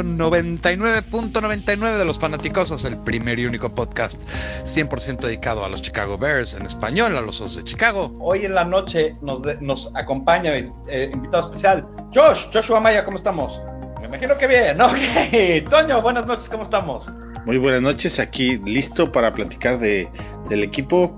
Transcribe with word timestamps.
Episodio 0.00 0.16
99.99 0.16 1.98
de 1.98 2.04
Los 2.04 2.18
Fanaticosos, 2.18 2.84
el 2.86 2.96
primer 2.98 3.38
y 3.38 3.44
único 3.46 3.74
podcast 3.74 4.22
100% 4.64 5.18
dedicado 5.20 5.64
a 5.64 5.68
los 5.68 5.82
Chicago 5.82 6.16
Bears 6.16 6.54
en 6.54 6.64
español, 6.64 7.14
a 7.16 7.20
los 7.20 7.40
Osos 7.42 7.56
de 7.56 7.64
Chicago. 7.64 8.12
Hoy 8.20 8.46
en 8.46 8.54
la 8.54 8.64
noche 8.64 9.14
nos, 9.20 9.42
de- 9.42 9.60
nos 9.60 9.90
acompaña 9.94 10.52
eh, 10.54 11.10
invitado 11.12 11.44
especial 11.44 11.86
Josh, 12.14 12.46
Joshua 12.52 12.80
Maya, 12.80 13.04
¿cómo 13.04 13.18
estamos? 13.18 13.60
Me 14.00 14.06
imagino 14.06 14.36
que 14.38 14.46
bien, 14.46 14.80
ok. 14.80 15.68
Toño, 15.68 16.00
buenas 16.00 16.24
noches, 16.26 16.48
¿cómo 16.48 16.62
estamos? 16.62 17.10
Muy 17.44 17.58
buenas 17.58 17.82
noches, 17.82 18.18
aquí 18.18 18.56
listo 18.64 19.12
para 19.12 19.32
platicar 19.32 19.78
de, 19.78 20.08
del 20.48 20.62
equipo. 20.62 21.14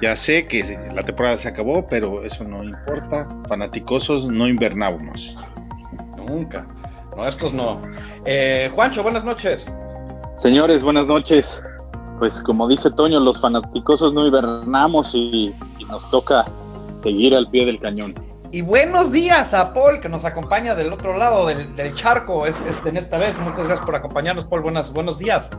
Ya 0.00 0.14
sé 0.16 0.44
que 0.46 0.62
la 0.94 1.02
temporada 1.02 1.36
se 1.36 1.48
acabó, 1.48 1.86
pero 1.88 2.24
eso 2.24 2.44
no 2.44 2.62
importa. 2.64 3.28
Fanaticosos 3.48 4.28
no 4.28 4.46
invernábamos. 4.48 5.36
Nunca. 6.28 6.64
Nuestros 7.18 7.52
no. 7.52 7.80
Eh, 8.24 8.70
Juancho, 8.74 9.02
buenas 9.02 9.24
noches. 9.24 9.68
Señores, 10.38 10.84
buenas 10.84 11.04
noches. 11.06 11.60
Pues 12.20 12.40
como 12.42 12.68
dice 12.68 12.90
Toño, 12.92 13.18
los 13.18 13.40
fanaticosos 13.40 14.14
no 14.14 14.24
hibernamos 14.24 15.10
y, 15.14 15.52
y 15.78 15.84
nos 15.86 16.08
toca 16.12 16.44
seguir 17.02 17.34
al 17.34 17.48
pie 17.50 17.66
del 17.66 17.80
cañón. 17.80 18.14
Y 18.52 18.60
buenos 18.62 19.10
días 19.10 19.52
a 19.52 19.74
Paul, 19.74 20.00
que 20.00 20.08
nos 20.08 20.24
acompaña 20.24 20.76
del 20.76 20.92
otro 20.92 21.16
lado 21.18 21.46
del, 21.46 21.74
del 21.74 21.92
charco 21.94 22.46
es- 22.46 22.58
este, 22.70 22.88
en 22.90 22.96
esta 22.96 23.18
vez. 23.18 23.36
Muchas 23.40 23.58
gracias 23.66 23.80
por 23.84 23.96
acompañarnos, 23.96 24.44
Paul. 24.46 24.62
Buenas, 24.62 24.92
buenos 24.92 25.18
días. 25.18 25.50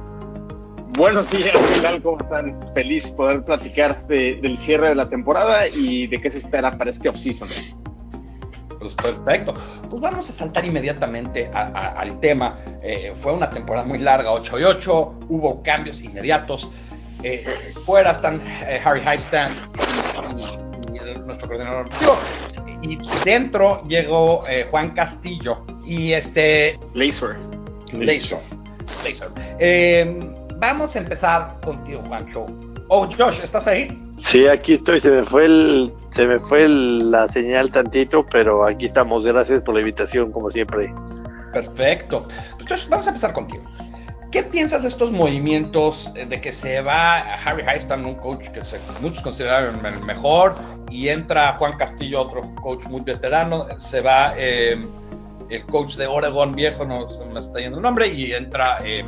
Buenos 0.97 1.29
días, 1.29 1.53
¿qué 1.73 1.81
tal? 1.81 2.01
¿Cómo 2.01 2.17
están? 2.21 2.57
Feliz 2.73 3.07
poder 3.11 3.43
platicar 3.43 4.07
de- 4.07 4.35
del 4.41 4.57
cierre 4.57 4.87
de 4.89 4.95
la 4.95 5.09
temporada 5.09 5.67
y 5.67 6.07
de 6.07 6.21
qué 6.21 6.31
se 6.31 6.37
espera 6.39 6.71
para 6.77 6.91
este 6.91 7.09
offseason. 7.09 7.49
Pues 8.79 8.93
perfecto. 8.95 9.53
Pues 9.89 10.01
vamos 10.01 10.29
a 10.29 10.33
saltar 10.33 10.65
inmediatamente 10.65 11.49
a- 11.53 11.63
a- 11.67 11.99
al 11.99 12.19
tema. 12.19 12.57
Eh, 12.81 13.11
fue 13.13 13.33
una 13.33 13.49
temporada 13.49 13.85
muy 13.85 13.99
larga, 13.99 14.31
8 14.31 14.59
y 14.59 14.63
8. 14.63 15.13
Hubo 15.27 15.61
cambios 15.63 16.01
inmediatos. 16.01 16.69
Eh, 17.23 17.73
fuera 17.85 18.11
están 18.11 18.41
eh, 18.65 18.81
Harry 18.83 19.01
Highstand 19.01 19.55
y, 20.37 20.95
y 20.95 20.97
el- 21.09 21.25
nuestro 21.25 21.47
coordinador 21.49 21.85
ofensivo. 21.87 22.17
Y 22.81 22.97
dentro 23.25 23.83
llegó 23.89 24.47
eh, 24.47 24.65
Juan 24.71 24.91
Castillo 24.91 25.65
y 25.85 26.13
este 26.13 26.79
Laser. 26.93 27.35
Laser. 27.91 28.39
Laser. 29.03 29.27
Eh, 29.59 30.33
vamos 30.57 30.95
a 30.95 30.99
empezar 30.99 31.59
contigo, 31.65 32.01
Juancho. 32.07 32.45
Oh, 32.87 33.05
Josh, 33.17 33.41
¿estás 33.43 33.67
ahí? 33.67 33.87
Sí, 34.17 34.47
aquí 34.47 34.75
estoy, 34.75 34.99
se 35.01 35.09
me 35.09 35.23
fue 35.23 35.45
el, 35.45 35.93
se 36.19 36.27
me 36.27 36.37
fue 36.41 36.65
el- 36.65 37.11
la 37.11 37.29
señal 37.29 37.71
tantito, 37.71 38.25
pero 38.25 38.65
aquí 38.65 38.87
estamos. 38.87 39.23
Gracias 39.23 39.61
por 39.61 39.73
la 39.75 39.79
invitación, 39.79 40.33
como 40.33 40.51
siempre. 40.51 40.93
Perfecto. 41.53 42.27
Josh, 42.67 42.89
vamos 42.89 43.07
a 43.07 43.11
empezar 43.11 43.31
contigo. 43.31 43.63
¿Qué 44.29 44.43
piensas 44.43 44.81
de 44.81 44.89
estos 44.89 45.11
movimientos 45.13 46.11
eh, 46.15 46.25
de 46.25 46.41
que 46.41 46.51
se 46.51 46.81
va 46.81 47.19
Harry 47.35 47.63
Highstam, 47.63 48.05
un 48.05 48.15
coach 48.15 48.49
que 48.49 48.61
se- 48.61 48.79
muchos 49.01 49.23
consideraron 49.23 49.75
el 49.85 50.03
mejor, 50.03 50.55
y 50.91 51.07
entra 51.07 51.53
Juan 51.53 51.77
Castillo, 51.77 52.21
otro 52.23 52.41
coach 52.61 52.85
muy 52.87 52.99
veterano, 52.99 53.65
se 53.77 54.01
va 54.01 54.33
eh, 54.35 54.75
el 55.49 55.65
coach 55.67 55.95
de 55.95 56.05
Oregon 56.05 56.53
viejo, 56.53 56.83
no 56.83 57.05
me 57.33 57.39
está 57.39 57.59
yendo 57.59 57.77
el 57.77 57.83
nombre, 57.83 58.07
y 58.09 58.33
entra 58.33 58.79
eh, 58.83 59.05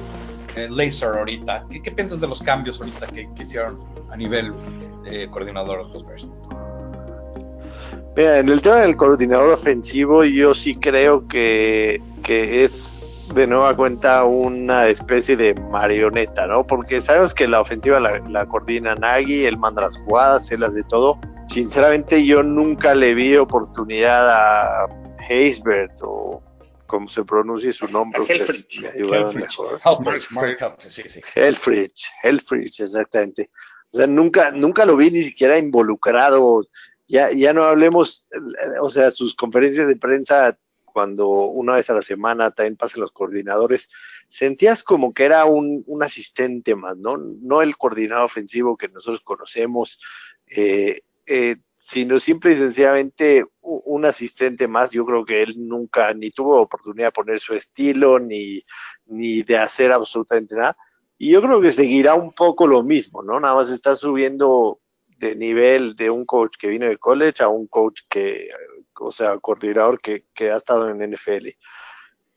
eh, 0.55 0.67
Laser 0.69 1.09
ahorita. 1.09 1.65
¿Qué, 1.69 1.81
qué 1.83 1.91
piensas 1.91 2.21
de 2.21 2.27
los 2.29 2.41
cambios 2.41 2.79
ahorita 2.79 3.05
que, 3.07 3.27
que 3.35 3.43
hicieron 3.43 3.79
a 4.09 4.15
nivel 4.15 4.53
eh, 5.05 5.27
coordinador 5.29 5.87
de 5.87 5.93
los 5.93 6.05
Bears? 6.07 6.25
Mira, 8.15 8.39
en 8.39 8.49
el 8.49 8.61
tema 8.61 8.77
del 8.77 8.97
coordinador 8.97 9.53
ofensivo, 9.53 10.23
yo 10.23 10.53
sí 10.53 10.75
creo 10.75 11.27
que, 11.27 12.01
que 12.23 12.65
es 12.65 13.03
de 13.33 13.47
nueva 13.47 13.75
cuenta 13.75 14.25
una 14.25 14.87
especie 14.87 15.37
de 15.37 15.53
marioneta, 15.71 16.45
¿no? 16.45 16.67
Porque 16.67 17.01
sabemos 17.01 17.33
que 17.33 17.47
la 17.47 17.61
ofensiva 17.61 17.99
la, 17.99 18.19
la 18.29 18.45
coordina 18.45 18.95
Nagy, 18.95 19.45
él 19.45 19.57
manda 19.57 19.83
las 19.83 19.97
jugadas, 19.97 20.51
él 20.51 20.63
hace 20.63 20.83
todo. 20.83 21.19
Sinceramente, 21.49 22.25
yo 22.25 22.43
nunca 22.43 22.95
le 22.95 23.13
vi 23.13 23.37
oportunidad 23.37 24.29
a 24.29 24.87
Haysbert 25.29 25.93
o 26.01 26.41
como 26.87 27.07
se 27.07 27.23
pronuncie 27.23 27.71
su 27.71 27.87
nombre. 27.87 28.21
Helfrich. 28.27 28.83
Helfrich, 31.35 32.05
Helfrich, 32.21 32.81
exactamente. 32.81 33.49
O 33.91 33.97
sea, 33.97 34.07
nunca, 34.07 34.51
nunca 34.51 34.85
lo 34.85 34.97
vi 34.97 35.09
ni 35.11 35.23
siquiera 35.23 35.57
involucrado. 35.57 36.63
Ya, 37.11 37.29
ya 37.33 37.51
no 37.51 37.63
hablemos, 37.63 38.29
o 38.81 38.89
sea, 38.89 39.11
sus 39.11 39.35
conferencias 39.35 39.85
de 39.89 39.97
prensa 39.97 40.57
cuando 40.85 41.27
una 41.27 41.75
vez 41.75 41.89
a 41.89 41.93
la 41.93 42.01
semana 42.01 42.51
también 42.51 42.77
pasan 42.77 43.01
los 43.01 43.11
coordinadores, 43.11 43.89
sentías 44.29 44.81
como 44.81 45.13
que 45.13 45.25
era 45.25 45.43
un, 45.43 45.83
un 45.87 46.03
asistente 46.03 46.73
más, 46.73 46.95
¿no? 46.95 47.17
No 47.17 47.61
el 47.61 47.75
coordinador 47.75 48.23
ofensivo 48.23 48.77
que 48.77 48.87
nosotros 48.87 49.19
conocemos, 49.25 49.99
eh, 50.47 51.01
eh, 51.25 51.57
sino 51.79 52.17
simple 52.21 52.53
y 52.53 52.57
sencillamente 52.57 53.43
un 53.59 54.05
asistente 54.05 54.69
más. 54.69 54.91
Yo 54.91 55.05
creo 55.05 55.25
que 55.25 55.41
él 55.43 55.55
nunca 55.57 56.13
ni 56.13 56.31
tuvo 56.31 56.61
oportunidad 56.61 57.07
de 57.07 57.11
poner 57.11 57.39
su 57.41 57.55
estilo, 57.55 58.19
ni, 58.19 58.61
ni 59.07 59.43
de 59.43 59.57
hacer 59.57 59.91
absolutamente 59.91 60.55
nada. 60.55 60.77
Y 61.17 61.31
yo 61.31 61.41
creo 61.41 61.59
que 61.59 61.73
seguirá 61.73 62.15
un 62.15 62.31
poco 62.31 62.67
lo 62.67 62.83
mismo, 62.83 63.21
¿no? 63.21 63.37
Nada 63.37 63.55
más 63.55 63.69
está 63.69 63.97
subiendo 63.97 64.80
de 65.21 65.35
nivel 65.35 65.95
de 65.95 66.09
un 66.09 66.25
coach 66.25 66.55
que 66.57 66.67
vino 66.67 66.87
de 66.87 66.97
college 66.97 67.43
a 67.43 67.47
un 67.47 67.67
coach 67.67 68.01
que, 68.09 68.49
o 68.99 69.11
sea, 69.11 69.37
coordinador 69.37 70.01
que, 70.01 70.25
que 70.33 70.49
ha 70.51 70.57
estado 70.57 70.89
en 70.89 71.13
NFL. 71.13 71.49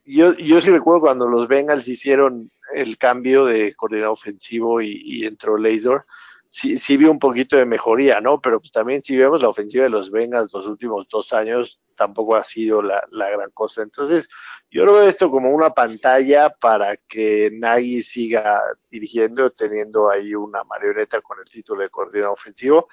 Yo, 0.04 0.34
yo 0.34 0.60
sí 0.60 0.68
recuerdo 0.68 1.00
cuando 1.00 1.26
los 1.26 1.48
Bengals 1.48 1.88
hicieron 1.88 2.50
el 2.74 2.98
cambio 2.98 3.46
de 3.46 3.74
coordinador 3.74 4.12
ofensivo 4.12 4.82
y, 4.82 5.00
y 5.02 5.24
entró 5.24 5.56
Laser, 5.56 6.02
sí, 6.50 6.78
sí 6.78 6.98
vi 6.98 7.06
un 7.06 7.18
poquito 7.18 7.56
de 7.56 7.64
mejoría, 7.64 8.20
¿no? 8.20 8.38
Pero 8.42 8.60
pues 8.60 8.70
también 8.70 9.02
si 9.02 9.16
vemos 9.16 9.40
la 9.40 9.48
ofensiva 9.48 9.84
de 9.84 9.90
los 9.90 10.10
Bengals 10.10 10.52
los 10.52 10.66
últimos 10.66 11.08
dos 11.08 11.32
años, 11.32 11.80
tampoco 11.94 12.36
ha 12.36 12.44
sido 12.44 12.82
la, 12.82 13.02
la 13.10 13.30
gran 13.30 13.50
cosa. 13.50 13.82
Entonces, 13.82 14.28
yo 14.70 14.84
lo 14.84 14.94
veo 14.94 15.08
esto 15.08 15.30
como 15.30 15.50
una 15.50 15.70
pantalla 15.70 16.50
para 16.50 16.96
que 16.96 17.50
Nagy 17.52 18.02
siga 18.02 18.60
dirigiendo, 18.90 19.50
teniendo 19.50 20.10
ahí 20.10 20.34
una 20.34 20.64
marioneta 20.64 21.20
con 21.20 21.38
el 21.38 21.44
título 21.44 21.82
de 21.82 21.90
coordinador 21.90 22.34
ofensivo. 22.34 22.88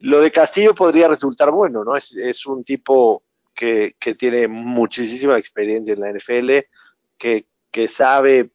Lo 0.00 0.20
de 0.20 0.32
Castillo 0.32 0.74
podría 0.74 1.08
resultar 1.08 1.50
bueno, 1.50 1.84
¿no? 1.84 1.96
Es, 1.96 2.12
es 2.16 2.44
un 2.46 2.64
tipo 2.64 3.22
que, 3.54 3.96
que 3.98 4.14
tiene 4.14 4.48
muchísima 4.48 5.38
experiencia 5.38 5.94
en 5.94 6.00
la 6.00 6.12
NFL, 6.12 6.66
que, 7.18 7.46
que 7.70 7.88
sabe 7.88 8.50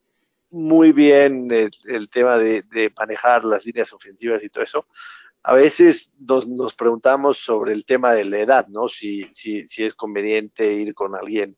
muy 0.50 0.92
bien 0.92 1.52
el, 1.52 1.72
el 1.86 2.10
tema 2.10 2.38
de, 2.38 2.64
de 2.64 2.92
manejar 2.98 3.44
las 3.46 3.66
líneas 3.66 3.92
ofensivas 3.94 4.44
y 4.44 4.50
todo 4.50 4.64
eso 4.64 4.88
a 5.48 5.54
veces 5.54 6.14
nos, 6.20 6.76
preguntamos 6.76 7.38
sobre 7.38 7.72
el 7.72 7.86
tema 7.86 8.12
de 8.12 8.26
la 8.26 8.40
edad, 8.40 8.68
¿no? 8.68 8.90
Si, 8.90 9.30
si, 9.34 9.66
si 9.70 9.86
es 9.86 9.96
conveniente 9.96 10.74
ir 10.74 10.94
con 10.94 11.16
alguien, 11.16 11.56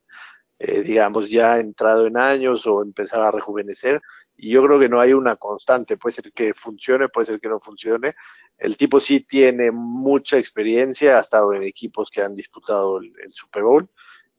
eh, 0.60 0.84
digamos, 0.84 1.28
ya 1.28 1.58
entrado 1.58 2.06
en 2.06 2.16
años 2.16 2.68
o 2.68 2.84
empezar 2.84 3.24
a 3.24 3.32
rejuvenecer. 3.32 4.00
Y 4.38 4.52
yo 4.52 4.64
creo 4.64 4.80
que 4.80 4.90
no 4.90 5.00
hay 5.00 5.14
una 5.14 5.38
constante, 5.38 5.98
puede 5.98 6.14
ser 6.14 6.32
que 6.32 6.54
funcione, 6.54 7.10
puede 7.10 7.26
ser 7.26 7.40
que 7.40 7.50
no 7.50 7.60
funcione. 7.60 8.14
El 8.60 8.78
tipo 8.78 9.00
sí 9.00 9.22
tiene 9.22 9.72
mucha 9.72 10.38
experiencia, 10.38 11.18
ha 11.18 11.22
estado 11.22 11.52
en 11.56 11.64
equipos 11.64 12.12
que 12.12 12.22
han 12.22 12.36
disputado 12.36 13.00
el, 13.00 13.12
el 13.24 13.34
Super 13.34 13.64
Bowl. 13.64 13.90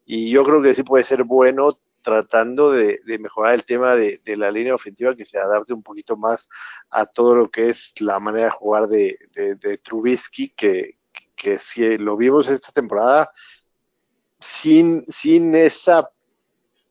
Y 0.05 0.31
yo 0.31 0.45
creo 0.45 0.63
que 0.63 0.77
sí 0.77 0.85
puede 0.85 1.03
ser 1.03 1.25
bueno 1.25 1.81
tratando 2.03 2.73
de, 2.73 3.01
mejorar 3.19 3.55
el 3.55 3.65
tema 3.65 3.95
de, 3.95 4.21
la 4.25 4.51
línea 4.51 4.75
ofensiva 4.75 5.15
que 5.15 5.25
se 5.25 5.39
adapte 5.39 5.73
un 5.73 5.83
poquito 5.83 6.17
más 6.17 6.49
a 6.91 7.07
todo 7.07 7.37
lo 7.37 7.51
que 7.51 7.71
es 7.71 7.95
la 8.01 8.19
manera 8.21 8.47
de 8.47 8.51
jugar 8.51 8.89
de, 8.89 9.81
Trubisky, 9.83 10.51
que, 10.51 10.99
que, 11.37 11.59
si 11.59 11.99
lo 11.99 12.17
vimos 12.17 12.49
esta 12.49 12.73
temporada 12.73 13.31
sin, 14.39 15.05
sin 15.09 15.55
esa 15.55 16.11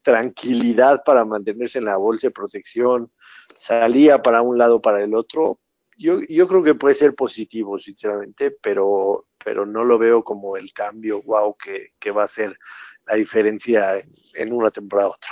tranquilidad 0.02 1.04
para 1.04 1.26
mantenerse 1.26 1.80
en 1.80 1.86
la 1.86 1.98
bolsa 1.98 2.28
de 2.28 2.32
protección, 2.32 3.12
salía 3.54 4.22
para 4.22 4.42
un 4.42 4.58
lado 4.58 4.82
para 4.82 5.04
el 5.04 5.14
otro. 5.14 5.60
Yo, 5.98 6.22
yo 6.22 6.48
creo 6.48 6.64
que 6.64 6.76
puede 6.76 6.96
ser 6.96 7.14
positivo, 7.14 7.78
sinceramente, 7.78 8.52
pero, 8.52 9.26
pero 9.44 9.66
no 9.66 9.84
lo 9.84 9.98
veo 9.98 10.24
como 10.24 10.56
el 10.56 10.72
cambio 10.72 11.22
wow 11.24 11.56
que, 11.58 11.94
que 12.00 12.12
va 12.12 12.24
a 12.24 12.30
ser 12.30 12.58
la 13.10 13.16
diferencia 13.16 14.04
en, 14.36 14.54
una 14.54 14.72
temporada 14.72 15.10
a 15.10 15.12
otra. 15.14 15.32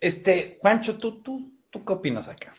Este, 0.00 0.58
Juancho, 0.60 0.96
¿tú, 0.96 1.20
tú, 1.22 1.52
¿tú 1.70 1.84
qué 1.84 1.92
opinas 1.92 2.28
acá? 2.28 2.52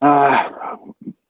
Ah, 0.00 0.78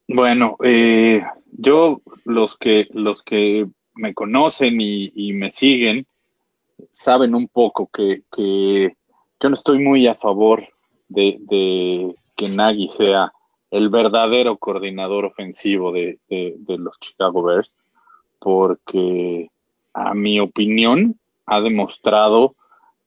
Bueno, 0.08 0.56
eh, 0.64 1.22
yo 1.52 2.02
los 2.24 2.56
que 2.58 2.88
los 2.92 3.22
que 3.22 3.66
me 3.94 4.14
conocen 4.14 4.80
y, 4.80 5.32
me 5.34 5.52
siguen 5.52 6.06
saben 6.92 7.34
un 7.34 7.48
poco 7.48 7.88
que, 7.92 8.22
que, 8.34 8.96
yo 9.40 9.48
no 9.48 9.54
estoy 9.54 9.78
muy 9.78 10.06
a 10.06 10.14
favor 10.14 10.66
de, 11.08 11.36
de, 11.40 12.14
que 12.36 12.48
Nagy 12.48 12.88
sea 12.88 13.32
el 13.70 13.88
verdadero 13.88 14.58
coordinador 14.58 15.24
ofensivo 15.24 15.92
de, 15.92 16.18
de, 16.28 16.78
los 16.78 16.98
Chicago 17.00 17.42
Bears, 17.42 17.74
porque 18.42 19.48
a 19.94 20.14
mi 20.14 20.40
opinión 20.40 21.18
ha 21.46 21.60
demostrado 21.60 22.56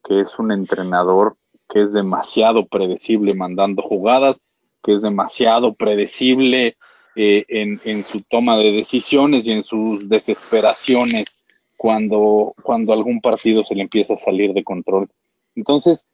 que 0.04 0.22
es 0.22 0.40
un 0.40 0.52
entrenador 0.52 1.36
que 1.70 1.82
es 1.84 1.92
demasiado 1.92 2.68
predecible 2.68 3.34
mandando 3.34 3.82
jugadas, 3.82 4.40
que 4.84 4.96
es 4.96 5.02
demasiado 5.02 5.74
predecible 5.74 6.78
eh, 7.16 7.46
en, 7.50 8.04
su 8.04 8.22
toma 8.22 8.58
de 8.58 8.72
decisiones 8.72 9.48
y 9.48 9.52
en 9.52 9.64
sus 9.64 10.08
desesperaciones 10.08 11.38
cuando, 11.76 12.54
cuando 12.62 12.94
algún 12.94 13.20
partido 13.20 13.64
se 13.64 13.76
le 13.76 13.82
empieza 13.82 14.14
a 14.14 14.18
salir 14.18 14.54
de 14.54 14.64
control. 14.64 15.10
Entonces, 15.56 16.08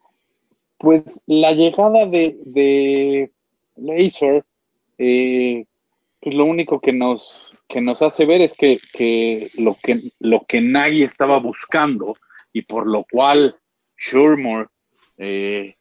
pues 0.78 1.22
la 1.26 1.52
llegada 1.52 2.06
de, 2.06 2.38
de 2.44 3.30
Laser, 3.76 4.44
eh, 4.98 5.64
pues 6.20 6.34
lo 6.34 6.44
único 6.44 6.80
que 6.80 6.92
nos, 6.92 7.51
que 7.72 7.80
nos 7.80 8.02
hace 8.02 8.26
ver 8.26 8.42
es 8.42 8.52
que, 8.54 9.50
lo 9.54 9.78
que 9.82 10.12
lo 10.20 10.44
que 10.46 10.60
nadie 10.60 11.06
estaba 11.06 11.38
buscando 11.38 12.18
y 12.52 12.62
por 12.62 12.86
lo 12.86 13.06
cual 13.10 13.56
Shurmur 13.96 14.70
eh, 15.16 15.76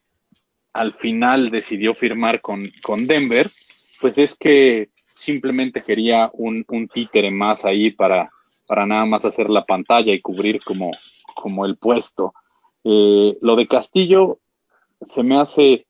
al 0.72 0.94
final 0.94 1.52
decidió 1.52 1.94
firmar 1.94 2.40
con, 2.40 2.72
con 2.82 3.08
Denver, 3.08 3.52
pues 4.00 4.18
es 4.18 4.38
que 4.38 4.90
simplemente 5.14 5.82
quería 5.82 6.32
un, 6.34 6.66
títere 6.94 7.30
más 7.30 7.66
ahí 7.66 7.92
para, 7.92 8.32
para 8.68 8.86
nada 8.86 9.06
más 9.06 9.26
hacer 9.26 9.50
la 9.50 9.66
pantalla 9.66 10.14
y 10.14 10.22
cubrir 10.22 10.62
como, 10.64 10.92
como 11.36 11.66
el 11.66 11.76
puesto. 11.76 12.34
Eh, 12.86 13.38
lo 13.42 13.58
de 13.58 13.68
Castillo 13.68 14.40
se 15.02 15.24
me 15.24 15.38
hace 15.38 15.86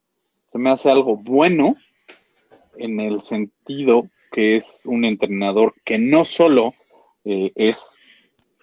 se 0.51 0.57
me 0.57 0.71
hace 0.71 0.89
algo 0.89 1.15
bueno 1.15 1.75
en 2.75 2.99
el 2.99 3.21
sentido 3.21 4.09
que 4.31 4.55
es 4.55 4.81
un 4.85 5.05
entrenador 5.05 5.73
que 5.83 5.99
no 5.99 6.25
solo 6.25 6.73
eh, 7.25 7.51
es 7.55 7.97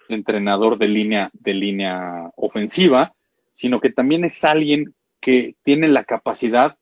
entrenador 0.09 0.77
de 0.77 0.87
línea 0.87 1.29
de 1.33 1.53
línea 1.53 2.31
ofensiva, 2.35 3.13
sino 3.53 3.79
que 3.79 3.91
también 3.91 4.25
es 4.25 4.43
alguien 4.43 4.93
que 5.21 5.55
tiene 5.63 5.87
la 5.87 6.03
capacidad 6.03 6.77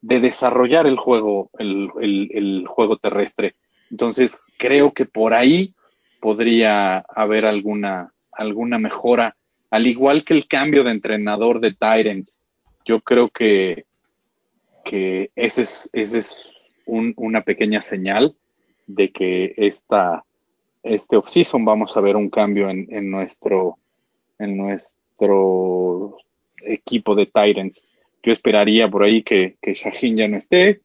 de 0.00 0.18
desarrollar 0.18 0.86
el 0.86 0.96
juego, 0.96 1.50
el, 1.58 2.66
juego 2.66 2.96
terrestre. 2.96 3.54
Entonces, 3.90 4.40
creo 4.58 4.92
que 4.92 5.04
por 5.04 5.32
ahí 5.32 5.74
podría 6.20 6.98
haber 7.14 7.46
alguna, 7.46 8.12
alguna 8.32 8.78
mejora, 8.78 9.36
al 9.70 9.86
igual 9.86 10.24
que 10.24 10.34
el 10.34 10.48
cambio 10.48 10.82
de 10.82 10.90
entrenador 10.90 11.60
de 11.60 11.74
Tyrants. 11.74 12.36
Yo 12.84 13.00
creo 13.00 13.28
que, 13.28 13.84
que 14.84 15.30
ese 15.36 15.62
es, 15.62 15.88
ese 15.92 16.18
es 16.18 16.52
una 16.86 17.42
pequeña 17.42 17.82
señal 17.82 18.34
de 18.86 19.10
que 19.10 19.54
esta, 19.56 20.24
este 20.82 21.16
offseason 21.16 21.64
vamos 21.64 21.96
a 21.96 22.00
ver 22.00 22.16
un 22.16 22.30
cambio 22.30 22.68
en, 22.68 22.86
en, 22.90 23.10
nuestro, 23.10 23.78
en 24.38 24.56
nuestro 24.56 26.16
equipo 26.64 27.14
de 27.14 27.26
Tyrants. 27.26 27.86
Yo 28.22 28.32
esperaría 28.32 28.88
por 28.88 29.02
ahí 29.02 29.22
que, 29.22 29.56
que 29.60 29.74
ya 29.74 30.28
no 30.28 30.36
esté, 30.36 30.80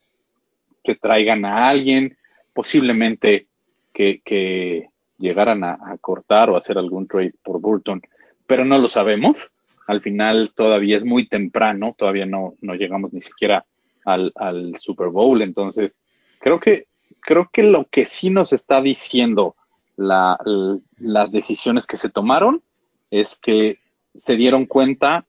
que 0.84 0.96
traigan 0.96 1.46
a 1.46 1.68
alguien, 1.68 2.18
posiblemente 2.54 3.48
que, 3.94 4.90
llegaran 5.20 5.64
a, 5.64 5.98
cortar 6.00 6.50
o 6.50 6.58
hacer 6.58 6.78
algún 6.78 7.08
trade 7.08 7.34
por 7.44 7.60
Burton, 7.60 8.02
pero 8.46 8.64
no 8.64 8.78
lo 8.78 8.88
sabemos. 8.88 9.50
Al 9.88 10.02
final 10.02 10.52
todavía 10.56 10.98
es 10.98 11.04
muy 11.04 11.28
temprano, 11.28 11.96
todavía 11.98 12.26
no, 12.26 12.54
no 12.62 12.76
llegamos 12.76 13.14
ni 13.14 13.22
siquiera 13.22 13.66
al, 14.08 14.76
Super 14.80 15.10
Bowl, 15.10 15.42
entonces 15.42 16.00
creo 16.40 16.60
que, 16.60 16.88
creo 17.20 17.50
que 17.52 17.64
lo 17.64 17.86
que 17.86 18.06
sí 18.06 18.30
nos 18.30 18.54
está 18.54 18.82
diciendo 18.82 19.56
las 19.98 21.32
decisiones 21.32 21.88
que 21.88 21.98
se 21.98 22.10
tomaron 22.10 22.62
es 23.10 23.38
que 23.38 23.80
se 24.16 24.36
dieron 24.36 24.66
cuenta 24.66 25.26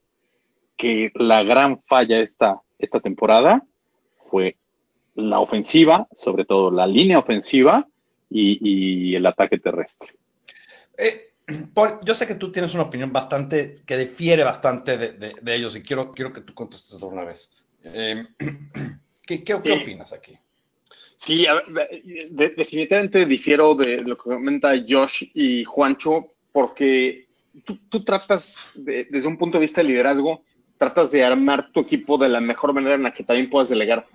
que 0.77 1.11
la 1.15 1.43
gran 1.43 1.83
falla 1.83 2.21
esta, 2.21 2.61
esta 2.79 3.01
temporada 3.01 3.65
fue 4.31 4.57
la 5.15 5.41
ofensiva, 5.41 6.07
sobre 6.15 6.45
todo 6.45 6.71
la 6.71 6.87
línea 6.87 7.19
ofensiva 7.19 7.89
y, 8.31 9.15
el 9.15 9.27
ataque 9.27 9.59
terrestre. 9.59 10.15
Eh, 10.97 11.33
Paul, 11.75 11.99
yo 12.05 12.15
sé 12.15 12.27
que 12.27 12.35
tú 12.35 12.53
tienes 12.53 12.75
una 12.75 12.85
opinión 12.85 13.13
bastante, 13.13 13.83
que 13.87 13.97
difiere 13.97 14.45
bastante 14.45 14.97
de, 14.99 15.55
ellos 15.55 15.75
y 15.77 15.83
quiero, 15.83 16.13
quiero 16.13 16.33
que 16.33 16.43
tú 16.43 16.55
contestes 16.55 17.01
de 17.01 17.07
una 17.07 17.25
vez. 17.25 17.67
Eh, 17.85 18.25
¿qué, 19.27 19.55
opinas 19.55 20.13
aquí? 20.13 20.39
Sí, 21.17 21.47
definitivamente 22.31 23.27
difiero 23.27 23.75
de 23.75 23.99
lo 24.03 24.17
que 24.17 24.23
comenta 24.23 24.73
Josh 24.89 25.25
y 25.35 25.65
Juancho, 25.65 26.33
porque 26.53 27.27
tú, 27.65 27.79
tú 27.89 28.05
tratas 28.05 28.67
desde 28.75 29.27
un 29.27 29.37
punto 29.37 29.59
de 29.59 29.63
vista 29.63 29.83
de 29.83 29.89
liderazgo 29.89 30.43
tratas 30.79 31.11
de 31.11 31.25
armar 31.25 31.71
tu 31.73 31.81
equipo 31.81 32.17
de 32.17 32.29
la 32.29 32.41
mejor 32.41 32.73
manera 32.73 32.95
en 32.95 33.03
la 33.03 33.13
que 33.13 33.25
también 33.25 33.51
puedas 33.51 33.69
delegar. 33.69 34.07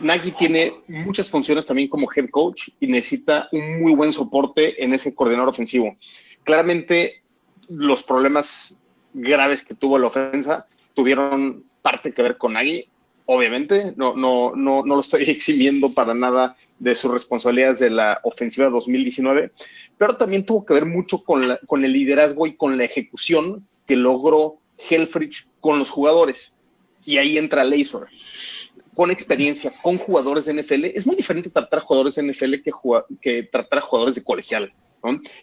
Nagy 0.00 0.32
tiene 0.32 0.74
muchas 0.86 1.30
funciones 1.30 1.64
también 1.64 1.88
como 1.88 2.08
head 2.14 2.28
coach 2.30 2.68
y 2.78 2.86
necesita 2.86 3.48
un 3.52 3.80
muy 3.80 3.94
buen 3.94 4.12
soporte 4.12 4.82
en 4.82 4.92
ese 4.92 5.14
coordinador 5.14 5.48
ofensivo. 5.48 5.96
Claramente, 6.44 7.22
los 7.68 8.02
problemas 8.02 8.76
graves 9.12 9.64
que 9.64 9.74
tuvo 9.74 9.98
la 9.98 10.08
ofensa 10.08 10.66
tuvieron 10.94 11.64
parte 11.82 12.12
que 12.12 12.22
ver 12.22 12.36
con 12.36 12.52
Nagy, 12.52 12.88
obviamente, 13.30 13.92
no, 13.96 14.14
no, 14.16 14.52
no, 14.56 14.82
no 14.82 14.94
lo 14.94 15.00
estoy 15.00 15.22
eximiendo 15.28 15.92
para 15.92 16.14
nada 16.14 16.56
de 16.78 16.96
sus 16.96 17.10
responsabilidades 17.10 17.78
de 17.78 17.90
la 17.90 18.20
ofensiva 18.24 18.70
2019, 18.70 19.52
pero 19.98 20.16
también 20.16 20.46
tuvo 20.46 20.64
que 20.64 20.74
ver 20.74 20.86
mucho 20.86 21.22
con, 21.22 21.42
con 21.66 21.84
el 21.84 21.92
liderazgo 21.92 22.46
y 22.46 22.56
con 22.56 22.78
la 22.78 22.84
ejecución 22.84 23.66
que 23.86 23.96
logró 23.96 24.58
Helfrich 24.88 25.46
con 25.60 25.78
los 25.78 25.90
jugadores. 25.90 26.54
Y 27.04 27.18
ahí 27.18 27.36
entra 27.36 27.64
Laser. 27.64 28.06
Con 28.94 29.10
experiencia, 29.10 29.72
con 29.82 29.98
jugadores 29.98 30.46
de 30.46 30.54
NFL, 30.54 30.86
es 30.86 31.06
muy 31.06 31.14
diferente 31.14 31.50
tratar 31.50 31.80
jugadores 31.80 32.14
de 32.14 32.22
NFL 32.22 32.54
que, 32.64 32.72
que 33.20 33.42
tratar 33.44 33.80
jugadores 33.80 34.16
de 34.16 34.24
colegial. 34.24 34.72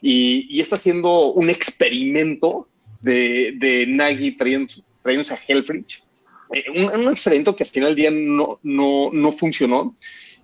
Y, 0.02 0.60
está 0.60 0.76
haciendo 0.76 1.32
un 1.32 1.50
experimento 1.50 2.68
de, 3.02 3.86
Nagy 3.88 4.38
trayéndose 4.38 5.34
a 5.34 5.40
Helfrich. 5.48 6.05
Eh, 6.54 6.66
un, 6.70 7.10
experimento 7.10 7.56
que 7.56 7.64
al 7.64 7.70
final 7.70 7.90
del 7.90 7.96
día 7.96 8.12
no, 8.12 8.60
no, 8.64 9.10
no 9.12 9.32
funcionó. 9.32 9.96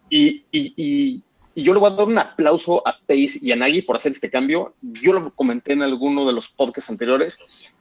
y, 0.10 0.43
y 0.51 1.63
yo 1.63 1.74
le 1.74 1.79
voy 1.79 1.91
a 1.91 1.96
dar 1.96 2.08
un 2.08 2.17
aplauso 2.17 2.86
a 2.88 2.98
Pace 2.98 3.39
y 3.41 3.51
a 3.51 3.55
Nagy 3.55 3.81
por 3.81 3.98
hacer 3.98 4.13
este 4.13 4.29
cambio. 4.29 4.74
Yo 4.81 5.13
lo 5.13 5.34
comenté 5.36 5.74
en 5.74 5.81
alguno 5.81 6.25
de 6.25 6.34
los 6.34 6.48
podcasts 6.48 6.89
anteriores 6.89 7.38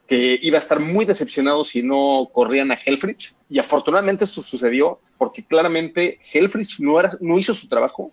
que 0.08 0.38
iba 0.42 0.58
a 0.58 0.60
estar 0.60 0.80
muy 0.80 1.04
decepcionado 1.04 1.64
si 1.64 1.82
no 1.82 2.28
corrían 2.32 2.72
a 2.72 2.78
Helfrich. 2.84 3.34
Y 3.48 3.60
afortunadamente 3.60 4.24
esto 4.24 4.42
sucedió 4.42 4.98
porque 5.18 5.44
claramente 5.44 6.18
Helfrich 6.32 6.80
no, 6.80 6.98
era, 6.98 7.16
no 7.20 7.38
hizo 7.38 7.54
su 7.54 7.68
trabajo, 7.68 8.10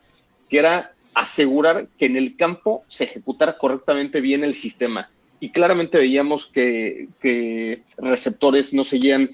que 0.47 0.59
era 0.59 0.93
asegurar 1.15 1.87
que 1.97 2.05
en 2.05 2.17
el 2.17 2.35
campo 2.35 2.83
se 2.87 3.05
ejecutara 3.05 3.57
correctamente 3.57 4.21
bien 4.21 4.43
el 4.43 4.53
sistema. 4.53 5.09
Y 5.39 5.49
claramente 5.49 5.97
veíamos 5.97 6.45
que, 6.45 7.09
que 7.19 7.81
receptores 7.97 8.73
no 8.73 8.83
seguían 8.83 9.31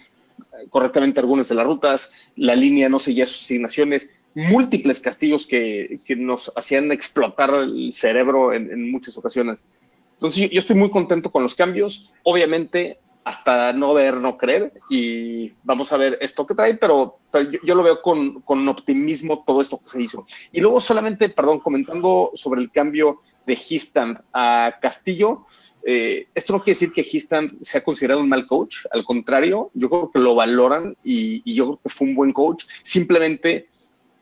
correctamente 0.69 1.19
algunas 1.19 1.49
de 1.49 1.55
las 1.55 1.65
rutas, 1.65 2.11
la 2.35 2.55
línea 2.55 2.89
no 2.89 2.99
seguía 2.99 3.25
sus 3.25 3.43
asignaciones 3.43 4.09
múltiples 4.35 4.99
castigos 4.99 5.45
que, 5.45 5.99
nos 6.17 6.51
hacían 6.55 6.91
explotar 6.91 7.53
el 7.53 7.93
cerebro 7.93 8.53
en, 8.53 8.91
muchas 8.91 9.17
ocasiones. 9.17 9.67
Entonces 10.13 10.49
yo, 10.49 10.59
estoy 10.59 10.75
muy 10.75 10.89
contento 10.89 11.31
con 11.31 11.43
los 11.43 11.55
cambios, 11.55 12.11
obviamente 12.23 12.99
hasta 13.23 13.71
no 13.71 13.93
ver, 13.93 14.17
no 14.17 14.37
creer, 14.37 14.73
y 14.89 15.53
vamos 15.63 15.93
a 15.93 15.97
ver 15.97 16.17
esto 16.19 16.45
que 16.45 16.55
trae, 16.55 16.75
pero, 16.75 17.19
yo, 17.63 17.75
lo 17.75 17.83
veo 17.83 18.01
con, 18.01 18.43
optimismo 18.67 19.43
todo 19.45 19.61
esto 19.61 19.79
que 19.79 19.89
se 19.89 20.01
hizo. 20.01 20.25
Y 20.51 20.59
luego 20.59 20.81
solamente, 20.81 21.29
perdón, 21.29 21.59
comentando 21.59 22.31
sobre 22.35 22.61
el 22.61 22.69
cambio 22.69 23.21
de 23.45 23.57
Histam 23.69 24.17
a 24.33 24.75
Castillo, 24.81 25.45
eh, 25.85 26.27
esto 26.33 26.53
no 26.53 26.63
quiere 26.63 26.79
decir 26.79 26.93
que 26.93 27.05
Histam 27.09 27.57
sea 27.61 27.83
considerado 27.83 28.21
un 28.21 28.29
mal 28.29 28.45
coach, 28.45 28.85
al 28.91 29.03
contrario, 29.03 29.71
yo 29.73 29.89
creo 29.89 30.11
que 30.11 30.19
lo 30.19 30.35
valoran 30.35 30.95
y, 31.03 31.41
y 31.43 31.55
yo 31.55 31.65
creo 31.65 31.79
que 31.83 31.89
fue 31.89 32.07
un 32.07 32.15
buen 32.15 32.33
coach, 32.33 32.65
simplemente 32.83 33.67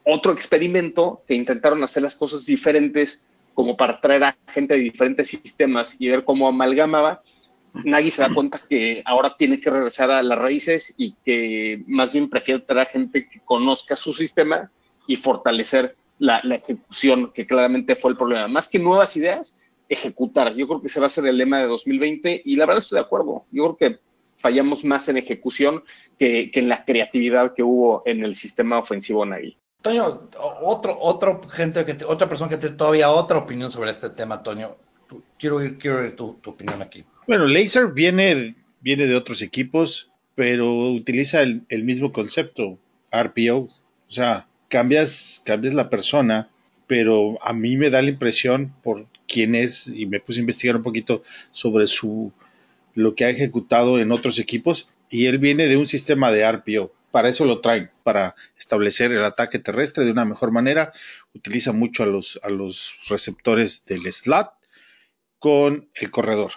otro 0.03 0.31
experimento 0.31 1.21
que 1.27 1.35
intentaron 1.35 1.83
hacer 1.83 2.03
las 2.03 2.15
cosas 2.15 2.45
diferentes 2.45 3.23
como 3.53 3.77
para 3.77 3.99
traer 3.99 4.23
a 4.23 4.37
gente 4.47 4.73
de 4.73 4.79
diferentes 4.79 5.27
sistemas 5.27 5.95
y 5.99 6.09
ver 6.09 6.23
cómo 6.23 6.47
amalgamaba, 6.47 7.21
Nagy 7.73 8.11
se 8.11 8.21
da 8.21 8.33
cuenta 8.33 8.59
que 8.69 9.01
ahora 9.05 9.35
tiene 9.37 9.59
que 9.59 9.69
regresar 9.69 10.11
a 10.11 10.21
las 10.23 10.37
raíces 10.37 10.93
y 10.97 11.15
que 11.23 11.83
más 11.87 12.11
bien 12.11 12.29
prefiere 12.29 12.61
traer 12.61 12.87
a 12.87 12.89
gente 12.89 13.29
que 13.29 13.39
conozca 13.39 13.95
su 13.95 14.13
sistema 14.13 14.69
y 15.07 15.15
fortalecer 15.15 15.95
la, 16.19 16.41
la 16.43 16.55
ejecución, 16.55 17.31
que 17.33 17.47
claramente 17.47 17.95
fue 17.95 18.11
el 18.11 18.17
problema. 18.17 18.47
Más 18.47 18.67
que 18.67 18.77
nuevas 18.77 19.15
ideas, 19.15 19.57
ejecutar. 19.93 20.55
Yo 20.55 20.67
creo 20.67 20.81
que 20.81 20.87
ese 20.87 20.99
va 20.99 21.07
a 21.07 21.09
ser 21.09 21.25
el 21.27 21.37
lema 21.37 21.59
de 21.59 21.67
2020 21.67 22.41
y 22.45 22.55
la 22.55 22.65
verdad 22.65 22.81
estoy 22.83 22.97
de 22.97 23.01
acuerdo. 23.05 23.45
Yo 23.51 23.75
creo 23.75 23.77
que 23.77 23.99
fallamos 24.37 24.83
más 24.83 25.07
en 25.09 25.17
ejecución 25.17 25.83
que, 26.17 26.49
que 26.51 26.59
en 26.61 26.69
la 26.69 26.83
creatividad 26.85 27.53
que 27.53 27.63
hubo 27.63 28.01
en 28.05 28.23
el 28.23 28.35
sistema 28.35 28.79
ofensivo 28.79 29.25
Nagui. 29.25 29.57
Toño, 29.81 30.29
otro, 30.61 30.97
otro 30.99 31.41
gente 31.49 31.85
que 31.85 31.95
te- 31.95 32.05
otra 32.05 32.29
persona 32.29 32.49
que 32.49 32.57
tiene 32.57 32.75
todavía 32.75 33.09
otra 33.11 33.37
opinión 33.39 33.69
sobre 33.71 33.91
este 33.91 34.09
tema, 34.11 34.41
Toño. 34.43 34.75
Tú- 35.09 35.23
quiero 35.39 35.57
oír, 35.57 35.77
quiero 35.77 35.99
oír 35.99 36.15
tu, 36.15 36.35
tu 36.35 36.51
opinión 36.51 36.81
aquí. 36.81 37.03
Bueno, 37.27 37.45
Laser 37.45 37.87
viene, 37.87 38.55
viene 38.79 39.07
de 39.07 39.15
otros 39.15 39.41
equipos, 39.41 40.09
pero 40.35 40.91
utiliza 40.91 41.41
el, 41.41 41.63
el 41.69 41.83
mismo 41.83 42.11
concepto, 42.11 42.77
RPO. 43.11 43.57
O 43.57 43.69
sea, 44.07 44.47
cambias, 44.69 45.41
cambias 45.45 45.73
la 45.73 45.89
persona, 45.89 46.49
pero 46.87 47.37
a 47.43 47.53
mí 47.53 47.77
me 47.77 47.89
da 47.89 48.01
la 48.01 48.09
impresión 48.09 48.73
por 48.83 49.05
quién 49.31 49.55
es, 49.55 49.87
y 49.87 50.05
me 50.05 50.19
puse 50.19 50.39
a 50.39 50.41
investigar 50.41 50.75
un 50.75 50.83
poquito 50.83 51.23
sobre 51.51 51.87
su 51.87 52.31
lo 52.93 53.15
que 53.15 53.23
ha 53.23 53.29
ejecutado 53.29 53.99
en 53.99 54.11
otros 54.11 54.37
equipos, 54.39 54.87
y 55.09 55.27
él 55.27 55.37
viene 55.37 55.67
de 55.67 55.77
un 55.77 55.87
sistema 55.87 56.31
de 56.31 56.49
RPO. 56.51 56.91
Para 57.11 57.29
eso 57.29 57.45
lo 57.45 57.59
traen, 57.59 57.91
para 58.03 58.35
establecer 58.57 59.11
el 59.11 59.23
ataque 59.23 59.59
terrestre 59.59 60.05
de 60.05 60.11
una 60.11 60.25
mejor 60.25 60.51
manera. 60.51 60.93
Utiliza 61.33 61.73
mucho 61.73 62.03
a 62.03 62.05
los, 62.05 62.39
a 62.43 62.49
los 62.49 62.97
receptores 63.09 63.85
del 63.85 64.11
slot 64.11 64.51
con 65.39 65.89
el 65.95 66.11
corredor. 66.11 66.53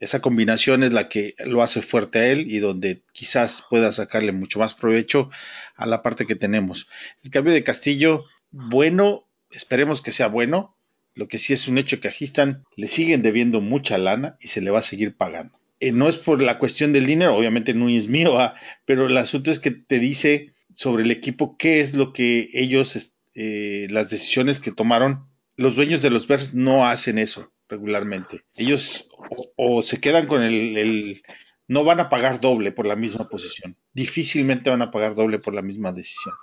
Esa 0.00 0.20
combinación 0.20 0.82
es 0.82 0.92
la 0.92 1.08
que 1.08 1.34
lo 1.46 1.62
hace 1.62 1.80
fuerte 1.80 2.18
a 2.18 2.26
él 2.26 2.50
y 2.50 2.58
donde 2.58 3.02
quizás 3.12 3.64
pueda 3.70 3.92
sacarle 3.92 4.32
mucho 4.32 4.58
más 4.58 4.74
provecho 4.74 5.30
a 5.76 5.86
la 5.86 6.02
parte 6.02 6.26
que 6.26 6.34
tenemos. 6.34 6.88
El 7.22 7.30
cambio 7.30 7.52
de 7.52 7.62
Castillo, 7.62 8.24
bueno, 8.50 9.28
esperemos 9.50 10.02
que 10.02 10.10
sea 10.10 10.26
bueno. 10.26 10.76
Lo 11.14 11.28
que 11.28 11.38
sí 11.38 11.52
es 11.52 11.68
un 11.68 11.78
hecho 11.78 12.00
que 12.00 12.08
a 12.08 12.62
le 12.76 12.88
siguen 12.88 13.22
debiendo 13.22 13.60
mucha 13.60 13.98
lana 13.98 14.36
y 14.40 14.48
se 14.48 14.60
le 14.60 14.70
va 14.70 14.80
a 14.80 14.82
seguir 14.82 15.16
pagando. 15.16 15.58
Eh, 15.80 15.92
no 15.92 16.08
es 16.08 16.16
por 16.16 16.42
la 16.42 16.58
cuestión 16.58 16.92
del 16.92 17.06
dinero, 17.06 17.36
obviamente 17.36 17.74
no 17.74 17.88
es 17.88 18.08
mío, 18.08 18.38
ah, 18.38 18.54
pero 18.84 19.06
el 19.06 19.16
asunto 19.16 19.50
es 19.50 19.58
que 19.58 19.70
te 19.70 19.98
dice 19.98 20.54
sobre 20.72 21.04
el 21.04 21.10
equipo 21.10 21.56
qué 21.56 21.80
es 21.80 21.94
lo 21.94 22.12
que 22.12 22.48
ellos, 22.52 23.14
eh, 23.34 23.86
las 23.90 24.10
decisiones 24.10 24.60
que 24.60 24.72
tomaron. 24.72 25.28
Los 25.56 25.76
dueños 25.76 26.02
de 26.02 26.10
los 26.10 26.26
Bears 26.26 26.54
no 26.54 26.86
hacen 26.86 27.18
eso 27.18 27.52
regularmente. 27.68 28.42
Ellos 28.56 29.08
o, 29.56 29.82
se 29.82 30.00
quedan 30.00 30.26
con 30.26 30.42
el, 30.42 31.22
no 31.68 31.84
van 31.84 32.00
a 32.00 32.08
pagar 32.08 32.40
doble 32.40 32.72
por 32.72 32.86
la 32.86 32.96
misma 32.96 33.28
posición. 33.28 33.76
Difícilmente 33.92 34.70
van 34.70 34.82
a 34.82 34.90
pagar 34.90 35.14
doble 35.14 35.38
por 35.38 35.54
la 35.54 35.62
misma 35.62 35.92
decisión. 35.92 36.34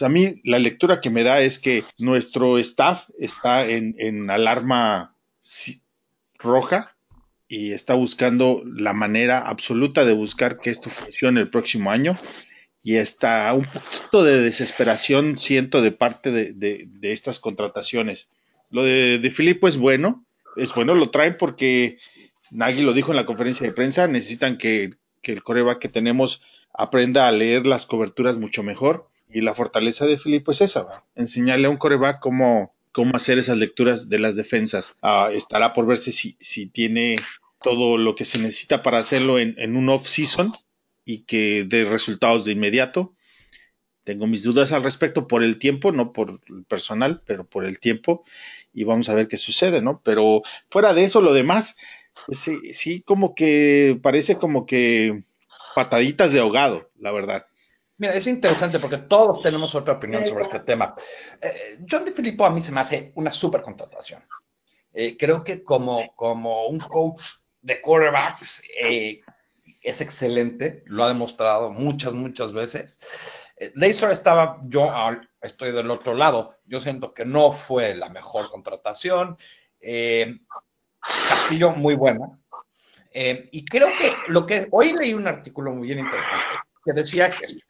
A 0.00 0.08
mí 0.08 0.40
la 0.44 0.58
lectura 0.58 1.00
que 1.00 1.10
me 1.10 1.24
da 1.24 1.40
es 1.40 1.58
que 1.58 1.84
nuestro 1.98 2.58
staff 2.58 3.08
está 3.18 3.66
en, 3.66 3.96
en 3.98 4.30
alarma 4.30 5.16
roja 6.38 6.96
y 7.48 7.72
está 7.72 7.94
buscando 7.94 8.62
la 8.64 8.92
manera 8.92 9.40
absoluta 9.40 10.04
de 10.04 10.12
buscar 10.12 10.60
que 10.60 10.70
esto 10.70 10.88
funcione 10.90 11.40
el 11.40 11.50
próximo 11.50 11.90
año 11.90 12.18
y 12.82 12.96
está 12.96 13.52
un 13.52 13.66
poquito 13.66 14.22
de 14.22 14.40
desesperación 14.40 15.36
siento 15.36 15.82
de 15.82 15.92
parte 15.92 16.30
de, 16.30 16.52
de, 16.52 17.12
estas 17.12 17.40
contrataciones. 17.40 18.28
Lo 18.70 18.84
de, 18.84 19.18
de 19.18 19.30
Filippo 19.30 19.68
es 19.68 19.76
bueno, 19.76 20.24
es 20.56 20.72
bueno, 20.74 20.94
lo 20.94 21.10
traen 21.10 21.36
porque 21.36 21.98
Nagy 22.50 22.82
lo 22.82 22.92
dijo 22.92 23.10
en 23.10 23.16
la 23.16 23.26
conferencia 23.26 23.66
de 23.66 23.72
prensa, 23.72 24.06
necesitan 24.06 24.56
que, 24.56 24.94
que 25.20 25.32
el 25.32 25.42
coreback 25.42 25.80
que 25.80 25.88
tenemos 25.88 26.42
aprenda 26.72 27.26
a 27.26 27.32
leer 27.32 27.66
las 27.66 27.84
coberturas 27.84 28.38
mucho 28.38 28.62
mejor. 28.62 29.09
Y 29.32 29.42
la 29.42 29.54
fortaleza 29.54 30.06
de 30.06 30.18
Filippo 30.18 30.52
es 30.52 30.60
esa, 30.60 30.82
¿va? 30.82 31.04
enseñarle 31.14 31.66
a 31.66 31.70
un 31.70 31.76
coreback 31.76 32.20
cómo, 32.20 32.74
cómo 32.92 33.16
hacer 33.16 33.38
esas 33.38 33.58
lecturas 33.58 34.08
de 34.08 34.18
las 34.18 34.36
defensas. 34.36 34.96
Uh, 35.02 35.30
estará 35.32 35.72
por 35.72 35.86
verse 35.86 36.12
si, 36.12 36.36
si 36.40 36.66
tiene 36.66 37.16
todo 37.62 37.96
lo 37.96 38.14
que 38.14 38.24
se 38.24 38.38
necesita 38.38 38.82
para 38.82 38.98
hacerlo 38.98 39.38
en, 39.38 39.54
en 39.58 39.76
un 39.76 39.88
off-season 39.88 40.52
y 41.04 41.24
que 41.24 41.64
dé 41.66 41.84
resultados 41.84 42.44
de 42.44 42.52
inmediato. 42.52 43.14
Tengo 44.04 44.26
mis 44.26 44.42
dudas 44.42 44.72
al 44.72 44.82
respecto 44.82 45.28
por 45.28 45.44
el 45.44 45.58
tiempo, 45.58 45.92
no 45.92 46.12
por 46.12 46.40
el 46.48 46.64
personal, 46.64 47.22
pero 47.26 47.44
por 47.44 47.64
el 47.64 47.78
tiempo. 47.78 48.24
Y 48.72 48.84
vamos 48.84 49.08
a 49.08 49.14
ver 49.14 49.28
qué 49.28 49.36
sucede, 49.36 49.82
¿no? 49.82 50.00
Pero 50.04 50.42
fuera 50.70 50.94
de 50.94 51.04
eso, 51.04 51.20
lo 51.20 51.34
demás, 51.34 51.76
pues 52.26 52.38
sí, 52.38 52.72
sí 52.72 53.00
como 53.02 53.34
que 53.34 53.98
parece 54.02 54.36
como 54.36 54.66
que 54.66 55.24
pataditas 55.74 56.32
de 56.32 56.40
ahogado, 56.40 56.90
la 56.98 57.12
verdad. 57.12 57.46
Mira, 58.00 58.14
es 58.14 58.26
interesante 58.26 58.78
porque 58.78 58.96
todos 58.96 59.42
tenemos 59.42 59.74
otra 59.74 59.92
opinión 59.92 60.24
sobre 60.24 60.44
este 60.44 60.60
tema. 60.60 60.94
Eh, 61.38 61.80
John 61.88 62.02
de 62.06 62.12
Filippo 62.12 62.46
a 62.46 62.50
mí 62.50 62.62
se 62.62 62.72
me 62.72 62.80
hace 62.80 63.12
una 63.16 63.30
super 63.30 63.60
contratación. 63.60 64.22
Eh, 64.94 65.18
creo 65.18 65.44
que 65.44 65.62
como, 65.62 66.16
como 66.16 66.66
un 66.68 66.78
coach 66.78 67.22
de 67.60 67.78
quarterbacks 67.82 68.62
eh, 68.82 69.20
es 69.82 70.00
excelente, 70.00 70.82
lo 70.86 71.04
ha 71.04 71.08
demostrado 71.08 71.70
muchas, 71.70 72.14
muchas 72.14 72.54
veces. 72.54 72.98
Eh, 73.58 73.70
Laser 73.74 74.12
estaba, 74.12 74.62
yo 74.64 74.90
estoy 75.42 75.70
del 75.70 75.90
otro 75.90 76.14
lado, 76.14 76.56
yo 76.64 76.80
siento 76.80 77.12
que 77.12 77.26
no 77.26 77.52
fue 77.52 77.94
la 77.94 78.08
mejor 78.08 78.48
contratación. 78.48 79.36
Castillo, 81.28 81.72
muy 81.72 81.96
buena. 81.96 82.30
Y 83.12 83.62
creo 83.66 83.88
que 83.98 84.10
lo 84.28 84.46
que 84.46 84.68
hoy 84.70 84.94
leí 84.94 85.12
un 85.12 85.26
artículo 85.26 85.70
muy 85.72 85.88
bien 85.88 85.98
interesante 85.98 86.60
que 86.82 86.92
decía 86.94 87.30
que, 87.30 87.60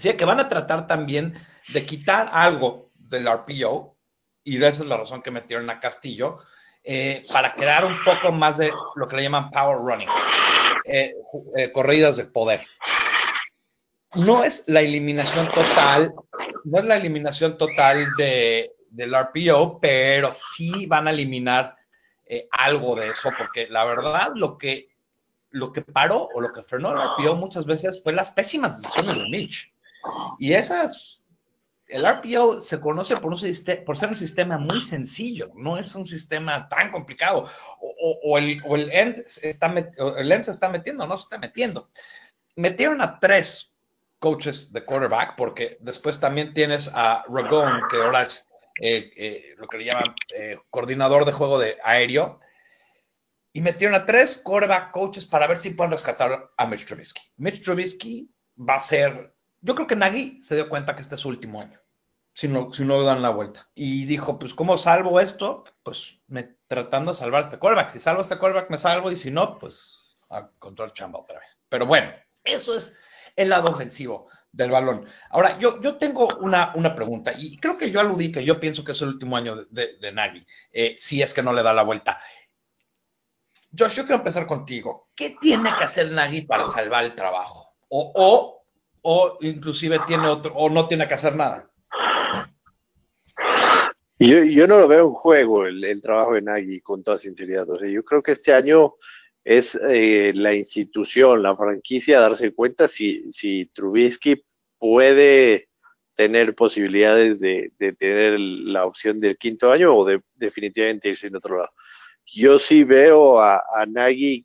decía 0.00 0.16
que 0.16 0.24
van 0.24 0.40
a 0.40 0.48
tratar 0.48 0.86
también 0.86 1.34
de 1.68 1.84
quitar 1.84 2.30
algo 2.32 2.90
del 2.94 3.28
RPO, 3.28 3.96
y 4.44 4.56
esa 4.56 4.82
es 4.82 4.88
la 4.88 4.96
razón 4.96 5.20
que 5.20 5.30
metieron 5.30 5.68
a 5.68 5.78
Castillo, 5.78 6.38
eh, 6.82 7.22
para 7.30 7.52
crear 7.52 7.84
un 7.84 7.94
poco 8.02 8.32
más 8.32 8.56
de 8.56 8.72
lo 8.96 9.06
que 9.06 9.16
le 9.16 9.24
llaman 9.24 9.50
power 9.50 9.76
running, 9.76 10.08
eh, 10.86 11.14
eh, 11.56 11.70
corridas 11.70 12.16
de 12.16 12.24
poder. 12.24 12.66
No 14.14 14.42
es 14.42 14.64
la 14.66 14.80
eliminación 14.80 15.50
total, 15.50 16.14
no 16.64 16.78
es 16.78 16.84
la 16.84 16.96
eliminación 16.96 17.58
total 17.58 18.08
de, 18.16 18.72
del 18.88 19.14
RPO, 19.14 19.80
pero 19.80 20.32
sí 20.32 20.86
van 20.86 21.08
a 21.08 21.10
eliminar 21.10 21.76
eh, 22.24 22.48
algo 22.52 22.96
de 22.96 23.08
eso, 23.08 23.30
porque 23.36 23.66
la 23.68 23.84
verdad 23.84 24.32
lo 24.34 24.56
que, 24.56 24.88
lo 25.50 25.72
que 25.72 25.82
paró 25.82 26.28
o 26.34 26.40
lo 26.40 26.52
que 26.52 26.62
frenó 26.62 26.92
el 26.92 27.08
RPO 27.10 27.36
muchas 27.36 27.66
veces 27.66 28.02
fue 28.02 28.12
las 28.12 28.30
pésimas 28.30 28.80
decisiones 28.80 29.16
de 29.16 29.28
Mitch. 29.28 29.74
Y 30.38 30.52
esas, 30.54 31.22
el 31.88 32.04
RPO 32.06 32.60
se 32.60 32.80
conoce 32.80 33.16
por, 33.16 33.36
ser 33.96 34.08
un 34.08 34.16
sistema 34.16 34.58
muy 34.58 34.80
sencillo, 34.80 35.50
no 35.54 35.78
es 35.78 35.94
un 35.94 36.06
sistema 36.06 36.68
tan 36.68 36.90
complicado. 36.90 37.48
O, 37.80 38.38
el, 38.38 38.62
o 38.64 38.76
el, 38.76 38.90
end 38.92 39.24
está 39.42 39.68
met, 39.68 39.92
se 40.42 40.50
está 40.50 40.68
metiendo, 40.68 41.06
no 41.06 41.16
se 41.16 41.24
está 41.24 41.38
metiendo. 41.38 41.90
Metieron 42.56 43.00
a 43.00 43.18
tres 43.18 43.74
coaches 44.18 44.72
de 44.72 44.84
quarterback, 44.84 45.34
porque 45.36 45.78
después 45.80 46.20
también 46.20 46.54
tienes 46.54 46.90
a 46.94 47.24
Ragone, 47.28 47.82
que 47.90 47.96
ahora 47.96 48.22
es 48.22 48.46
eh, 48.80 49.10
eh, 49.16 49.54
lo 49.56 49.66
que 49.66 49.78
le 49.78 49.84
llaman 49.86 50.14
eh, 50.34 50.58
coordinador 50.70 51.24
de 51.24 51.32
juego 51.32 51.58
de 51.58 51.76
aéreo, 51.82 52.40
y 53.52 53.62
metieron 53.62 53.96
a 53.96 54.06
tres 54.06 54.40
quarterback 54.42 54.92
coaches 54.92 55.26
para 55.26 55.46
ver 55.46 55.58
si 55.58 55.70
pueden 55.70 55.90
rescatar 55.90 56.50
a 56.56 56.66
Mitch 56.66 56.86
Trubisky. 56.86 57.20
Mitch 57.36 57.64
Trubisky 57.64 58.30
va 58.56 58.76
a 58.76 58.80
ser, 58.80 59.34
yo 59.60 59.74
creo 59.74 59.86
que 59.86 59.96
Nagy 59.96 60.42
se 60.42 60.54
dio 60.54 60.68
cuenta 60.68 60.94
que 60.94 61.02
este 61.02 61.14
es 61.14 61.20
su 61.20 61.28
último 61.28 61.60
año, 61.60 61.80
si 62.34 62.48
no, 62.48 62.72
si 62.72 62.84
no 62.84 63.02
dan 63.02 63.22
la 63.22 63.30
vuelta. 63.30 63.68
Y 63.74 64.06
dijo, 64.06 64.38
pues, 64.38 64.54
¿cómo 64.54 64.78
salvo 64.78 65.20
esto? 65.20 65.64
Pues 65.82 66.20
me, 66.26 66.56
tratando 66.66 67.12
de 67.12 67.18
salvar 67.18 67.42
este 67.42 67.58
quarterback. 67.58 67.90
Si 67.90 68.00
salvo 68.00 68.22
este 68.22 68.38
quarterback, 68.38 68.70
me 68.70 68.78
salvo, 68.78 69.10
y 69.10 69.16
si 69.16 69.30
no, 69.30 69.58
pues 69.58 69.98
a 70.30 70.50
control 70.58 70.92
chamba 70.92 71.20
otra 71.20 71.40
vez. 71.40 71.58
Pero 71.68 71.86
bueno, 71.86 72.12
eso 72.44 72.76
es 72.76 72.98
el 73.36 73.48
lado 73.48 73.70
ofensivo 73.70 74.28
del 74.52 74.70
balón. 74.70 75.06
Ahora, 75.30 75.58
yo, 75.58 75.80
yo 75.80 75.96
tengo 75.96 76.28
una, 76.38 76.72
una, 76.74 76.94
pregunta, 76.94 77.32
y 77.36 77.56
creo 77.58 77.76
que 77.76 77.90
yo 77.90 78.00
aludí 78.00 78.32
que 78.32 78.44
yo 78.44 78.58
pienso 78.58 78.84
que 78.84 78.92
es 78.92 79.02
el 79.02 79.08
último 79.08 79.36
año 79.36 79.56
de, 79.56 79.98
de, 79.98 80.12
de 80.12 80.46
eh, 80.72 80.94
si 80.96 81.22
es 81.22 81.34
que 81.34 81.42
no 81.42 81.52
le 81.52 81.62
da 81.62 81.72
la 81.72 81.82
vuelta. 81.82 82.20
Josh, 83.76 83.94
yo 83.94 84.02
quiero 84.02 84.16
empezar 84.16 84.46
contigo. 84.46 85.10
¿Qué 85.14 85.36
tiene 85.40 85.70
que 85.76 85.84
hacer 85.84 86.10
Nagy 86.10 86.42
para 86.42 86.66
salvar 86.66 87.04
el 87.04 87.14
trabajo? 87.14 87.76
O, 87.88 88.12
o, 88.14 88.59
o 89.02 89.38
inclusive 89.40 90.00
tiene 90.06 90.26
otro, 90.26 90.52
o 90.54 90.68
no 90.68 90.86
tiene 90.86 91.06
que 91.08 91.14
hacer 91.14 91.36
nada. 91.36 91.70
Yo, 94.18 94.44
yo 94.44 94.66
no 94.66 94.78
lo 94.78 94.88
veo 94.88 95.06
en 95.06 95.12
juego 95.12 95.66
el, 95.66 95.82
el, 95.82 96.02
trabajo 96.02 96.34
de 96.34 96.42
Nagy, 96.42 96.80
con 96.82 97.02
toda 97.02 97.16
sinceridad. 97.16 97.68
O 97.70 97.78
sea, 97.78 97.88
yo 97.88 98.04
creo 98.04 98.22
que 98.22 98.32
este 98.32 98.52
año 98.52 98.94
es 99.44 99.74
eh, 99.74 100.32
la 100.34 100.54
institución, 100.54 101.42
la 101.42 101.56
franquicia, 101.56 102.20
darse 102.20 102.52
cuenta 102.52 102.86
si, 102.86 103.32
si 103.32 103.66
Trubisky 103.66 104.44
puede 104.78 105.68
tener 106.14 106.54
posibilidades 106.54 107.40
de, 107.40 107.72
de, 107.78 107.94
tener 107.94 108.38
la 108.38 108.84
opción 108.84 109.20
del 109.20 109.38
quinto 109.38 109.72
año 109.72 109.96
o 109.96 110.04
de 110.04 110.20
definitivamente 110.34 111.08
irse 111.08 111.28
en 111.28 111.36
otro 111.36 111.56
lado. 111.56 111.70
Yo 112.26 112.58
sí 112.58 112.84
veo 112.84 113.40
a, 113.40 113.56
a 113.74 113.86
Nagy 113.86 114.44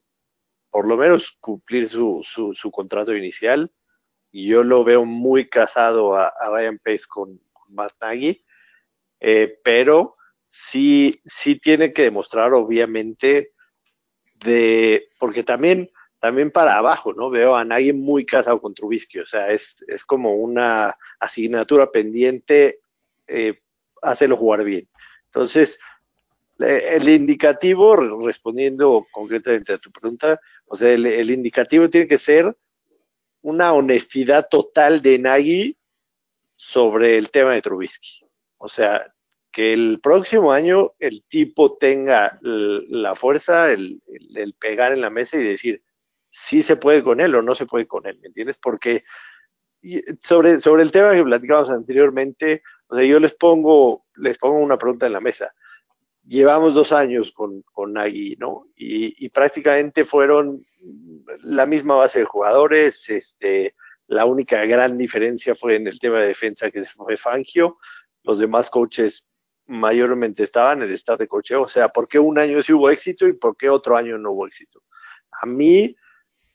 por 0.75 0.89
lo 0.89 0.97
menos 0.97 1.37
cumplir 1.39 1.87
su, 1.87 2.21
su, 2.23 2.53
su, 2.53 2.69
contrato 2.69 3.15
inicial. 3.15 3.71
Yo 4.43 4.63
lo 4.63 4.83
veo 4.83 5.05
muy 5.05 5.47
casado 5.47 6.17
a, 6.17 6.33
Ryan 6.51 6.77
Pace 6.77 7.03
con, 7.07 7.39
con 7.53 7.73
Matt 7.73 7.93
Nagy. 8.01 8.43
eh, 9.21 9.59
pero 9.63 10.17
sí, 10.49 11.21
sí 11.25 11.59
tiene 11.59 11.93
que 11.93 12.03
demostrar, 12.03 12.53
obviamente, 12.53 13.51
de, 14.35 15.07
porque 15.19 15.43
también, 15.43 15.89
también 16.19 16.51
para 16.51 16.77
abajo, 16.77 17.13
¿no? 17.13 17.29
Veo 17.29 17.55
a 17.55 17.65
nadie 17.65 17.93
muy 17.93 18.25
casado 18.25 18.59
con 18.59 18.73
Trubisky, 18.73 19.19
o 19.19 19.25
sea, 19.25 19.51
es, 19.51 19.77
es 19.87 20.03
como 20.03 20.35
una 20.35 20.95
asignatura 21.19 21.91
pendiente, 21.91 22.79
eh, 23.27 23.61
hacerlo 24.01 24.37
jugar 24.37 24.63
bien. 24.63 24.87
Entonces, 25.25 25.79
el 26.59 27.09
indicativo, 27.09 27.95
respondiendo 28.25 29.05
concretamente 29.11 29.73
a 29.73 29.77
tu 29.77 29.91
pregunta, 29.91 30.39
o 30.65 30.77
sea, 30.77 30.93
el, 30.93 31.29
indicativo 31.29 31.89
tiene 31.89 32.07
que 32.07 32.17
ser 32.17 32.55
una 33.45 33.73
honestidad 33.73 34.47
total 34.49 35.03
de 35.03 35.19
Nagy 35.19 35.77
sobre 36.55 37.15
el 37.15 37.29
tema 37.29 37.53
de 37.53 37.61
Trubisky. 37.61 38.25
O 38.57 38.67
sea, 38.67 39.13
que 39.51 39.71
el 39.71 39.99
próximo 40.01 40.51
año 40.51 40.93
el 40.97 41.23
tipo 41.25 41.77
tenga 41.77 42.39
la 42.41 43.13
fuerza, 43.13 43.71
el, 43.71 44.01
pegar 44.59 44.93
en 44.93 45.01
la 45.01 45.11
mesa 45.11 45.37
y 45.37 45.43
decir 45.43 45.83
si 46.31 46.63
se 46.63 46.75
puede 46.75 47.03
con 47.03 47.21
él 47.21 47.35
o 47.35 47.43
no 47.43 47.53
se 47.53 47.67
puede 47.67 47.85
con 47.85 48.07
él, 48.07 48.17
¿me 48.19 48.29
entiendes? 48.29 48.57
Porque 48.57 49.03
sobre, 50.23 50.59
sobre 50.59 50.81
el 50.81 50.91
tema 50.91 51.13
que 51.13 51.23
platicamos 51.23 51.69
anteriormente, 51.69 52.63
o 52.87 52.95
sea, 52.95 53.05
yo 53.05 53.19
les 53.19 53.35
pongo, 53.35 54.07
les 54.15 54.39
pongo 54.39 54.57
una 54.57 54.79
pregunta 54.79 55.05
en 55.05 55.13
la 55.13 55.21
mesa 55.21 55.53
llevamos 56.27 56.73
dos 56.73 56.91
años 56.91 57.31
con, 57.31 57.61
con 57.71 57.93
Nagy, 57.93 58.35
¿no? 58.39 58.67
Y, 58.75 59.29
prácticamente 59.29 60.05
fueron 60.05 60.65
la 61.41 61.65
misma 61.65 61.95
base 61.95 62.19
de 62.19 62.25
jugadores, 62.25 63.09
este, 63.09 63.75
la 64.07 64.25
única 64.25 64.65
gran 64.65 64.97
diferencia 64.97 65.55
fue 65.55 65.75
en 65.75 65.87
el 65.87 65.99
tema 65.99 66.19
de 66.19 66.27
defensa 66.27 66.71
que 66.71 66.83
fue 66.85 67.17
Fangio, 67.17 67.77
los 68.23 68.39
demás 68.39 68.69
coaches 68.69 69.27
mayormente 69.67 70.43
estaban 70.43 70.79
en 70.81 70.89
el 70.89 70.93
estado 70.93 71.19
de 71.19 71.27
cocheo, 71.27 71.63
o 71.63 71.69
sea, 71.69 71.89
¿por 71.89 72.07
qué 72.07 72.19
un 72.19 72.37
año 72.37 72.61
sí 72.61 72.73
hubo 72.73 72.89
éxito 72.89 73.27
y 73.27 73.33
por 73.33 73.57
qué 73.57 73.69
otro 73.69 73.97
año 73.97 74.17
no 74.17 74.31
hubo 74.31 74.47
éxito? 74.47 74.83
A 75.31 75.45
mí, 75.45 75.95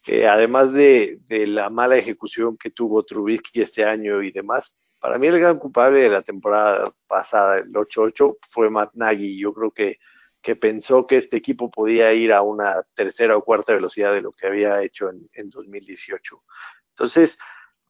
eh, 0.06 0.26
además 0.26 0.72
de, 0.72 1.18
de, 1.26 1.46
la 1.46 1.70
mala 1.70 1.96
ejecución 1.96 2.56
que 2.56 2.70
tuvo 2.70 3.02
Trubisky 3.02 3.62
este 3.62 3.84
año 3.84 4.22
y 4.22 4.30
demás, 4.30 4.74
para 5.00 5.18
mí 5.18 5.26
el 5.26 5.40
gran 5.40 5.58
culpable 5.58 6.02
de 6.02 6.10
la 6.10 6.22
temporada 6.22 6.92
pasada, 7.06 7.58
el 7.58 7.72
8-8, 7.72 8.36
fue 8.48 8.70
Matt 8.70 8.92
Nagy. 8.94 9.38
Yo 9.38 9.52
creo 9.54 9.70
que, 9.70 9.98
que 10.42 10.56
pensó 10.56 11.06
que 11.06 11.16
este 11.16 11.38
equipo 11.38 11.70
podía 11.70 12.12
ir 12.12 12.32
a 12.32 12.42
una 12.42 12.82
tercera 12.94 13.36
o 13.36 13.44
cuarta 13.44 13.72
velocidad 13.72 14.12
de 14.12 14.22
lo 14.22 14.32
que 14.32 14.46
había 14.46 14.82
hecho 14.82 15.08
en, 15.08 15.28
en 15.32 15.48
2018. 15.48 16.42
Entonces, 16.90 17.38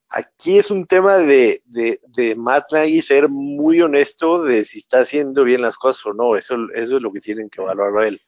aquí 0.08 0.58
es 0.58 0.70
un 0.70 0.86
tema 0.86 1.18
de, 1.18 1.62
de, 1.64 2.00
de, 2.06 2.36
Matt 2.36 2.72
Nagy 2.72 3.02
ser 3.02 3.28
muy 3.28 3.80
honesto 3.82 4.44
de 4.44 4.64
si 4.64 4.78
está 4.78 5.00
haciendo 5.00 5.42
bien 5.42 5.62
las 5.62 5.76
cosas 5.76 6.06
o 6.06 6.14
no. 6.14 6.36
Eso, 6.36 6.54
eso 6.74 6.96
es 6.96 7.02
lo 7.02 7.12
que 7.12 7.20
tienen 7.20 7.50
que 7.50 7.60
valorar 7.60 8.04
él. 8.04 8.20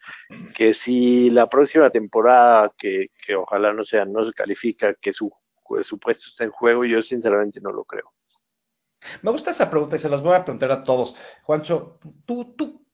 Que 0.57 0.75
si 0.75 1.31
la 1.31 1.49
próxima 1.49 1.89
temporada, 1.91 2.73
que, 2.77 3.09
que 3.25 3.37
ojalá 3.37 3.73
no 3.73 3.85
sea, 3.85 4.05
no 4.05 4.27
se 4.27 4.33
califica, 4.33 4.95
que 4.95 5.13
su, 5.13 5.31
su 5.85 5.99
puesto 6.01 6.27
está 6.29 6.43
en 6.45 6.51
juego, 6.51 6.85
yo 6.85 7.01
sinceramente 7.03 7.61
no 7.61 7.71
lo 7.71 7.85
creo. 7.85 8.13
Me 9.23 9.31
gusta 9.31 9.51
esa 9.51 9.71
pregunta 9.71 9.97
y 9.97 9.99
se 9.99 10.09
las 10.09 10.23
voy 10.23 10.35
a 10.35 10.45
preguntar 10.45 10.73
a 10.73 10.85
todos. 10.85 11.17
Juancho, 11.43 11.99
¿tú, 12.25 12.55
tú, 12.57 12.87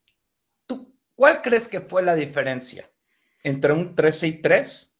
tú, 0.66 0.94
¿cuál 1.14 1.42
crees 1.42 1.68
que 1.68 1.80
fue 1.80 2.02
la 2.02 2.14
diferencia 2.14 2.90
entre 3.42 3.72
un 3.72 3.94
13 3.94 4.26
y 4.26 4.32
3 4.42 4.94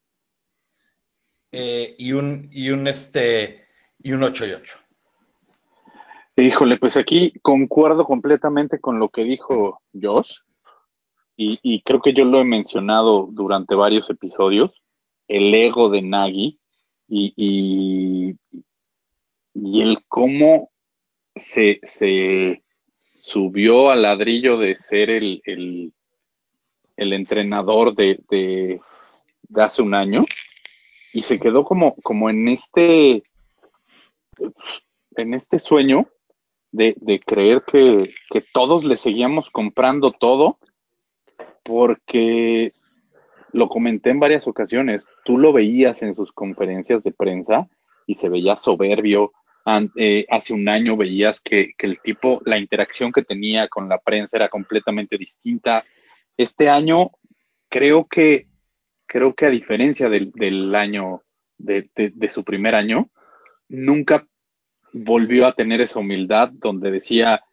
eh, 1.51 1.95
y 1.97 2.11
un, 2.13 2.49
y 2.51 2.69
un, 2.69 2.87
este, 2.87 3.67
y 3.99 4.11
un 4.11 4.23
8 4.23 4.45
y 4.45 4.51
8? 4.51 4.79
Híjole, 6.37 6.77
pues 6.77 6.95
aquí 6.95 7.33
concuerdo 7.41 8.05
completamente 8.05 8.79
con 8.79 8.97
lo 8.97 9.09
que 9.09 9.23
dijo 9.23 9.81
Josh 9.93 10.37
y, 11.41 11.81
creo 11.83 12.01
que 12.01 12.13
yo 12.13 12.25
lo 12.25 12.41
he 12.41 12.43
mencionado 12.43 13.29
durante 13.31 13.73
varios 13.73 14.09
episodios, 14.09 14.71
el 15.29 15.53
ego 15.53 15.89
de 15.89 16.01
Nagy 16.01 16.59
y, 17.07 17.33
y, 17.37 18.35
y 19.53 19.81
el 19.81 20.03
cómo 20.09 20.69
se, 21.39 21.79
se 21.83 22.61
subió 23.19 23.91
al 23.91 24.03
ladrillo 24.03 24.57
de 24.57 24.75
ser 24.75 25.09
el, 25.09 25.93
entrenador 26.97 27.95
de, 27.95 28.79
hace 29.55 29.81
un 29.81 29.93
año 29.93 30.25
y 31.13 31.21
se 31.21 31.39
quedó 31.39 31.63
como, 31.63 32.29
en 32.29 32.47
este 32.47 33.23
en 35.15 35.33
este 35.33 35.59
sueño 35.59 36.07
de, 36.71 37.21
creer 37.25 37.63
que, 37.63 38.13
todos 38.53 38.83
le 38.83 38.95
seguíamos 38.95 39.49
comprando 39.49 40.11
todo 40.11 40.59
porque 41.63 42.71
lo 43.51 43.67
comenté 43.67 44.11
en 44.11 44.19
varias 44.19 44.47
ocasiones, 44.47 45.07
tú 45.25 45.37
lo 45.37 45.51
veías 45.51 46.03
en 46.03 46.15
sus 46.15 46.31
conferencias 46.31 47.03
de 47.03 47.11
prensa 47.11 47.67
y 48.05 48.15
se 48.15 48.29
veía 48.29 48.55
soberbio, 48.55 49.33
eh, 49.95 50.25
hace 50.29 50.53
un 50.53 50.67
año 50.67 50.97
veías 50.97 51.41
que, 51.41 51.73
el 51.77 51.99
tipo, 52.01 52.41
la 52.45 52.57
interacción 52.57 53.11
que 53.11 53.23
tenía 53.23 53.67
con 53.67 53.89
la 53.89 53.99
prensa 53.99 54.37
era 54.37 54.49
completamente 54.49 55.17
distinta. 55.17 55.83
Este 56.37 56.69
año 56.69 57.11
creo 57.69 58.07
que, 58.07 58.47
creo 59.05 59.35
que 59.35 59.45
a 59.45 59.49
diferencia 59.49 60.09
del, 60.09 60.73
año, 60.75 61.23
de, 61.57 61.89
su 62.31 62.43
primer 62.43 62.75
año, 62.75 63.09
nunca 63.67 64.25
volvió 64.93 65.45
a 65.45 65.53
tener 65.53 65.81
esa 65.81 65.99
humildad 65.99 66.49
donde 66.53 66.91
decía, 66.91 67.43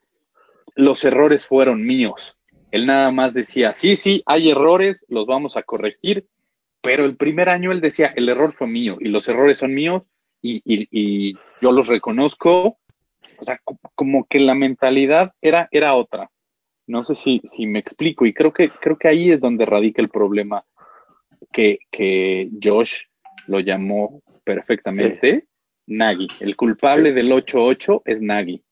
los 0.75 1.05
errores 1.05 1.45
fueron 1.45 1.85
míos. 1.85 2.37
Él 2.71 2.87
nada 2.87 3.11
más 3.11 3.35
decía, 3.35 3.75
sí, 3.75 3.97
sí, 3.97 4.23
hay 4.27 4.51
errores, 4.51 5.05
los 5.09 5.27
vamos 5.27 5.57
a 5.57 5.63
corregir, 5.63 6.27
pero 6.81 7.05
el 7.05 7.17
primer 7.17 7.49
año 7.49 7.73
él 7.73 7.81
decía, 7.81 8.13
el 8.17 8.29
error 8.29 8.53
fue 8.53 8.67
mío 8.67 8.97
y 9.01 9.09
los 9.09 9.29
errores 9.29 9.59
son 9.59 9.75
míos 9.75 10.03
y, 10.43 11.35
yo 11.61 11.73
los 11.73 11.89
reconozco. 11.89 12.79
O 13.39 13.45
sea, 13.45 13.61
como 13.95 14.27
que 14.27 14.41
la 14.41 14.55
mentalidad 14.55 15.33
era, 15.41 15.69
era 15.71 15.95
otra. 15.95 16.31
No 16.87 17.05
sé 17.05 17.15
si, 17.15 17.43
si 17.45 17.67
me 17.67 17.79
explico 17.79 18.25
y 18.25 18.33
creo 18.33 18.53
que, 18.53 18.71
creo 18.71 18.97
que 18.97 19.09
ahí 19.09 19.33
es 19.33 19.41
donde 19.41 19.67
radica 19.67 20.01
el 20.01 20.09
problema 20.09 20.65
que, 21.53 21.81
que 21.91 22.49
Josh 22.63 23.03
lo 23.47 23.61
llamó 23.61 24.23
perfectamente. 24.45 25.47
Nagy. 25.87 26.29
El 26.41 26.57
culpable 26.57 27.13
del 27.13 27.31
8-8 27.31 28.03
es 28.05 28.21
Nagy. 28.21 28.63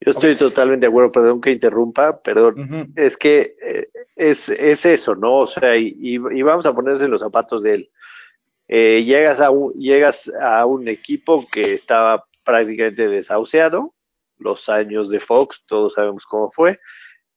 Yo 0.00 0.12
estoy 0.12 0.34
totalmente 0.34 0.84
de 0.84 0.88
acuerdo, 0.88 1.12
perdón 1.12 1.40
que 1.40 1.52
interrumpa, 1.52 2.20
perdón. 2.20 2.92
Es 2.94 3.16
que 3.16 3.56
eh, 3.62 3.88
es, 4.16 4.48
es, 4.50 4.84
eso, 4.84 5.14
¿no? 5.14 5.34
O 5.34 5.46
sea, 5.46 5.76
y, 5.76 5.94
y, 5.98 6.42
vamos 6.42 6.66
a 6.66 6.74
ponerse 6.74 7.04
en 7.04 7.10
los 7.10 7.20
zapatos 7.20 7.62
de 7.62 7.74
él. 7.74 7.90
Eh, 8.68 9.04
llegas, 9.04 9.40
a 9.40 9.50
un, 9.50 9.72
llegas 9.74 10.30
a 10.40 10.64
un 10.66 10.88
equipo 10.88 11.46
que 11.50 11.74
estaba 11.74 12.24
prácticamente 12.44 13.08
desahuciado, 13.08 13.94
los 14.38 14.68
años 14.68 15.10
de 15.10 15.20
Fox, 15.20 15.62
todos 15.66 15.94
sabemos 15.94 16.24
cómo 16.26 16.50
fue, 16.50 16.80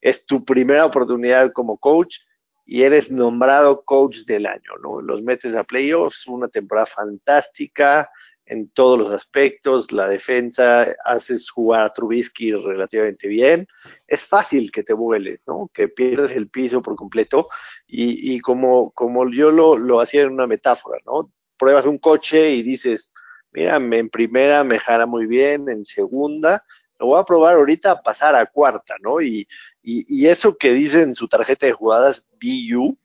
es 0.01 0.25
tu 0.25 0.43
primera 0.43 0.85
oportunidad 0.85 1.51
como 1.51 1.77
coach 1.77 2.17
y 2.65 2.83
eres 2.83 3.09
nombrado 3.11 3.83
coach 3.83 4.19
del 4.25 4.45
año, 4.45 4.71
¿no? 4.81 5.01
Los 5.01 5.21
metes 5.21 5.55
a 5.55 5.63
playoffs, 5.63 6.27
una 6.27 6.47
temporada 6.47 6.85
fantástica 6.85 8.09
en 8.47 8.69
todos 8.69 8.97
los 8.97 9.11
aspectos, 9.11 9.91
la 9.91 10.07
defensa, 10.07 10.95
haces 11.03 11.49
jugar 11.49 11.81
a 11.81 11.93
Trubisky 11.93 12.53
relativamente 12.53 13.27
bien, 13.27 13.67
es 14.07 14.23
fácil 14.23 14.71
que 14.71 14.83
te 14.83 14.93
vueles, 14.93 15.41
¿no? 15.45 15.69
Que 15.73 15.87
pierdes 15.87 16.31
el 16.31 16.49
piso 16.49 16.81
por 16.81 16.95
completo 16.95 17.49
y, 17.85 18.35
y 18.35 18.39
como, 18.39 18.91
como 18.91 19.29
yo 19.29 19.51
lo, 19.51 19.77
lo 19.77 19.99
hacía 19.99 20.21
en 20.21 20.33
una 20.33 20.47
metáfora, 20.47 20.99
¿no? 21.05 21.31
Pruebas 21.57 21.85
un 21.85 21.97
coche 21.97 22.51
y 22.51 22.63
dices, 22.63 23.11
mira, 23.51 23.75
en 23.75 24.09
primera 24.09 24.63
me 24.63 24.79
jala 24.79 25.05
muy 25.05 25.25
bien, 25.25 25.67
en 25.69 25.85
segunda, 25.85 26.63
lo 26.99 27.07
voy 27.07 27.19
a 27.19 27.25
probar 27.25 27.55
ahorita 27.55 27.91
a 27.91 28.01
pasar 28.01 28.35
a 28.35 28.45
cuarta, 28.45 28.95
¿no? 29.01 29.21
Y, 29.21 29.47
y, 29.83 30.05
y 30.07 30.27
eso 30.27 30.57
que 30.57 30.73
dice 30.73 31.01
en 31.01 31.15
su 31.15 31.27
tarjeta 31.27 31.65
de 31.65 31.73
jugadas 31.73 32.25
BU, 32.41 32.97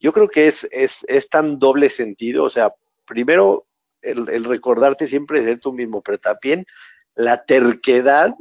yo 0.00 0.12
creo 0.12 0.28
que 0.28 0.48
es, 0.48 0.66
es, 0.72 1.04
es 1.08 1.28
tan 1.28 1.58
doble 1.58 1.90
sentido, 1.90 2.44
o 2.44 2.50
sea, 2.50 2.72
primero 3.06 3.66
el, 4.02 4.44
recordarte 4.44 5.06
siempre 5.06 5.40
de 5.40 5.46
ser 5.46 5.60
tú 5.60 5.72
mismo, 5.72 6.02
pero 6.02 6.18
también 6.18 6.66
la 7.14 7.44
terquedad 7.44 8.34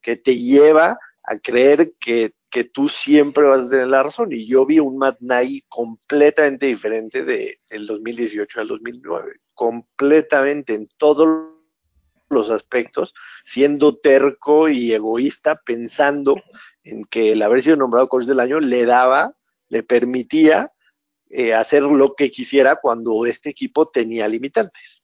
que 0.00 0.16
te 0.16 0.36
lleva 0.36 0.98
a 1.24 1.38
creer 1.38 1.92
que, 2.00 2.34
que, 2.50 2.64
tú 2.64 2.88
siempre 2.88 3.44
vas 3.44 3.66
a 3.66 3.70
tener 3.70 3.88
la 3.88 4.02
razón. 4.02 4.32
Y 4.32 4.46
yo 4.46 4.66
vi 4.66 4.78
un 4.78 4.98
Matt 4.98 5.20
Nagy 5.20 5.64
completamente 5.68 6.66
diferente 6.66 7.24
de, 7.24 7.60
del 7.68 7.86
2018 7.86 8.60
al 8.60 8.68
2009, 8.68 9.32
completamente 9.54 10.74
en 10.74 10.88
todos 10.96 11.50
los 12.30 12.50
aspectos, 12.50 13.12
siendo 13.44 13.96
terco 13.98 14.68
y 14.68 14.92
egoísta, 14.92 15.60
pensando 15.64 16.40
en 16.84 17.04
que 17.04 17.32
el 17.32 17.42
haber 17.42 17.62
sido 17.62 17.76
nombrado 17.76 18.08
coach 18.08 18.24
del 18.24 18.40
año 18.40 18.60
le 18.60 18.86
daba, 18.86 19.34
le 19.68 19.82
permitía 19.82 20.72
eh, 21.28 21.54
hacer 21.54 21.82
lo 21.82 22.14
que 22.14 22.30
quisiera 22.30 22.76
cuando 22.76 23.26
este 23.26 23.50
equipo 23.50 23.88
tenía 23.88 24.28
limitantes. 24.28 24.99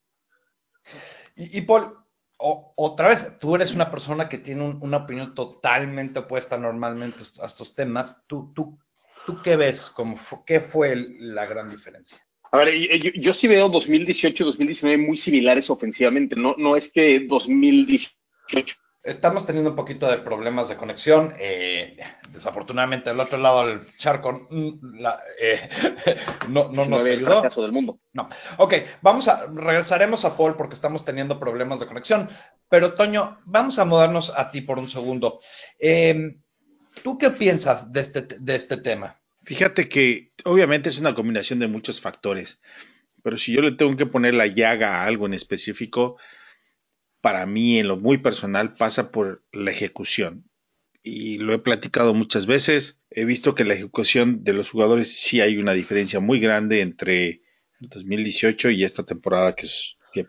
Y, 1.37 1.61
Paul, 1.63 1.95
otra 2.39 3.09
vez, 3.09 3.39
tú 3.39 3.55
eres 3.55 3.73
una 3.73 3.91
persona 3.91 4.29
que 4.29 4.39
tiene 4.39 4.63
un- 4.63 4.79
una 4.83 4.99
opinión 4.99 5.35
totalmente 5.35 6.21
opuesta 6.21 6.57
normalmente 6.57 7.23
a 7.43 7.47
estos 7.47 7.75
temas. 7.75 8.25
¿Tú, 8.27 8.53
tú, 8.55 8.79
tú 9.27 9.41
qué 9.43 9.57
ves? 9.57 9.91
Como 9.91 10.17
¿Qué 10.47 10.61
fue 10.61 10.97
la 11.19 11.47
gran 11.47 11.71
diferencia? 11.71 12.19
A 12.53 12.59
ver, 12.59 12.73
yo, 12.75 13.11
yo 13.15 13.33
sí 13.33 13.49
veo 13.49 13.69
2018 13.69 14.43
y 14.43 14.47
2019 14.47 14.99
muy 14.99 15.17
similares 15.17 15.69
ofensivamente. 15.69 16.37
No, 16.37 16.55
no 16.57 16.77
es 16.77 16.93
que 16.93 17.21
2018 17.21 18.77
Estamos 19.07 19.47
teniendo 19.47 19.71
un 19.71 19.77
poquito 19.77 20.11
de 20.11 20.19
problemas 20.19 20.69
de 20.69 20.77
conexión. 20.77 21.35
eh, 21.39 21.97
desafortunadamente, 22.33 23.09
del 23.11 23.21
otro 23.21 23.39
lado 23.39 23.67
del 23.67 23.87
charco 23.97 24.47
mm, 24.51 24.99
la- 25.01 25.21
eh, 25.41 25.69
no, 26.49 26.65
no 26.71 26.85
nos 26.87 27.05
19 27.05 27.13
el 27.15 27.27
ayudó. 27.27 27.63
del 27.63 27.73
mundo. 27.73 27.99
No. 28.13 28.29
Ok, 28.59 28.75
vamos 29.03 29.29
a 29.29 29.47
regresaremos 29.47 30.25
a 30.25 30.37
Paul 30.37 30.57
porque 30.57 30.75
estamos 30.75 31.05
teniendo 31.05 31.39
problemas 31.41 31.81
de 31.81 31.87
conexión. 31.87 32.29
Pero 32.69 32.95
Toño, 32.95 33.39
vamos 33.45 33.79
a 33.79 33.85
mudarnos 33.85 34.33
a 34.37 34.51
ti 34.51 34.61
por 34.61 34.79
un 34.79 34.89
segundo. 34.89 35.39
Eh, 35.79 36.37
¿Tú 37.03 37.17
qué 37.19 37.31
piensas 37.31 37.93
de 37.93 38.01
este, 38.01 38.23
de 38.23 38.57
este 38.57 38.77
tema? 38.79 39.17
Fíjate 39.45 39.89
que 39.89 40.33
obviamente 40.45 40.89
es 40.89 40.99
una 40.99 41.15
combinación 41.15 41.59
de 41.61 41.69
muchos 41.69 42.01
factores, 42.01 42.61
pero 43.23 43.39
si 43.39 43.53
yo 43.53 43.61
le 43.63 43.73
tengo 43.73 43.97
que 43.97 44.07
poner 44.07 44.35
la 44.35 44.47
llaga 44.47 44.97
a 45.03 45.05
algo 45.07 45.27
en 45.27 45.35
específico, 45.35 46.17
para 47.27 47.45
mí 47.45 47.81
en 47.81 47.89
lo 47.89 47.97
muy 47.97 48.19
personal 48.19 48.77
pasa 48.77 49.11
por 49.11 49.45
la 49.51 49.73
ejecución. 49.73 50.49
Y 51.03 51.39
lo 51.39 51.55
he 51.55 51.59
platicado 51.59 52.15
muchas 52.15 52.47
veces, 52.47 53.03
he 53.11 53.25
visto 53.25 53.57
que 53.57 53.65
la 53.65 53.75
ejecución 53.75 54.45
de 54.45 54.53
los 54.53 54.71
jugadores 54.71 55.13
sí 55.13 55.41
hay 55.41 55.59
una 55.59 55.73
diferencia 55.73 56.21
muy 56.21 56.39
grande 56.39 56.83
entre 56.83 57.43
el 57.81 57.89
2018 57.89 58.71
y 58.71 58.85
esta 58.85 59.03
temporada 59.03 59.57
que, 59.57 59.67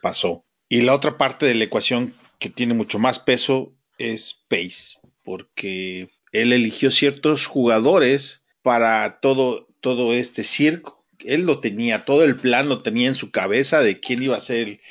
pasó. 0.02 0.48
Y 0.70 0.82
la 0.82 0.96
otra 0.96 1.20
parte 1.20 1.46
de 1.46 1.54
la 1.54 1.66
ecuación 1.66 2.16
que 2.40 2.50
tiene 2.50 2.74
mucho 2.74 2.98
más 2.98 3.20
peso 3.20 3.76
es 4.00 4.34
Pace, 4.50 4.98
porque 5.24 6.10
él 6.32 6.52
eligió 6.52 6.90
ciertos 6.90 7.46
jugadores 7.46 8.44
para 8.64 9.20
todo, 9.20 9.68
todo 9.82 10.16
este 10.16 10.44
circo. 10.44 11.06
Él 11.20 11.44
lo 11.44 11.60
tenía, 11.60 12.06
todo 12.06 12.24
el 12.24 12.38
plan 12.38 12.70
lo 12.70 12.82
tenía 12.82 13.08
en 13.08 13.14
su 13.14 13.30
cabeza 13.30 13.84
de 13.84 14.00
quién 14.00 14.24
iba 14.24 14.36
a 14.36 14.42
ser 14.42 14.68
el, 14.68 14.82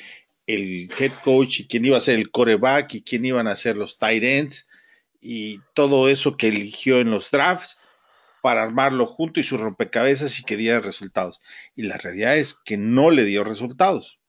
el 0.47 0.89
head 0.97 1.11
coach 1.23 1.59
y 1.59 1.67
quién 1.67 1.85
iba 1.85 1.97
a 1.97 2.01
ser 2.01 2.17
el 2.17 2.31
coreback 2.31 2.95
y 2.95 3.03
quién 3.03 3.25
iban 3.25 3.47
a 3.47 3.55
ser 3.55 3.77
los 3.77 3.99
tight 3.99 4.23
ends 4.23 4.67
y 5.21 5.59
todo 5.73 6.09
eso 6.09 6.37
que 6.37 6.47
eligió 6.47 6.99
en 6.99 7.11
los 7.11 7.29
drafts 7.29 7.77
para 8.41 8.63
armarlo 8.63 9.07
junto 9.07 9.39
y 9.39 9.43
su 9.43 9.57
rompecabezas 9.57 10.39
y 10.39 10.43
que 10.43 10.57
diera 10.57 10.79
resultados. 10.79 11.41
Y 11.75 11.83
la 11.83 11.97
realidad 11.97 12.37
es 12.37 12.53
que 12.53 12.77
no 12.77 13.11
le 13.11 13.25
dio 13.25 13.43
resultados. 13.43 14.21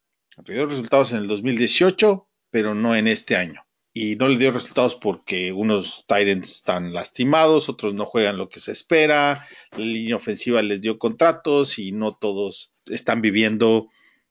Le 0.45 0.55
dio 0.55 0.67
resultados 0.67 1.13
en 1.13 1.19
el 1.19 1.29
2018, 1.29 2.29
pero 2.51 2.75
no 2.75 2.97
en 2.97 3.07
este 3.07 3.37
año. 3.37 3.65
Y 3.93 4.17
no 4.17 4.29
le 4.29 4.39
dio 4.39 4.51
resultados 4.51 4.97
porque 4.97 5.53
unos 5.53 6.05
Titans 6.09 6.51
están 6.51 6.93
lastimados, 6.93 7.69
otros 7.69 7.95
no 7.95 8.07
juegan 8.07 8.39
lo 8.39 8.49
que 8.49 8.61
se 8.61 8.73
espera, 8.73 9.47
la 9.73 9.79
línea 9.79 10.17
ofensiva 10.17 10.63
les 10.63 10.81
dio 10.81 10.99
contratos 10.99 11.79
y 11.79 11.93
no 11.93 12.17
todos 12.17 12.73
están 12.87 13.23
viviendo 13.23 13.89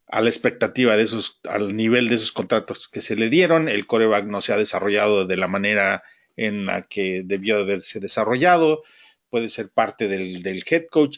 a 0.08 0.22
la 0.22 0.30
expectativa 0.30 0.96
de 0.96 1.04
esos, 1.04 1.40
al 1.44 1.76
nivel 1.76 2.08
de 2.08 2.16
esos 2.16 2.32
contratos 2.32 2.88
que 2.88 3.02
se 3.02 3.16
le 3.16 3.30
dieron. 3.30 3.68
El 3.68 3.88
coreback 3.88 4.26
no 4.26 4.42
se 4.42 4.54
ha 4.54 4.58
desarrollado 4.58 5.26
de 5.26 5.38
la 5.38 5.48
manera 5.48 6.04
en 6.36 6.66
la 6.66 6.84
que 6.84 7.24
debió 7.26 7.58
de 7.58 7.64
haberse 7.64 8.00
desarrollado. 8.00 8.84
Puede 9.30 9.50
ser 9.50 9.70
parte 9.70 10.08
del, 10.08 10.44
del 10.44 10.64
head 10.70 10.86
coach, 10.90 11.18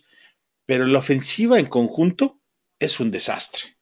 pero 0.66 0.86
la 0.86 1.00
ofensiva 1.00 1.60
en 1.60 1.68
conjunto 1.68 2.40
es 2.80 3.00
un 3.00 3.12
desastre 3.12 3.78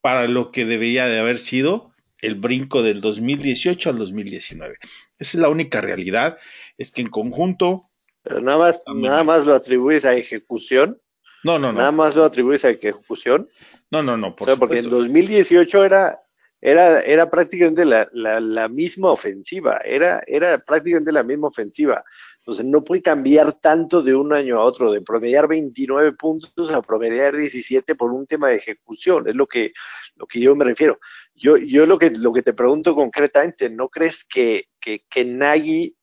para 0.00 0.28
lo 0.28 0.52
que 0.52 0.64
debería 0.64 1.06
de 1.06 1.18
haber 1.18 1.38
sido 1.38 1.92
el 2.20 2.36
brinco 2.36 2.82
del 2.82 3.00
2018 3.00 3.90
al 3.90 3.98
2019. 3.98 4.76
Esa 5.18 5.36
es 5.36 5.40
la 5.40 5.48
única 5.48 5.80
realidad, 5.80 6.38
es 6.78 6.92
que 6.92 7.02
en 7.02 7.10
conjunto, 7.10 7.90
Pero 8.22 8.40
nada 8.40 8.58
más, 8.58 8.80
nada 8.94 9.24
más 9.24 9.44
lo 9.44 9.54
atribuyes 9.54 10.04
a 10.04 10.14
ejecución. 10.14 11.01
No, 11.44 11.58
no, 11.58 11.72
Nada 11.72 11.90
no, 11.90 11.96
más 11.96 12.14
lo 12.14 12.24
atribuyes 12.24 12.64
a 12.64 12.70
ejecución. 12.70 13.48
no, 13.90 14.02
no, 14.02 14.16
no, 14.16 14.34
por 14.34 14.46
O 14.46 14.50
sea, 14.50 14.58
porque 14.58 14.78
en 14.78 14.84
supuesto. 14.84 15.04
2018 15.04 15.84
era, 15.84 16.20
era, 16.60 17.00
era 17.00 17.30
prácticamente 17.30 17.84
la, 17.84 18.08
la, 18.12 18.40
la 18.40 18.68
misma 18.68 19.10
ofensiva, 19.10 19.80
era, 19.84 20.22
era 20.26 20.58
prácticamente 20.58 21.12
la 21.12 21.22
misma 21.22 21.48
ofensiva. 21.48 22.04
Entonces 22.38 22.64
no 22.64 22.82
puede 22.82 23.02
cambiar 23.02 23.52
tanto 23.60 24.02
de 24.02 24.14
un 24.16 24.32
año 24.32 24.58
a 24.58 24.64
otro, 24.64 24.90
de 24.90 25.00
promediar 25.00 25.46
29 25.46 26.12
puntos 26.12 26.70
a 26.70 26.82
promediar 26.82 27.36
17 27.36 27.94
por 27.94 28.12
un 28.12 28.26
tema 28.26 28.48
de 28.48 28.56
ejecución, 28.56 29.28
es 29.28 29.36
lo 29.36 29.46
que, 29.46 29.72
lo 30.16 30.26
que 30.26 30.40
yo 30.40 30.56
me 30.56 30.64
refiero. 30.64 30.98
Yo, 31.34 31.56
yo 31.56 31.86
lo, 31.86 31.98
que, 31.98 32.10
lo 32.10 32.32
que 32.32 32.42
te 32.42 32.52
pregunto 32.52 32.94
concretamente, 32.96 33.70
¿no 33.70 33.88
crees 33.88 34.24
que, 34.24 34.66
que, 34.80 35.04
que 35.08 35.24
Nagy 35.24 35.96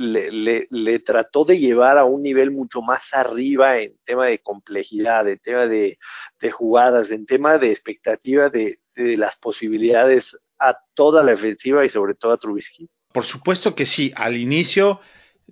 le, 0.00 0.66
le, 0.70 0.98
trató 1.00 1.44
de 1.44 1.58
llevar 1.58 1.98
a 1.98 2.04
un 2.04 2.22
nivel 2.22 2.50
mucho 2.50 2.80
más 2.80 3.02
arriba 3.12 3.78
en 3.78 3.98
tema 4.06 4.26
de 4.26 4.38
complejidad, 4.38 5.28
en 5.28 5.38
tema 5.38 5.66
de, 5.66 5.98
de 6.40 6.50
jugadas, 6.50 7.10
en 7.10 7.26
tema 7.26 7.58
de 7.58 7.70
expectativa 7.70 8.48
de, 8.48 8.80
de, 8.94 9.18
las 9.18 9.36
posibilidades 9.36 10.38
a 10.58 10.78
toda 10.94 11.22
la 11.22 11.34
ofensiva 11.34 11.84
y 11.84 11.90
sobre 11.90 12.14
todo 12.14 12.32
a 12.32 12.38
Trubisky? 12.38 12.88
Por 13.12 13.24
supuesto 13.24 13.74
que 13.74 13.84
sí, 13.84 14.10
al 14.16 14.38
inicio 14.38 15.00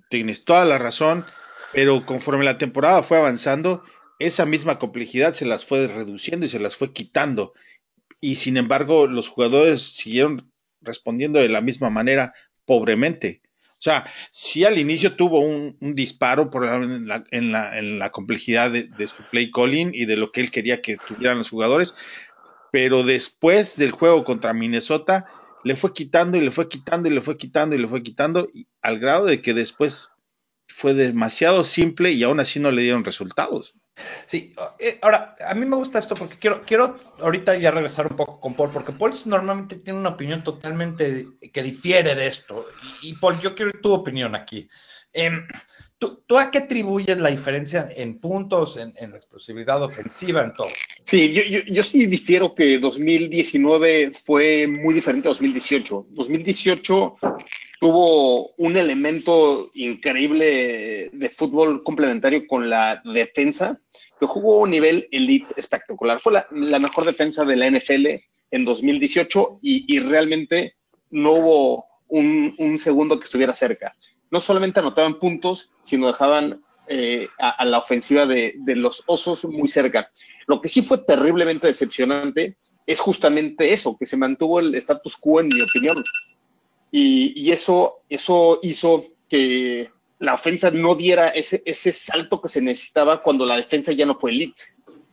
tienes 0.09 0.45
toda 0.45 0.65
la 0.65 0.79
razón, 0.79 1.25
pero 1.71 2.07
conforme 2.07 2.43
la 2.43 2.57
temporada 2.57 3.03
fue 3.03 3.19
avanzando, 3.19 3.83
esa 4.17 4.47
misma 4.47 4.79
complejidad 4.79 5.33
se 5.33 5.45
las 5.45 5.63
fue 5.63 5.87
reduciendo 5.87 6.47
y 6.47 6.49
se 6.49 6.59
las 6.59 6.75
fue 6.75 6.91
quitando. 6.91 7.53
Y 8.19 8.35
sin 8.35 8.57
embargo, 8.57 9.05
los 9.05 9.29
jugadores 9.29 9.83
siguieron 9.83 10.51
respondiendo 10.81 11.37
de 11.37 11.49
la 11.49 11.61
misma 11.61 11.91
manera, 11.91 12.33
pobremente. 12.65 13.43
O 13.79 13.81
sea, 13.81 14.05
sí 14.29 14.65
al 14.65 14.77
inicio 14.77 15.15
tuvo 15.15 15.39
un, 15.39 15.77
un 15.79 15.95
disparo 15.95 16.49
por 16.49 16.65
en, 16.65 17.07
la, 17.07 17.23
en, 17.31 17.53
la, 17.53 17.79
en 17.79 17.97
la 17.97 18.11
complejidad 18.11 18.71
de, 18.71 19.07
su 19.07 19.23
play 19.31 19.51
calling 19.51 19.91
y 19.93 20.03
de 20.03 20.17
lo 20.17 20.33
que 20.33 20.41
él 20.41 20.51
quería 20.51 20.81
que 20.81 20.97
tuvieran 20.97 21.37
los 21.37 21.49
jugadores, 21.49 21.95
pero 22.73 23.03
después 23.03 23.77
del 23.77 23.91
juego 23.91 24.25
contra 24.25 24.53
Minnesota 24.53 25.27
le 25.63 25.77
fue 25.77 25.93
quitando 25.93 26.37
y 26.37 26.41
le 26.41 26.51
fue 26.51 26.67
quitando 26.67 27.07
y 27.07 27.13
le 27.13 27.21
fue 27.21 27.37
quitando 27.37 27.73
y 27.73 27.79
le 27.79 27.87
fue 27.87 28.03
quitando 28.03 28.49
y, 28.53 28.67
al 28.81 28.99
grado 28.99 29.27
de 29.27 29.41
que 29.41 29.53
después 29.53 30.09
fue 30.67 30.93
demasiado 30.93 31.63
simple 31.63 32.11
y 32.11 32.23
aún 32.23 32.41
así 32.41 32.59
no 32.59 32.71
le 32.71 32.81
dieron 32.81 33.05
resultados. 33.05 33.75
Sí, 34.25 34.53
eh, 34.79 34.99
ahora, 35.01 35.35
a 35.45 35.53
mí 35.55 35.65
me 35.65 35.75
gusta 35.75 35.99
esto 35.99 36.15
porque 36.15 36.37
quiero, 36.37 36.63
quiero 36.65 36.97
ahorita 37.19 37.55
ya 37.57 37.71
regresar 37.71 38.07
un 38.07 38.15
poco 38.15 38.39
con 38.39 38.55
Paul, 38.55 38.71
porque 38.71 38.91
Paul 38.91 39.13
normalmente 39.25 39.77
tiene 39.77 39.99
una 39.99 40.09
opinión 40.09 40.43
totalmente 40.43 41.27
que 41.51 41.63
difiere 41.63 42.15
de 42.15 42.27
esto. 42.27 42.67
Y, 43.01 43.15
Paul, 43.15 43.39
yo 43.39 43.55
quiero 43.55 43.71
tu 43.81 43.93
opinión 43.93 44.35
aquí. 44.35 44.67
Eh, 45.13 45.31
¿tú, 45.97 46.23
¿tú, 46.25 46.37
a 46.37 46.51
qué 46.51 46.59
atribuyes 46.59 47.17
la 47.17 47.29
diferencia 47.29 47.89
en 47.95 48.19
puntos, 48.19 48.77
en, 48.77 48.93
en 48.97 49.15
explosividad 49.15 49.81
ofensiva, 49.83 50.43
en 50.43 50.53
todo? 50.53 50.69
Sí, 51.03 51.31
yo, 51.33 51.43
yo, 51.43 51.59
yo, 51.67 51.83
sí 51.83 52.05
difiero 52.05 52.53
que 52.53 52.79
2019 52.79 54.11
fue 54.25 54.67
muy 54.67 54.93
diferente 54.93 55.27
a 55.27 55.31
2018. 55.31 56.07
2018 56.11 57.15
tuvo 57.79 58.49
un 58.57 58.77
elemento 58.77 59.71
increíble 59.73 61.09
de 61.13 61.29
fútbol 61.29 61.81
complementario 61.83 62.45
con 62.45 62.69
la 62.69 63.01
defensa, 63.05 63.79
que 64.19 64.25
jugó 64.25 64.55
a 64.55 64.63
un 64.63 64.71
nivel 64.71 65.07
elite 65.11 65.53
espectacular. 65.55 66.19
Fue 66.19 66.33
la, 66.51 66.79
mejor 66.79 67.05
defensa 67.05 67.45
de 67.45 67.55
la 67.55 67.71
NFL 67.71 68.07
en 68.51 68.65
2018 68.65 69.59
y, 69.61 69.85
y 69.87 69.99
realmente 69.99 70.75
no 71.09 71.31
hubo 71.33 71.85
un, 72.09 72.53
un, 72.57 72.77
segundo 72.77 73.17
que 73.17 73.25
estuviera 73.25 73.55
cerca. 73.55 73.95
No 74.29 74.41
solamente 74.41 74.81
anotaban 74.81 75.17
puntos, 75.17 75.71
sino 75.83 76.07
dejaban 76.07 76.61
eh, 76.87 77.29
a, 77.39 77.51
a, 77.51 77.65
la 77.65 77.77
ofensiva 77.77 78.25
de, 78.25 78.55
de 78.57 78.75
los 78.75 79.03
osos 79.05 79.45
muy 79.45 79.69
cerca. 79.69 80.11
Lo 80.47 80.59
que 80.59 80.67
sí 80.67 80.81
fue 80.81 80.97
terriblemente 80.97 81.67
decepcionante 81.67 82.57
es 82.85 82.99
justamente 82.99 83.71
eso, 83.71 83.95
que 83.97 84.07
se 84.07 84.17
mantuvo 84.17 84.59
el 84.59 84.73
status 84.75 85.15
quo, 85.15 85.39
en 85.39 85.47
mi 85.47 85.61
opinión. 85.61 86.03
Y, 86.91 87.33
y, 87.35 87.51
eso, 87.51 88.01
eso 88.09 88.59
hizo 88.63 89.05
que 89.27 89.91
la 90.19 90.33
ofensa 90.33 90.71
no 90.71 90.95
diera 90.95 91.29
ese, 91.29 91.61
ese 91.65 91.91
salto 91.91 92.41
que 92.41 92.49
se 92.49 92.61
necesitaba 92.61 93.21
cuando 93.21 93.45
la 93.45 93.57
defensa 93.57 93.91
ya 93.91 94.05
no 94.05 94.19
fue 94.19 94.31
elite. 94.31 94.61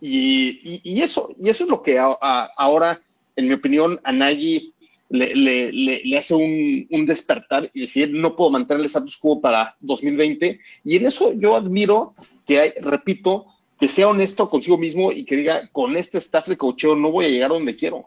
Y, 0.00 0.80
y, 0.82 1.02
eso, 1.02 1.34
y 1.42 1.48
eso 1.48 1.64
es 1.64 1.70
lo 1.70 1.82
que 1.82 1.98
ahora, 1.98 3.00
en 3.34 3.48
mi 3.48 3.54
opinión, 3.54 4.00
a 4.04 4.12
Nagy 4.12 4.74
le, 5.08 5.34
le, 5.34 5.72
le, 5.72 6.02
le 6.04 6.18
hace 6.18 6.34
un, 6.34 6.86
un, 6.90 7.06
despertar 7.06 7.70
y 7.72 7.82
decir, 7.82 8.10
no 8.12 8.34
puedo 8.34 8.50
mantener 8.50 8.80
el 8.80 8.86
status 8.86 9.16
quo 9.16 9.40
para 9.40 9.76
2020. 9.80 10.60
Y 10.84 10.96
en 10.96 11.06
eso 11.06 11.32
yo 11.34 11.56
admiro 11.56 12.14
que, 12.44 12.60
hay, 12.60 12.72
repito, 12.80 13.46
que 13.78 13.88
sea 13.88 14.08
honesto 14.08 14.48
consigo 14.50 14.78
mismo 14.78 15.12
y 15.12 15.24
que 15.24 15.36
diga, 15.36 15.68
con 15.72 15.96
este 15.96 16.18
staff 16.18 16.48
de 16.48 16.56
cocheo 16.56 16.96
no 16.96 17.10
voy 17.10 17.26
a 17.26 17.28
llegar 17.28 17.50
donde 17.50 17.76
quiero. 17.76 18.06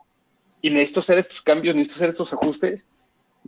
Y 0.62 0.69
necesito 0.69 0.99
hacer 0.99 1.17
estos 1.19 1.41
cambios, 1.41 1.75
necesito 1.75 1.95
hacer 1.95 2.10
estos 2.10 2.34
ajustes, 2.34 2.88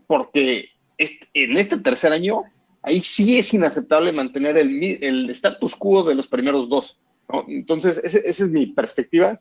porque 0.08 0.70
en 1.00 1.58
este 1.58 1.78
tercer 1.78 2.14
año, 2.14 2.44
ahí 2.82 3.02
sí 3.02 3.38
es 3.38 3.54
inaceptable 3.54 4.12
mantener 4.12 4.58
el, 4.58 4.84
el 5.02 5.30
status 5.32 5.76
quo 5.76 6.04
de 6.04 6.16
los 6.16 6.28
primeros 6.28 6.70
dos. 6.70 7.00
¿no? 7.30 7.46
Entonces, 7.48 8.00
ese, 8.04 8.22
esa 8.26 8.44
es 8.44 8.50
mi 8.50 8.68
perspectiva. 8.68 9.38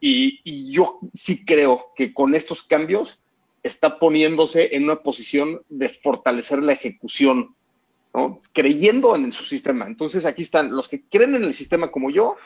Y, 0.00 0.40
y, 0.44 0.70
yo 0.70 1.00
sí 1.12 1.44
creo 1.44 1.86
que 1.96 2.12
con 2.12 2.34
estos 2.34 2.62
cambios 2.62 3.20
está 3.62 3.98
poniéndose 3.98 4.76
en 4.76 4.84
una 4.84 5.02
posición 5.02 5.62
de 5.70 5.88
fortalecer 5.88 6.62
la 6.62 6.74
ejecución, 6.74 7.54
¿no? 8.12 8.42
creyendo 8.52 9.16
en 9.16 9.32
su 9.32 9.44
sistema. 9.44 9.86
Entonces 9.86 10.26
aquí 10.26 10.42
están 10.42 10.70
los 10.70 10.88
que 10.88 11.02
creen 11.08 11.34
en 11.34 11.44
el 11.44 11.54
sistema 11.54 11.90
como 11.90 12.10
yo, 12.10 12.36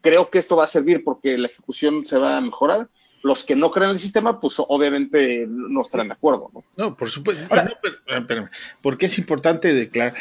creo 0.00 0.30
que 0.30 0.38
esto 0.38 0.56
va 0.56 0.64
a 0.64 0.68
servir 0.68 1.02
porque 1.02 1.38
la 1.38 1.48
ejecución 1.48 2.06
se 2.06 2.18
va 2.18 2.36
a 2.36 2.40
mejorar. 2.40 2.88
Los 3.22 3.44
que 3.44 3.56
no 3.56 3.70
creen 3.70 3.90
en 3.90 3.96
el 3.96 4.00
sistema, 4.00 4.40
pues 4.40 4.54
obviamente 4.58 5.46
no 5.48 5.82
estarán 5.82 6.08
de 6.08 6.14
acuerdo. 6.14 6.50
No, 6.54 6.64
no 6.76 6.96
por 6.96 7.10
supuesto. 7.10 7.42
no, 7.54 7.70
pero, 7.82 8.20
espérame, 8.20 8.50
porque 8.80 9.06
es 9.06 9.18
importante 9.18 9.72
declarar. 9.72 10.14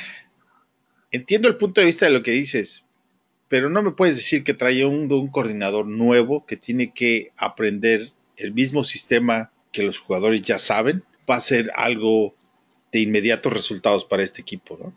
Entiendo 1.12 1.48
el 1.48 1.58
punto 1.58 1.80
de 1.80 1.88
vista 1.88 2.06
de 2.06 2.12
lo 2.12 2.24
que 2.24 2.32
dices, 2.32 2.84
pero 3.48 3.70
no 3.70 3.82
me 3.82 3.92
puedes 3.92 4.16
decir 4.18 4.44
que 4.44 4.54
trae 4.54 4.86
un, 4.86 5.12
un 5.12 5.28
coordinador 5.30 5.86
nuevo 5.86 6.46
que 6.46 6.58
tiene 6.58 6.92
que 6.94 7.32
aprender 7.38 8.12
el 8.36 8.54
mismo 8.54 8.84
sistema 8.84 9.52
que 9.72 9.84
los 9.84 10.00
jugadores 10.00 10.42
ya 10.42 10.60
saben, 10.60 11.04
va 11.30 11.36
a 11.36 11.42
ser 11.42 11.72
algo 11.76 12.36
de 12.92 13.00
inmediatos 13.00 13.54
resultados 13.54 14.06
para 14.06 14.24
este 14.24 14.42
equipo, 14.42 14.78
¿no? 14.82 14.94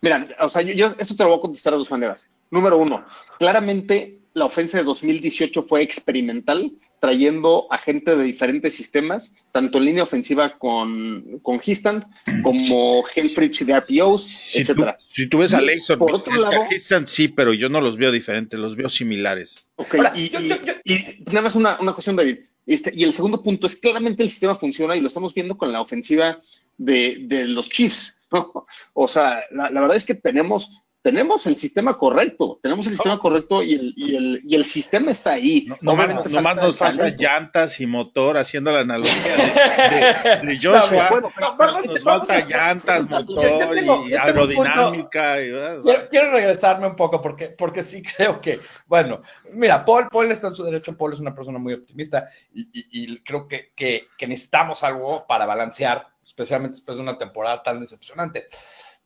Mira, 0.00 0.26
o 0.40 0.50
sea, 0.50 0.62
yo, 0.62 0.74
yo 0.74 0.94
esto 0.98 1.16
te 1.16 1.22
lo 1.22 1.30
voy 1.30 1.38
a 1.38 1.42
contestar 1.42 1.72
de 1.72 1.78
dos 1.78 1.90
maneras. 1.90 2.28
Número 2.50 2.78
uno, 2.78 3.04
claramente 3.38 4.18
la 4.34 4.46
ofensa 4.46 4.78
de 4.78 4.84
2018 4.84 5.62
fue 5.64 5.82
experimental, 5.82 6.72
trayendo 7.00 7.66
a 7.70 7.78
gente 7.78 8.16
de 8.16 8.24
diferentes 8.24 8.74
sistemas, 8.74 9.32
tanto 9.52 9.78
en 9.78 9.84
línea 9.84 10.02
ofensiva 10.02 10.58
con, 10.58 11.38
con 11.42 11.60
Histand, 11.64 12.04
como 12.42 13.04
Helfrich 13.14 13.64
de 13.64 13.78
RPOs, 13.78 14.26
Si 14.26 14.64
tú, 14.64 14.72
etcétera. 14.72 14.96
si 14.98 15.28
tú 15.28 15.38
ves 15.38 15.54
a 15.54 15.60
Lason, 15.60 15.98
por 15.98 16.12
otro 16.12 16.34
lado- 16.36 16.64
sí, 17.06 17.28
pero 17.28 17.52
yo 17.54 17.68
no 17.68 17.80
los 17.80 17.96
veo 17.96 18.10
diferentes, 18.10 18.58
los 18.58 18.76
veo 18.76 18.88
similares. 18.88 19.64
Ok, 19.76 19.94
Ahora, 19.94 20.12
y, 20.16 20.28
yo- 20.30 20.40
y- 20.40 20.48
yo- 20.48 20.56
yo- 20.64 20.72
y 20.84 21.22
nada 21.26 21.42
más 21.42 21.54
una, 21.54 21.78
una 21.80 21.92
cuestión, 21.92 22.16
David. 22.16 22.38
Este, 22.66 22.92
y 22.94 23.02
el 23.04 23.12
segundo 23.14 23.42
punto 23.42 23.66
es 23.66 23.76
claramente 23.76 24.22
el 24.22 24.30
sistema 24.30 24.56
funciona 24.56 24.94
y 24.94 25.00
lo 25.00 25.08
estamos 25.08 25.32
viendo 25.32 25.56
con 25.56 25.72
la 25.72 25.80
ofensiva 25.80 26.40
de, 26.76 27.18
de 27.22 27.46
los 27.46 27.70
Chiefs. 27.70 28.14
¿no? 28.30 28.66
O 28.92 29.08
sea, 29.08 29.40
la, 29.52 29.70
la 29.70 29.80
verdad 29.80 29.96
es 29.96 30.04
que 30.04 30.14
tenemos, 30.14 30.82
tenemos 31.00 31.46
el 31.46 31.56
sistema 31.56 31.96
correcto, 31.96 32.58
tenemos 32.62 32.86
el 32.86 32.92
sistema 32.92 33.18
correcto 33.18 33.62
y 33.62 33.74
el, 33.74 33.94
y 33.96 34.16
el, 34.16 34.40
y 34.44 34.54
el 34.56 34.64
sistema 34.64 35.10
está 35.12 35.32
ahí. 35.32 35.66
No, 35.80 35.94
nomás, 35.96 36.56
nos 36.56 36.76
falta 36.76 36.96
talento. 36.96 37.22
llantas 37.22 37.80
y 37.80 37.86
motor, 37.86 38.36
haciendo 38.36 38.72
la 38.72 38.80
analogía 38.80 39.36
de, 39.36 40.46
de- 40.46 40.46
de 40.46 40.56
Joshua. 40.62 41.04
No, 41.04 41.10
bueno, 41.10 41.32
pero 41.56 41.82
nos 41.82 42.02
falta 42.02 42.44
llantas, 42.46 43.08
motor 43.08 43.74
tengo- 43.74 44.08
y 44.08 44.14
aerodinámica. 44.14 45.40
y- 45.42 45.50
Quiero, 45.82 46.08
quiero 46.10 46.30
regresarme 46.32 46.86
un 46.86 46.96
poco 46.96 47.20
porque, 47.22 47.48
porque 47.48 47.82
sí 47.82 48.02
creo 48.16 48.40
que, 48.40 48.60
bueno, 48.86 49.22
mira, 49.52 49.84
Paul, 49.84 50.08
Paul 50.08 50.30
está 50.32 50.48
en 50.48 50.54
su 50.54 50.64
derecho, 50.64 50.96
Paul 50.96 51.12
es 51.14 51.20
una 51.20 51.34
persona 51.34 51.58
muy 51.58 51.74
optimista 51.74 52.28
y, 52.52 52.62
y- 52.72 52.86
y 53.12 53.18
creo 53.20 53.46
que, 53.48 53.72
que- 53.74 54.08
que 54.18 54.26
necesitamos 54.26 54.82
algo 54.82 55.26
para 55.26 55.46
balancear, 55.46 56.06
especialmente 56.26 56.74
después 56.76 56.96
de 56.96 57.02
una 57.02 57.16
temporada 57.16 57.62
tan 57.62 57.80
decepcionante. 57.80 58.48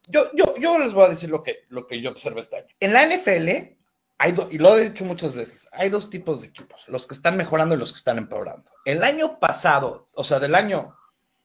Yo, 0.09 0.31
yo, 0.35 0.55
yo 0.61 0.79
les 0.79 0.93
voy 0.93 1.05
a 1.07 1.09
decir 1.11 1.31
lo 1.31 1.43
que, 1.43 1.61
lo 1.69 1.87
que 1.87 2.01
yo 2.01 2.11
observo 2.11 2.41
este 2.41 2.57
año. 2.57 2.67
En 2.81 2.93
la 2.93 3.05
NFL, 3.07 3.77
hay 4.19 4.33
do- 4.33 4.49
y 4.51 4.59
lo 4.59 4.77
he 4.77 4.89
dicho 4.91 5.05
muchas 5.05 5.33
veces, 5.35 5.69
hay 5.73 5.91
dos 5.91 6.11
tipos 6.11 6.43
de 6.43 6.49
equipos, 6.49 6.85
los 6.89 7.07
que 7.07 7.15
están 7.15 7.37
mejorando 7.37 7.75
y 7.75 7.79
los 7.79 7.93
que 7.93 7.99
están 7.99 8.19
empeorando. 8.19 8.71
El 8.85 9.03
año 9.05 9.39
pasado, 9.39 10.09
o 10.15 10.25
sea, 10.25 10.39
del 10.41 10.55
año 10.55 10.97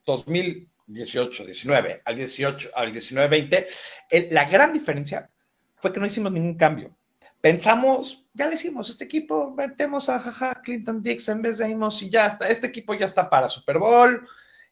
2018, 0.06 1.46
19 1.46 2.02
al 2.06 2.15
18, 2.15 2.70
al 2.76 2.91
19, 2.91 3.30
20, 3.30 3.67
el- 4.10 4.28
la 4.34 4.46
gran 4.46 4.74
diferencia 4.74 5.30
fue 5.76 5.93
que 5.93 6.00
no 6.00 6.06
hicimos 6.06 6.32
ningún 6.32 6.56
cambio. 6.56 6.96
Pensamos, 7.41 8.28
ya 8.34 8.48
le 8.48 8.56
hicimos, 8.56 8.89
este 8.89 9.04
equipo, 9.06 9.52
metemos 9.52 10.10
a 10.10 10.20
jaja, 10.20 10.62
Clinton 10.63 11.04
Dix 11.04 11.30
en 11.30 11.43
vez 11.43 11.60
de 11.60 11.65
Amos 11.72 12.02
y 12.02 12.10
ya 12.10 12.26
está, 12.28 12.48
este 12.50 12.67
equipo 12.67 12.96
ya 12.96 13.06
está 13.06 13.30
para 13.30 13.48
Super 13.48 13.78
Bowl. 13.78 14.28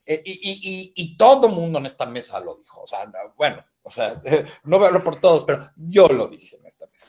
eh, 0.07 0.21
y, 0.25 0.31
y, 0.33 0.51
y, 0.61 0.93
y 0.95 1.17
todo 1.17 1.47
mundo 1.49 1.79
en 1.79 1.85
esta 1.87 2.05
mesa 2.05 2.39
lo 2.39 2.55
dijo. 2.57 2.81
O 2.81 2.87
sea, 2.87 3.05
no, 3.05 3.13
bueno, 3.37 3.63
o 3.85 3.91
sea, 3.91 4.21
no 4.63 4.77
voy 4.77 4.85
a 4.85 4.87
hablar 4.87 5.03
por 5.03 5.21
todos, 5.21 5.45
pero 5.45 5.71
yo 5.77 6.07
lo 6.07 6.27
dije 6.27 6.57
en 6.57 6.65
esta 6.65 6.87
mesa. 6.87 7.07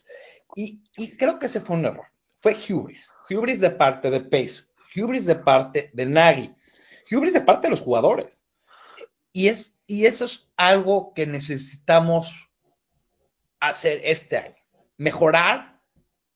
Y, 0.55 0.83
creo 1.17 1.39
que 1.39 1.47
ese 1.47 1.61
fue 1.61 1.77
un 1.77 1.87
error. 1.87 2.07
Fue 2.41 2.57
hubris. 2.69 3.11
Hubris 3.29 3.61
de 3.61 3.71
parte 3.71 4.11
de 4.11 4.21
Pace. 4.21 4.65
Hubris 4.95 5.25
de 5.25 5.37
parte 5.37 5.91
de 5.93 6.07
Nagy. 6.07 6.55
Hubris 7.11 7.35
de 7.35 7.41
parte 7.41 7.67
de 7.67 7.71
los 7.71 7.81
jugadores. 7.81 8.45
Y, 9.33 9.49
es, 9.49 9.75
y 9.87 10.07
eso 10.07 10.27
es 10.27 10.51
algo 10.57 11.12
que 11.15 11.27
necesitamos 11.27 12.33
hacer 13.61 14.01
este 14.05 14.37
año. 14.37 14.57
Mejorar 14.99 15.81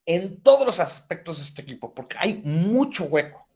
en 0.07 0.42
todos 0.42 0.66
los 0.66 0.81
aspectos 0.81 1.38
de 1.38 1.44
este 1.44 1.62
equipo, 1.62 1.94
porque 1.94 2.16
hay 2.18 2.42
mucho 2.44 3.05
hueco. 3.05 3.46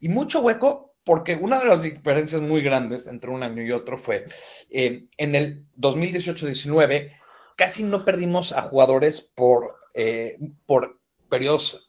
Y 0.00 0.08
mucho 0.08 0.40
hueco 0.40 0.87
porque 1.08 1.36
una 1.36 1.58
de 1.58 1.64
las 1.64 1.84
diferencias 1.84 2.42
muy 2.42 2.60
grandes 2.60 3.06
entre 3.06 3.30
un 3.30 3.42
año 3.42 3.62
y 3.62 3.72
otro 3.72 3.96
fue 3.96 4.26
eh, 4.68 5.06
en 5.16 5.34
el 5.34 5.64
2018-19 5.78 7.16
casi 7.56 7.82
no 7.82 8.04
perdimos 8.04 8.52
a 8.52 8.60
jugadores 8.60 9.22
por, 9.22 9.76
eh, 9.94 10.38
por 10.66 11.00
periodos 11.30 11.88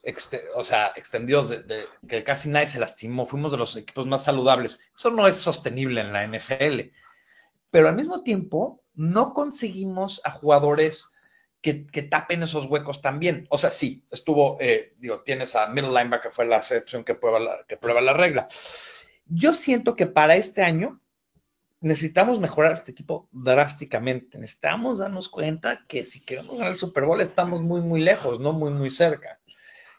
o 0.56 0.64
sea, 0.64 0.94
extendidos 0.96 1.50
de, 1.50 1.86
que 2.08 2.24
casi 2.24 2.48
nadie 2.48 2.68
se 2.68 2.80
lastimó. 2.80 3.26
Fuimos 3.26 3.52
de 3.52 3.58
los 3.58 3.76
equipos 3.76 4.08
más 4.08 4.24
saludables. 4.24 4.80
Eso 4.96 5.12
no 5.12 5.28
es 5.28 5.36
sostenible 5.36 6.00
en 6.00 6.14
la 6.14 6.26
NFL. 6.26 6.94
Pero 7.72 7.90
al 7.90 7.98
mismo 7.98 8.24
tiempo, 8.24 8.82
no 8.94 9.34
conseguimos 9.34 10.22
a 10.24 10.32
jugadores 10.32 11.12
que, 11.62 11.86
que 11.88 12.04
tapen 12.04 12.44
esos 12.44 12.68
huecos 12.68 13.02
también. 13.02 13.48
O 13.50 13.58
sea, 13.58 13.70
sí, 13.70 14.06
estuvo, 14.12 14.58
eh, 14.62 14.94
digo, 14.98 15.24
tienes 15.24 15.58
a 15.58 15.68
middle 15.68 15.92
linebacker, 15.92 16.32
fue 16.32 16.46
la 16.46 16.58
excepción 16.58 17.04
que 17.04 17.16
prueba 17.16 17.66
que 17.68 17.76
prueba 17.76 18.00
la 18.00 18.14
regla. 18.14 18.48
Yo 19.30 19.54
siento 19.54 19.96
que 19.96 20.08
para 20.08 20.36
este 20.36 20.64
año 20.64 21.00
necesitamos 21.82 22.40
mejorar 22.40 22.74
este 22.74 22.92
equipo 22.92 23.30
drásticamente. 23.32 24.38
Necesitamos 24.38 24.98
darnos 24.98 25.30
cuenta 25.30 25.86
que 25.88 26.04
si 26.04 26.22
queremos 26.26 26.58
ganar 26.58 26.74
el 26.74 26.80
Super 26.80 27.06
Bowl 27.06 27.22
estamos 27.22 27.62
muy, 27.62 27.82
muy 27.82 28.02
lejos, 28.02 28.40
no 28.40 28.54
muy, 28.54 28.72
muy 28.72 28.90
cerca. 28.92 29.40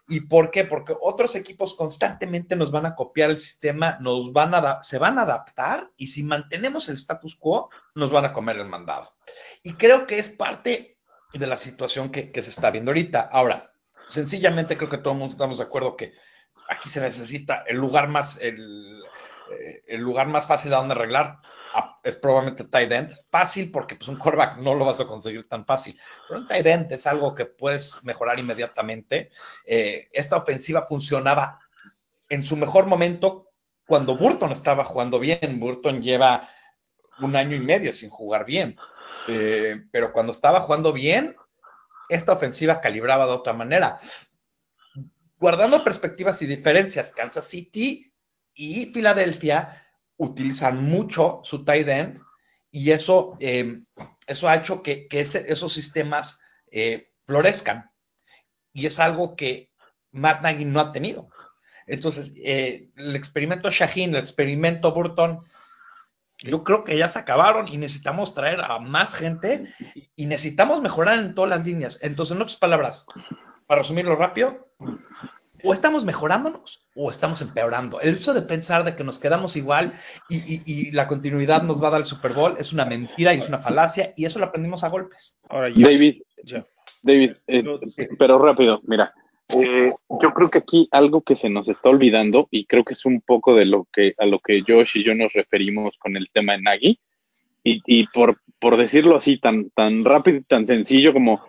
¿Y 0.08 0.22
por 0.22 0.50
qué? 0.50 0.64
Porque 0.64 0.96
otros 1.00 1.36
equipos 1.36 1.76
constantemente 1.76 2.56
nos 2.56 2.72
van 2.72 2.84
a 2.84 2.96
copiar 2.96 3.30
el 3.30 3.38
sistema, 3.38 3.96
nos 4.00 4.32
van 4.32 4.54
a 4.54 4.82
se 4.82 4.98
van 4.98 5.18
a 5.18 5.22
adaptar 5.22 5.88
y 5.96 6.08
si 6.08 6.24
mantenemos 6.24 6.88
el 6.88 6.96
status 6.96 7.36
quo, 7.36 7.70
nos 7.94 8.10
van 8.10 8.24
a 8.24 8.32
comer 8.32 8.56
el 8.56 8.66
mandado. 8.66 9.14
Y 9.62 9.74
creo 9.74 10.08
que 10.08 10.18
es 10.18 10.28
parte 10.28 10.98
de 11.32 11.46
la 11.46 11.56
situación 11.56 12.10
que, 12.10 12.32
que 12.32 12.42
se 12.42 12.50
está 12.50 12.72
viendo 12.72 12.90
ahorita. 12.90 13.20
Ahora, 13.20 13.72
sencillamente 14.08 14.76
creo 14.76 14.90
que 14.90 14.98
todo 14.98 15.12
el 15.12 15.20
mundo 15.20 15.34
estamos 15.34 15.58
de 15.58 15.64
acuerdo 15.64 15.96
que 15.96 16.12
aquí 16.68 16.88
se 16.88 17.00
necesita 17.00 17.64
el 17.66 17.76
lugar 17.76 18.08
más, 18.08 18.38
el, 18.40 19.02
eh, 19.50 19.82
el 19.86 20.00
lugar 20.00 20.26
más 20.28 20.46
fácil 20.46 20.72
a 20.72 20.76
donde 20.76 20.94
arreglar 20.94 21.38
ah, 21.74 21.98
es 22.02 22.16
probablemente 22.16 22.64
tight 22.64 22.92
end. 22.92 23.12
Fácil 23.30 23.70
porque 23.70 23.96
pues 23.96 24.08
un 24.08 24.18
quarterback 24.18 24.58
no 24.58 24.74
lo 24.74 24.84
vas 24.84 25.00
a 25.00 25.06
conseguir 25.06 25.48
tan 25.48 25.64
fácil. 25.64 25.98
Pero 26.28 26.40
un 26.40 26.46
tight 26.46 26.66
end 26.66 26.92
es 26.92 27.06
algo 27.06 27.34
que 27.34 27.46
puedes 27.46 28.02
mejorar 28.04 28.38
inmediatamente. 28.38 29.30
Eh, 29.64 30.08
esta 30.12 30.36
ofensiva 30.36 30.82
funcionaba 30.82 31.60
en 32.28 32.42
su 32.44 32.56
mejor 32.56 32.86
momento 32.86 33.50
cuando 33.86 34.16
Burton 34.16 34.52
estaba 34.52 34.84
jugando 34.84 35.18
bien. 35.18 35.58
Burton 35.58 36.02
lleva 36.02 36.48
un 37.20 37.36
año 37.36 37.56
y 37.56 37.60
medio 37.60 37.92
sin 37.92 38.10
jugar 38.10 38.44
bien. 38.44 38.76
Eh, 39.28 39.84
pero 39.90 40.12
cuando 40.12 40.32
estaba 40.32 40.60
jugando 40.60 40.92
bien, 40.92 41.36
esta 42.08 42.32
ofensiva 42.32 42.80
calibraba 42.80 43.26
de 43.26 43.32
otra 43.32 43.52
manera. 43.52 44.00
Guardando 45.38 45.82
perspectivas 45.82 46.42
y 46.42 46.46
diferencias, 46.46 47.12
Kansas 47.12 47.46
City 47.46 48.09
y 48.54 48.86
Filadelfia 48.86 49.82
utilizan 50.16 50.84
mucho 50.84 51.40
su 51.44 51.64
tight 51.64 51.88
end 51.88 52.20
y 52.70 52.90
eso, 52.90 53.36
eh, 53.40 53.82
eso 54.26 54.48
ha 54.48 54.56
hecho 54.56 54.82
que, 54.82 55.08
que 55.08 55.20
ese- 55.20 55.50
esos 55.52 55.72
sistemas 55.72 56.38
eh, 56.70 57.10
florezcan. 57.26 57.90
Y 58.72 58.86
es 58.86 59.00
algo 59.00 59.34
que 59.34 59.72
Matt 60.12 60.42
Nagy 60.42 60.64
no 60.64 60.80
ha 60.80 60.92
tenido. 60.92 61.28
Entonces, 61.86 62.32
eh, 62.36 62.90
el 62.96 63.16
experimento 63.16 63.70
Shaheen, 63.70 64.14
el 64.14 64.20
experimento 64.20 64.92
Burton, 64.92 65.44
yo 66.38 66.62
creo 66.64 66.84
que 66.84 66.96
ya 66.96 67.08
se 67.08 67.18
acabaron 67.18 67.68
y 67.68 67.76
necesitamos 67.76 68.32
traer 68.34 68.60
a 68.60 68.78
más 68.78 69.14
gente 69.14 69.74
y 70.16 70.26
necesitamos 70.26 70.80
mejorar 70.80 71.18
en 71.18 71.34
todas 71.34 71.50
las 71.50 71.66
líneas. 71.66 71.98
Entonces, 72.02 72.36
en 72.36 72.42
otras 72.42 72.56
palabras, 72.56 73.06
para 73.66 73.82
resumirlo 73.82 74.16
rápido, 74.16 74.68
o 75.64 75.72
estamos 75.72 76.04
mejorándonos 76.04 76.86
o 76.94 77.10
estamos 77.10 77.40
empeorando. 77.42 78.00
Eso 78.00 78.34
de 78.34 78.42
pensar 78.42 78.84
de 78.84 78.94
que 78.96 79.04
nos 79.04 79.18
quedamos 79.18 79.56
igual 79.56 79.92
y, 80.28 80.36
y- 80.38 80.62
y 80.66 80.90
la 80.92 81.06
continuidad 81.06 81.62
nos 81.62 81.82
va 81.82 81.88
a 81.88 81.90
dar 81.92 82.00
el 82.00 82.06
Super 82.06 82.32
Bowl 82.32 82.54
es 82.58 82.72
una 82.72 82.84
mentira 82.84 83.34
y 83.34 83.38
es 83.38 83.48
una 83.48 83.58
falacia 83.58 84.12
y 84.16 84.24
eso 84.24 84.38
lo 84.38 84.46
aprendimos 84.46 84.84
a 84.84 84.88
golpes. 84.88 85.36
Ahora. 85.48 85.68
David. 85.74 86.16
David, 87.02 87.32
eh, 87.46 87.62
No, 87.62 87.78
pero 88.18 88.38
rápido, 88.38 88.80
mira, 88.84 89.12
eh, 89.48 89.92
yo 90.22 90.30
creo 90.34 90.50
que 90.50 90.58
aquí 90.58 90.88
algo 90.92 91.22
que 91.22 91.34
se 91.36 91.48
nos 91.48 91.68
está 91.68 91.88
olvidando 91.88 92.46
y 92.50 92.66
creo 92.66 92.84
que 92.84 92.92
es 92.92 93.04
un 93.06 93.20
poco 93.20 93.54
de 93.56 93.64
lo 93.64 93.86
que 93.92 94.14
a 94.18 94.26
lo 94.26 94.38
que 94.38 94.62
Josh 94.66 94.98
y 94.98 95.04
yo 95.04 95.14
nos 95.14 95.32
referimos 95.32 95.96
con 95.98 96.16
el 96.16 96.30
tema 96.30 96.52
de 96.52 96.62
Nagy 96.62 97.00
y, 97.64 97.82
y 97.86 98.06
por, 98.08 98.36
por 98.58 98.76
decirlo 98.76 99.16
así 99.16 99.38
tan 99.38 99.70
tan 99.70 100.04
rápido 100.04 100.38
y 100.38 100.42
tan 100.44 100.66
sencillo 100.66 101.12
como 101.12 101.40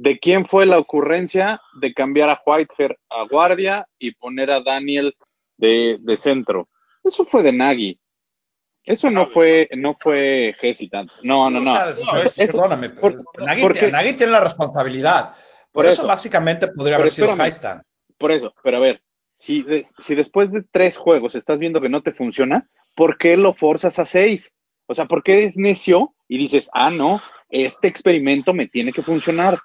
de 0.00 0.16
quién 0.20 0.46
fue 0.46 0.64
la 0.64 0.78
ocurrencia 0.78 1.60
de 1.80 1.92
cambiar 1.92 2.30
a 2.30 2.40
Whitehair 2.46 2.96
a 3.10 3.24
guardia 3.28 3.84
y 3.98 4.12
poner 4.14 4.48
a 4.52 4.60
Daniel 4.62 5.16
de, 5.56 5.98
de 6.00 6.16
centro. 6.16 6.68
Eso 7.02 7.24
fue 7.24 7.42
de 7.42 7.52
Nagy. 7.52 7.98
Eso 8.84 9.10
no 9.10 9.26
fue, 9.26 9.68
no 9.76 9.94
fue 9.94 10.54
hesitant. 10.62 11.10
No, 11.24 11.50
no, 11.50 11.60
no. 11.60 11.74
No, 11.74 11.90
es- 11.90 12.36
perdóname, 12.36 12.90
por- 12.90 13.24
Nagy, 13.44 13.60
porque- 13.60 13.90
Nagy 13.90 14.12
tiene 14.14 14.32
la 14.32 14.40
responsabilidad. 14.40 15.32
Por, 15.72 15.84
Por 15.84 15.86
eso, 15.86 16.02
eso. 16.02 16.06
básicamente 16.06 16.68
podría 16.68 16.96
haber 16.96 17.10
sido. 17.10 17.34
Highstand. 17.34 17.82
Por 18.16 18.30
eso, 18.30 18.54
pero 18.62 18.76
a 18.76 18.80
ver, 18.80 19.02
si, 19.34 19.62
de- 19.62 19.84
si 19.98 20.14
después 20.14 20.52
de 20.52 20.62
tres 20.70 20.96
juegos 20.96 21.34
estás 21.34 21.58
viendo 21.58 21.80
que 21.80 21.88
no 21.88 22.02
te 22.02 22.12
funciona, 22.12 22.68
¿por 22.94 23.18
qué 23.18 23.36
lo 23.36 23.52
forzas 23.52 23.98
a 23.98 24.06
seis? 24.06 24.54
O 24.86 24.94
sea, 24.94 25.06
¿por 25.06 25.24
qué 25.24 25.32
eres 25.42 25.56
necio 25.56 26.14
y 26.28 26.38
dices, 26.38 26.70
ah, 26.72 26.90
no, 26.90 27.20
este 27.50 27.88
experimento 27.88 28.54
me 28.54 28.68
tiene 28.68 28.92
que 28.92 29.02
funcionar? 29.02 29.58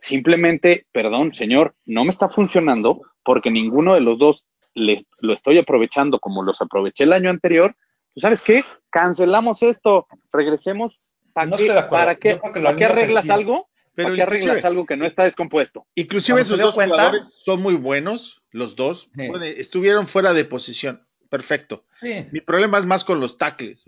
Simplemente, 0.00 0.86
perdón, 0.92 1.34
señor, 1.34 1.74
no 1.84 2.04
me 2.04 2.10
está 2.10 2.28
funcionando 2.28 3.02
porque 3.22 3.50
ninguno 3.50 3.94
de 3.94 4.00
los 4.00 4.18
dos 4.18 4.44
le, 4.74 5.04
lo 5.18 5.34
estoy 5.34 5.58
aprovechando 5.58 6.18
como 6.20 6.42
los 6.42 6.60
aproveché 6.60 7.04
el 7.04 7.12
año 7.12 7.30
anterior. 7.30 7.76
Pues, 8.14 8.22
¿Sabes 8.22 8.40
qué? 8.40 8.64
Cancelamos 8.90 9.62
esto, 9.62 10.06
regresemos. 10.32 10.98
¿Para 11.32 11.46
No 11.46 11.56
qué, 11.56 11.64
estoy 11.64 11.74
de 11.74 11.80
acuerdo. 11.80 12.04
¿para 12.04 12.14
qué, 12.16 12.40
que 12.52 12.60
¿para 12.60 12.76
qué 12.76 12.84
arreglas 12.86 13.30
algo? 13.30 13.68
Pero 13.94 14.06
¿Para 14.08 14.16
qué 14.16 14.22
arreglas 14.22 14.64
algo 14.64 14.86
que 14.86 14.96
no 14.96 15.04
está 15.04 15.24
descompuesto? 15.24 15.86
Inclusive 15.94 16.36
Cuando 16.40 16.54
esos 16.54 16.58
dos 16.60 16.74
cuenta- 16.74 16.94
jugadores 16.94 17.40
son 17.44 17.60
muy 17.60 17.74
buenos, 17.74 18.42
los 18.50 18.74
dos. 18.76 19.10
Sí. 19.14 19.28
Estuvieron 19.58 20.06
fuera 20.08 20.32
de 20.32 20.44
posición. 20.44 21.06
Perfecto. 21.28 21.84
Sí. 22.00 22.26
Mi 22.32 22.40
problema 22.40 22.78
es 22.78 22.86
más 22.86 23.04
con 23.04 23.20
los 23.20 23.36
tackles. 23.36 23.84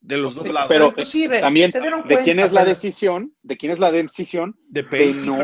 De 0.00 0.16
los 0.16 0.34
dos 0.34 0.48
lados. 0.48 0.68
Pero 0.68 0.88
inclusive, 0.88 1.40
también, 1.40 1.72
se 1.72 1.80
dieron 1.80 2.06
¿de 2.06 2.18
quién 2.20 2.38
es 2.38 2.52
la 2.52 2.64
decisión? 2.64 3.34
¿De 3.42 3.56
quién 3.56 3.72
es 3.72 3.78
la 3.78 3.90
decisión 3.90 4.56
de 4.68 4.82
no 4.82 5.36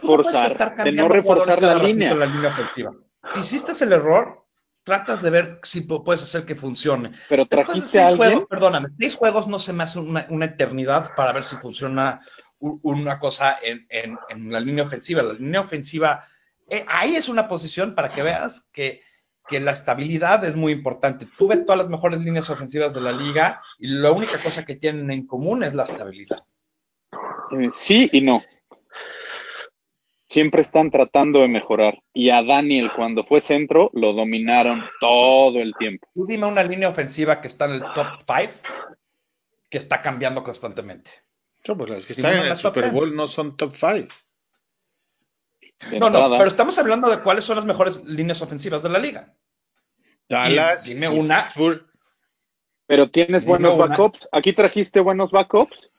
¿Cómo 0.00 0.22
puedes 0.22 0.42
reforzar, 0.42 0.84
de 0.84 0.92
no 0.92 1.08
reforzar 1.08 1.62
la 1.62 1.74
línea? 1.74 2.14
la 2.14 2.26
línea 2.26 2.50
ofensiva? 2.50 2.92
Si 3.34 3.40
hiciste 3.40 3.72
el 3.84 3.92
error, 3.92 4.46
tratas 4.82 5.22
de 5.22 5.30
ver 5.30 5.60
si 5.62 5.86
pu- 5.86 6.02
puedes 6.04 6.22
hacer 6.22 6.44
que 6.44 6.54
funcione. 6.54 7.12
Pero 7.28 7.44
de 7.44 7.48
trajiste 7.48 7.98
a 8.00 8.08
alguien, 8.08 8.30
juegos, 8.30 8.48
perdóname, 8.48 8.88
seis 8.98 9.14
juegos 9.14 9.46
no 9.48 9.58
se 9.58 9.72
me 9.72 9.84
hace 9.84 9.98
una, 9.98 10.26
una 10.30 10.46
eternidad 10.46 11.14
para 11.14 11.32
ver 11.32 11.44
si 11.44 11.56
funciona 11.56 12.20
una 12.58 13.18
cosa 13.18 13.58
en, 13.62 13.86
en- 13.88 14.18
en 14.28 14.52
la 14.52 14.60
línea 14.60 14.84
ofensiva. 14.84 15.22
La 15.22 15.32
línea 15.34 15.60
ofensiva, 15.60 16.26
eh, 16.68 16.84
ahí 16.88 17.16
es 17.16 17.28
una 17.28 17.48
posición 17.48 17.94
para 17.94 18.10
que 18.10 18.22
veas 18.22 18.68
que, 18.72 19.02
que 19.50 19.60
la 19.60 19.72
estabilidad 19.72 20.44
es 20.44 20.54
muy 20.54 20.72
importante. 20.72 21.26
Tú 21.36 21.48
ves 21.48 21.66
todas 21.66 21.78
las 21.78 21.88
mejores 21.88 22.20
líneas 22.20 22.48
ofensivas 22.48 22.94
de 22.94 23.00
la 23.00 23.12
liga 23.12 23.60
y 23.78 23.88
la 23.88 24.12
única 24.12 24.40
cosa 24.42 24.64
que 24.64 24.76
tienen 24.76 25.10
en 25.10 25.26
común 25.26 25.64
es 25.64 25.74
la 25.74 25.82
estabilidad. 25.82 26.44
eh, 27.58 27.70
sí 27.72 28.08
y 28.12 28.20
no. 28.20 28.42
Siempre 30.28 30.62
están 30.62 30.92
tratando 30.92 31.40
de 31.40 31.48
mejorar. 31.48 32.00
Y 32.14 32.30
a 32.30 32.44
Daniel, 32.44 32.92
cuando 32.94 33.24
fue 33.24 33.40
centro, 33.40 33.90
lo 33.94 34.12
dominaron 34.12 34.84
todo 35.00 35.58
el 35.58 35.74
tiempo. 35.76 36.06
Tú 36.14 36.24
dime 36.24 36.46
una 36.46 36.62
línea 36.62 36.88
ofensiva 36.88 37.40
que 37.40 37.48
está 37.48 37.64
en 37.64 37.72
el 37.72 37.80
top 37.92 38.06
5 38.24 38.52
que 39.68 39.78
está 39.78 40.02
cambiando 40.02 40.44
constantemente. 40.44 41.10
No, 41.66 41.76
pues 41.76 41.90
las 41.90 42.06
que 42.06 42.12
están 42.12 42.36
no, 42.36 42.44
en 42.44 42.50
el 42.50 42.56
Super. 42.56 42.90
Bowl 42.90 43.14
no 43.14 43.28
son 43.28 43.56
top 43.56 43.74
5. 43.74 44.08
de 45.90 45.98
No, 45.98 46.10
no, 46.10 46.30
pero 46.30 46.46
estamos 46.46 46.78
hablando 46.78 47.10
de 47.10 47.20
cuáles 47.20 47.44
son 47.44 47.56
las 47.56 47.64
mejores 47.64 48.04
líneas 48.04 48.40
ofensivas 48.42 48.82
de 48.82 48.88
la 48.88 48.98
liga. 48.98 49.34
Dallas, 50.30 50.84
dime 50.86 51.06
y 51.06 51.18
una. 51.18 51.42
Pittsburgh. 51.44 51.86
Pero 52.86 53.10
tienes 53.10 53.44
buenos 53.44 53.74
una. 53.74 53.86
backups. 53.88 54.28
Aquí 54.32 54.52
trajiste 54.52 55.00
buenos 55.00 55.30
backups. 55.30 55.90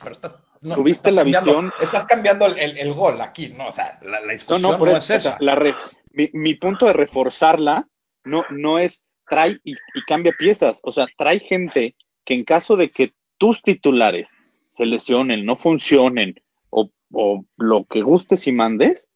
Pero 0.00 0.12
estás, 0.12 0.42
no, 0.60 0.74
¿Tuviste 0.76 1.08
estás 1.08 1.14
la 1.14 1.22
cambiando- 1.22 1.50
visión? 1.50 1.72
Estás 1.80 2.06
cambiando 2.06 2.46
el, 2.46 2.58
el- 2.58 2.78
el 2.78 2.92
gol 2.92 3.20
aquí, 3.20 3.48
¿no? 3.48 3.68
O 3.68 3.72
sea, 3.72 3.98
la, 4.02 4.20
la 4.20 4.26
No, 4.26 4.32
discusión 4.32 4.62
no, 4.62 4.72
no, 4.72 4.78
por 4.78 4.88
es 4.90 4.96
eso. 5.10 5.16
o 5.16 5.20
sea, 5.20 5.30
esa. 5.32 5.36
la 5.40 5.54
re- 5.54 5.74
mi, 6.12 6.30
mi 6.34 6.54
punto 6.54 6.86
de 6.86 6.92
reforzarla 6.92 7.88
no, 8.24 8.44
no 8.50 8.78
es 8.78 9.02
trae 9.28 9.58
y, 9.64 9.72
y 9.72 10.02
cambia 10.06 10.32
piezas. 10.38 10.80
O 10.84 10.92
sea, 10.92 11.06
trae 11.16 11.40
gente 11.40 11.96
que 12.24 12.34
en 12.34 12.44
caso 12.44 12.76
de 12.76 12.90
que 12.90 13.14
tus 13.38 13.60
titulares 13.62 14.30
se 14.76 14.86
lesionen, 14.86 15.44
no 15.44 15.56
funcionen 15.56 16.34
o, 16.70 16.90
o 17.12 17.44
lo 17.56 17.84
que 17.86 18.02
gustes 18.02 18.46
y 18.46 18.52
mandes, 18.52 19.08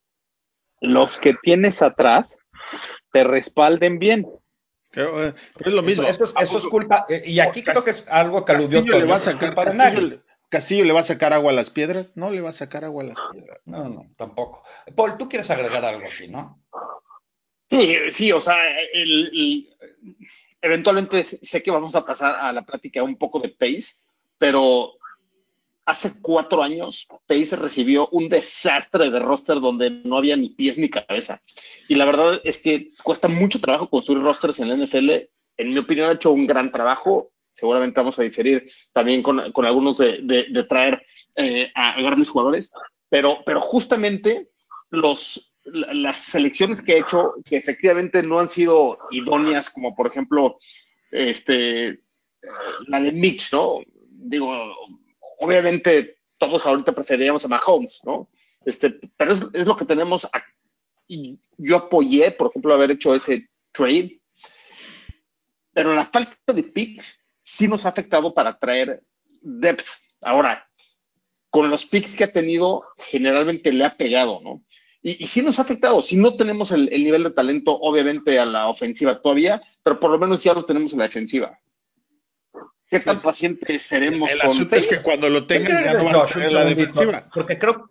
los 0.81 1.19
que 1.19 1.35
tienes 1.43 1.81
atrás 1.83 2.37
te 3.13 3.25
respalden 3.25 3.99
bien. 3.99 4.27
Pero, 4.93 5.27
eh, 5.27 5.35
es 5.65 5.73
lo 5.73 5.83
mismo. 5.83 6.05
Eso, 6.05 6.25
eso 6.25 6.39
es, 6.39 6.49
eso 6.49 6.59
es 6.59 6.65
culpa. 6.65 7.07
eh, 7.09 7.23
Y 7.27 7.41
aquí 7.41 7.63
creo 7.63 7.85
que 7.85 7.91
es 7.91 8.09
algo 8.09 8.45
que 8.45 8.53
aludió 8.53 8.81
Castillo 8.81 8.99
le 8.99 9.05
va 9.07 9.17
a 9.17 9.21
sacar, 9.21 9.51
de 9.51 9.57
Castillo, 9.57 10.23
Castillo 10.49 10.85
le 10.85 10.93
va 10.93 11.01
a 11.01 11.05
sacar 11.05 11.33
agua 11.33 11.51
a 11.53 11.55
las 11.55 11.71
piedras. 11.71 12.17
No 12.17 12.31
le 12.31 12.41
va 12.41 12.49
a 12.51 12.53
sacar 12.53 12.85
agua 12.85 13.03
a 13.03 13.07
las 13.07 13.19
piedras. 13.33 13.61
No, 13.67 13.89
no, 13.89 14.07
tampoco. 14.17 14.63
Paul, 14.95 15.19
tú 15.19 15.29
quieres 15.29 15.51
agregar 15.51 15.85
algo 15.85 16.07
aquí, 16.07 16.29
¿no? 16.29 16.63
Sí, 17.69 17.97
sí, 18.11 18.33
o 18.33 18.41
sea, 18.41 18.57
el- 18.93 19.27
el- 19.27 19.77
eventualmente 20.63 21.27
sé 21.43 21.63
que 21.63 21.71
vamos 21.71 21.95
a 21.95 22.05
pasar 22.07 22.37
a 22.37 22.53
la 22.53 22.63
plática 22.65 23.03
un 23.03 23.17
poco 23.17 23.41
de 23.41 23.49
Pace, 23.49 23.95
pero 24.39 24.93
hace 25.87 26.13
cuatro 26.21 26.63
años 26.63 27.07
Pace 27.27 27.57
recibió 27.57 28.09
un 28.09 28.29
desastre 28.29 29.09
de 29.09 29.19
roster 29.21 29.61
donde 29.61 29.91
no 29.91 30.19
había 30.19 30.37
ni 30.37 30.51
pies 30.51 30.77
ni 30.77 30.91
cabeza. 30.91 31.41
Y 31.89 31.95
la 31.95 32.05
verdad 32.05 32.41
es 32.45 32.59
que 32.59 32.93
cuesta 33.03 33.29
mucho 33.29 33.61
trabajo 33.61 33.89
construir 33.89 34.23
rosters 34.23 34.59
en 34.59 34.69
la 34.69 34.77
NFL. 34.77 35.11
En 35.57 35.73
mi 35.73 35.79
opinión 35.79 36.11
ha 36.11 36.15
hecho 36.15 36.33
un 36.33 36.47
gran 36.47 36.73
trabajo. 36.73 37.31
Seguramente 37.53 38.01
vamos 38.01 38.19
a 38.19 38.23
diferir 38.23 38.71
también 38.93 39.23
con, 39.23 39.41
algunos 39.65 39.97
de, 39.97 40.67
traer 40.69 41.07
eh, 41.37 41.71
a 41.75 42.01
grandes 42.03 42.29
jugadores, 42.29 42.71
pero, 43.09 43.43
justamente 43.61 44.51
las 44.91 46.17
selecciones 46.17 46.83
que 46.83 46.95
he 46.95 46.99
hecho, 46.99 47.35
que 47.45 47.57
efectivamente 47.57 48.23
no 48.23 48.41
han 48.41 48.49
sido 48.49 48.99
idóneas, 49.11 49.71
como 49.71 49.95
por 49.95 50.09
ejemplo 50.09 50.59
este, 51.11 51.87
eh, 51.89 51.99
la 52.89 53.01
de 53.01 53.13
Mitch, 53.13 53.53
¿no? 53.53 53.81
Digo, 54.11 54.53
obviamente 55.39 56.19
todos 56.39 56.67
ahorita 56.67 56.93
preferiríamos 56.93 57.45
a 57.45 57.49
Mahomes, 57.49 58.01
¿no? 58.05 58.29
Este, 58.65 58.99
pero 59.17 59.33
es, 59.33 59.67
lo 59.67 59.77
que 59.77 59.85
tenemos. 59.85 60.29
yo 61.57 61.77
apoyé, 61.77 62.31
por 62.33 62.51
ejemplo, 62.51 62.75
haber 62.75 62.91
hecho 62.91 63.15
ese 63.15 63.49
trade, 63.73 64.21
pero 65.73 65.95
la 65.95 66.07
falta 66.07 66.53
de 66.53 66.63
picks 66.63 67.21
sí 67.43 67.69
nos 67.69 67.87
ha 67.87 67.91
afectado 67.91 68.35
para 68.35 68.59
traer 68.59 69.03
depth. 69.41 69.87
Ahora, 70.21 70.69
con 71.51 71.71
los 71.71 71.87
picks 71.87 72.17
que 72.17 72.25
ha 72.25 72.33
tenido, 72.33 72.85
generalmente 72.99 73.73
le 73.73 73.85
ha 73.85 73.97
pegado, 73.97 74.41
¿no? 74.43 74.63
Y, 75.03 75.23
y 75.23 75.27
sí 75.29 75.43
nos 75.43 75.59
ha 75.59 75.63
afectado. 75.63 76.03
Si 76.03 76.17
no 76.17 76.37
tenemos 76.37 76.73
el, 76.73 76.93
el 76.93 77.05
nivel 77.05 77.23
de 77.23 77.31
talento, 77.31 77.79
obviamente, 77.79 78.39
a 78.39 78.45
la 78.45 78.69
ofensiva 78.69 79.23
todavía, 79.23 79.63
pero 79.85 80.01
por 80.01 80.11
lo 80.11 80.19
menos 80.19 80.43
ya 80.43 80.55
lo 80.55 80.65
tenemos 80.65 80.93
en 80.93 80.99
la 80.99 81.05
defensiva. 81.05 81.61
¿Qué 82.89 83.01
tan 83.01 83.21
pacientes 83.21 83.83
seremos 83.83 84.31
El 84.31 84.39
con 84.39 84.51
asunto 84.51 84.77
es 84.77 84.87
que 84.87 85.03
cuando 85.03 85.29
lo 85.29 85.47
tengan 85.47 85.85
ya 85.85 85.95
no 85.95 86.05
van 86.05 86.17
a 86.17 86.27
tener 86.27 86.53
la 86.53 86.65
defensiva. 86.65 87.29
Porque 87.35 87.59
creo, 87.59 87.91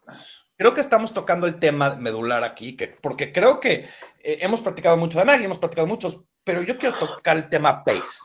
creo 0.55 0.73
que 0.73 0.81
estamos 0.81 1.13
tocando 1.13 1.47
el 1.47 1.59
tema 1.59 1.95
medular 1.95 2.43
aquí, 2.43 2.77
que, 2.77 2.87
porque 2.87 3.33
creo 3.33 3.59
que 3.59 3.89
eh, 4.23 4.37
hemos 4.41 4.61
platicado 4.61 4.95
mucho 4.95 5.19
de 5.19 5.25
Nagy, 5.25 5.43
hemos 5.43 5.59
platicado 5.59 5.87
muchos, 5.87 6.23
pero 6.43 6.61
yo 6.61 6.77
quiero 6.77 6.97
tocar 6.97 7.35
el 7.35 7.49
tema 7.49 7.83
Pace. 7.83 8.19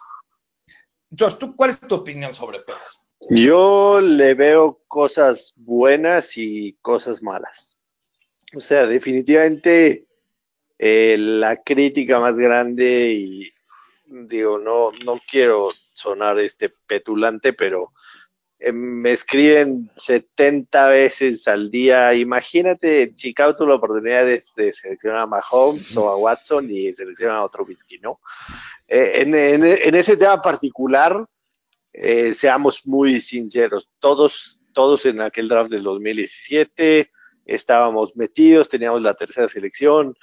Josh, 1.17 1.35
¿tú 1.39 1.57
cuál 1.57 1.71
es 1.71 1.81
tu 1.81 1.97
opinión 1.97 2.33
sobre 2.33 2.61
Pace? 2.61 2.99
Yo 3.29 4.01
le 4.01 4.35
veo 4.35 4.81
cosas 4.87 5.53
buenas 5.57 6.37
y 6.37 6.79
cosas 6.81 7.23
malas. 7.23 7.81
O 8.55 8.61
sea, 8.61 8.87
definitivamente 8.87 10.07
eh, 10.79 11.17
la 11.19 11.63
crítica 11.63 12.21
más 12.21 12.37
grande 12.37 13.13
y 13.13 13.53
digo, 14.07 14.59
no, 14.59 14.93
no 15.05 15.21
quiero 15.31 15.71
sonar 15.93 16.39
este 16.39 16.69
petulante, 16.69 17.53
pero 17.53 17.93
eh, 18.59 18.73
me 18.73 19.13
escriben 19.13 19.91
70 19.97 20.89
veces 20.89 21.47
al 21.49 21.71
día. 21.71 22.15
Imagínate, 22.15 23.03
en 23.03 23.15
Chicago 23.17 23.55
tuvo 23.55 23.69
la 23.69 23.75
oportunidad 23.77 24.25
de, 24.25 24.43
seleccionar 24.73 25.21
a 25.21 25.27
Mahomes 25.27 25.97
o 25.97 26.09
a 26.09 26.17
Watson 26.17 26.71
y 26.71 26.93
seleccionar 26.93 27.37
a 27.37 27.45
otro 27.45 27.65
whisky, 27.65 27.99
¿no? 27.99 28.21
Eh, 28.87 29.23
en 29.23 29.95
ese 29.95 30.17
tema 30.17 30.41
particular, 30.43 31.25
eh, 31.93 32.35
seamos 32.35 32.87
muy 32.87 33.21
sinceros, 33.21 33.89
todos, 33.99 34.61
todos 34.73 35.07
en 35.07 35.21
aquel 35.21 35.49
draft 35.49 35.71
del 35.71 35.83
2017 35.83 37.11
estábamos 37.45 38.15
metidos, 38.17 38.69
teníamos 38.69 39.03
la 39.03 39.15
tercera 39.15 39.49
selección. 39.49 40.17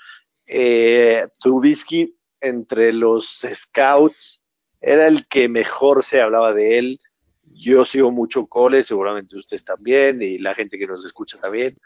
Eh, 0.46 1.28
Trubisky, 1.40 2.16
entre 2.40 2.94
los 2.94 3.46
scouts, 3.54 4.42
era 4.82 5.08
el 5.08 5.28
que 5.28 5.50
mejor 5.50 6.04
se 6.04 6.22
hablaba 6.22 6.54
de 6.54 6.78
él. 6.78 7.00
Yo 7.44 7.86
sigo 7.86 8.12
mucho 8.12 8.48
Cole, 8.48 8.84
seguramente 8.84 9.38
ustedes 9.38 9.64
también, 9.64 10.22
y 10.22 10.38
la 10.38 10.54
gente 10.54 10.78
que 10.78 10.88
nos 10.88 11.06
escucha 11.06 11.40
también. 11.40 11.78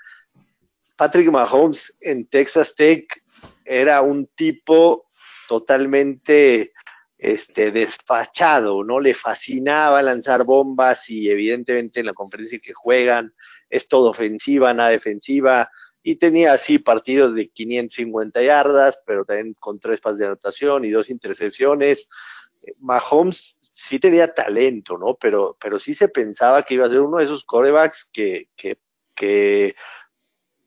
Patrick 0.97 1.31
Mahomes 1.31 1.97
en 2.01 2.27
Texas 2.27 2.75
Tech 2.75 3.23
era 3.65 4.01
un 4.01 4.27
tipo 4.35 5.05
totalmente 5.47 6.73
este, 7.17 7.71
despachado, 7.71 8.83
¿no? 8.83 8.99
Le 8.99 9.13
fascinaba 9.13 10.01
lanzar 10.01 10.43
bombas 10.43 11.09
y 11.09 11.29
evidentemente 11.29 11.99
en 11.99 12.07
la 12.07 12.13
conferencia 12.13 12.59
que 12.59 12.73
juegan 12.73 13.33
es 13.69 13.87
todo 13.87 14.09
ofensiva, 14.09 14.73
nada 14.73 14.89
defensiva. 14.89 15.69
y 16.03 16.15
tenía 16.15 16.53
así 16.53 16.79
partidos 16.79 17.35
de 17.35 17.49
550 17.49 18.41
yardas, 18.41 18.99
pero 19.05 19.23
también 19.23 19.53
con 19.59 19.79
tres 19.79 20.01
pases 20.01 20.17
de 20.17 20.25
anotación 20.25 20.83
y 20.83 20.89
dos 20.89 21.11
intercepciones. 21.11 22.07
Mahomes 22.79 23.57
sí 23.61 23.99
tenía 23.99 24.33
talento, 24.33 24.97
¿no? 24.97 25.15
Pero, 25.15 25.57
pero 25.59 25.79
sí 25.79 25.93
se 25.93 26.07
pensaba 26.07 26.63
que 26.63 26.75
iba 26.75 26.85
a 26.85 26.89
ser 26.89 27.01
uno 27.01 27.17
de 27.17 27.25
esos 27.25 27.43
corebacks 27.43 28.09
que, 28.11 28.49
que, 28.55 28.79
que 29.15 29.75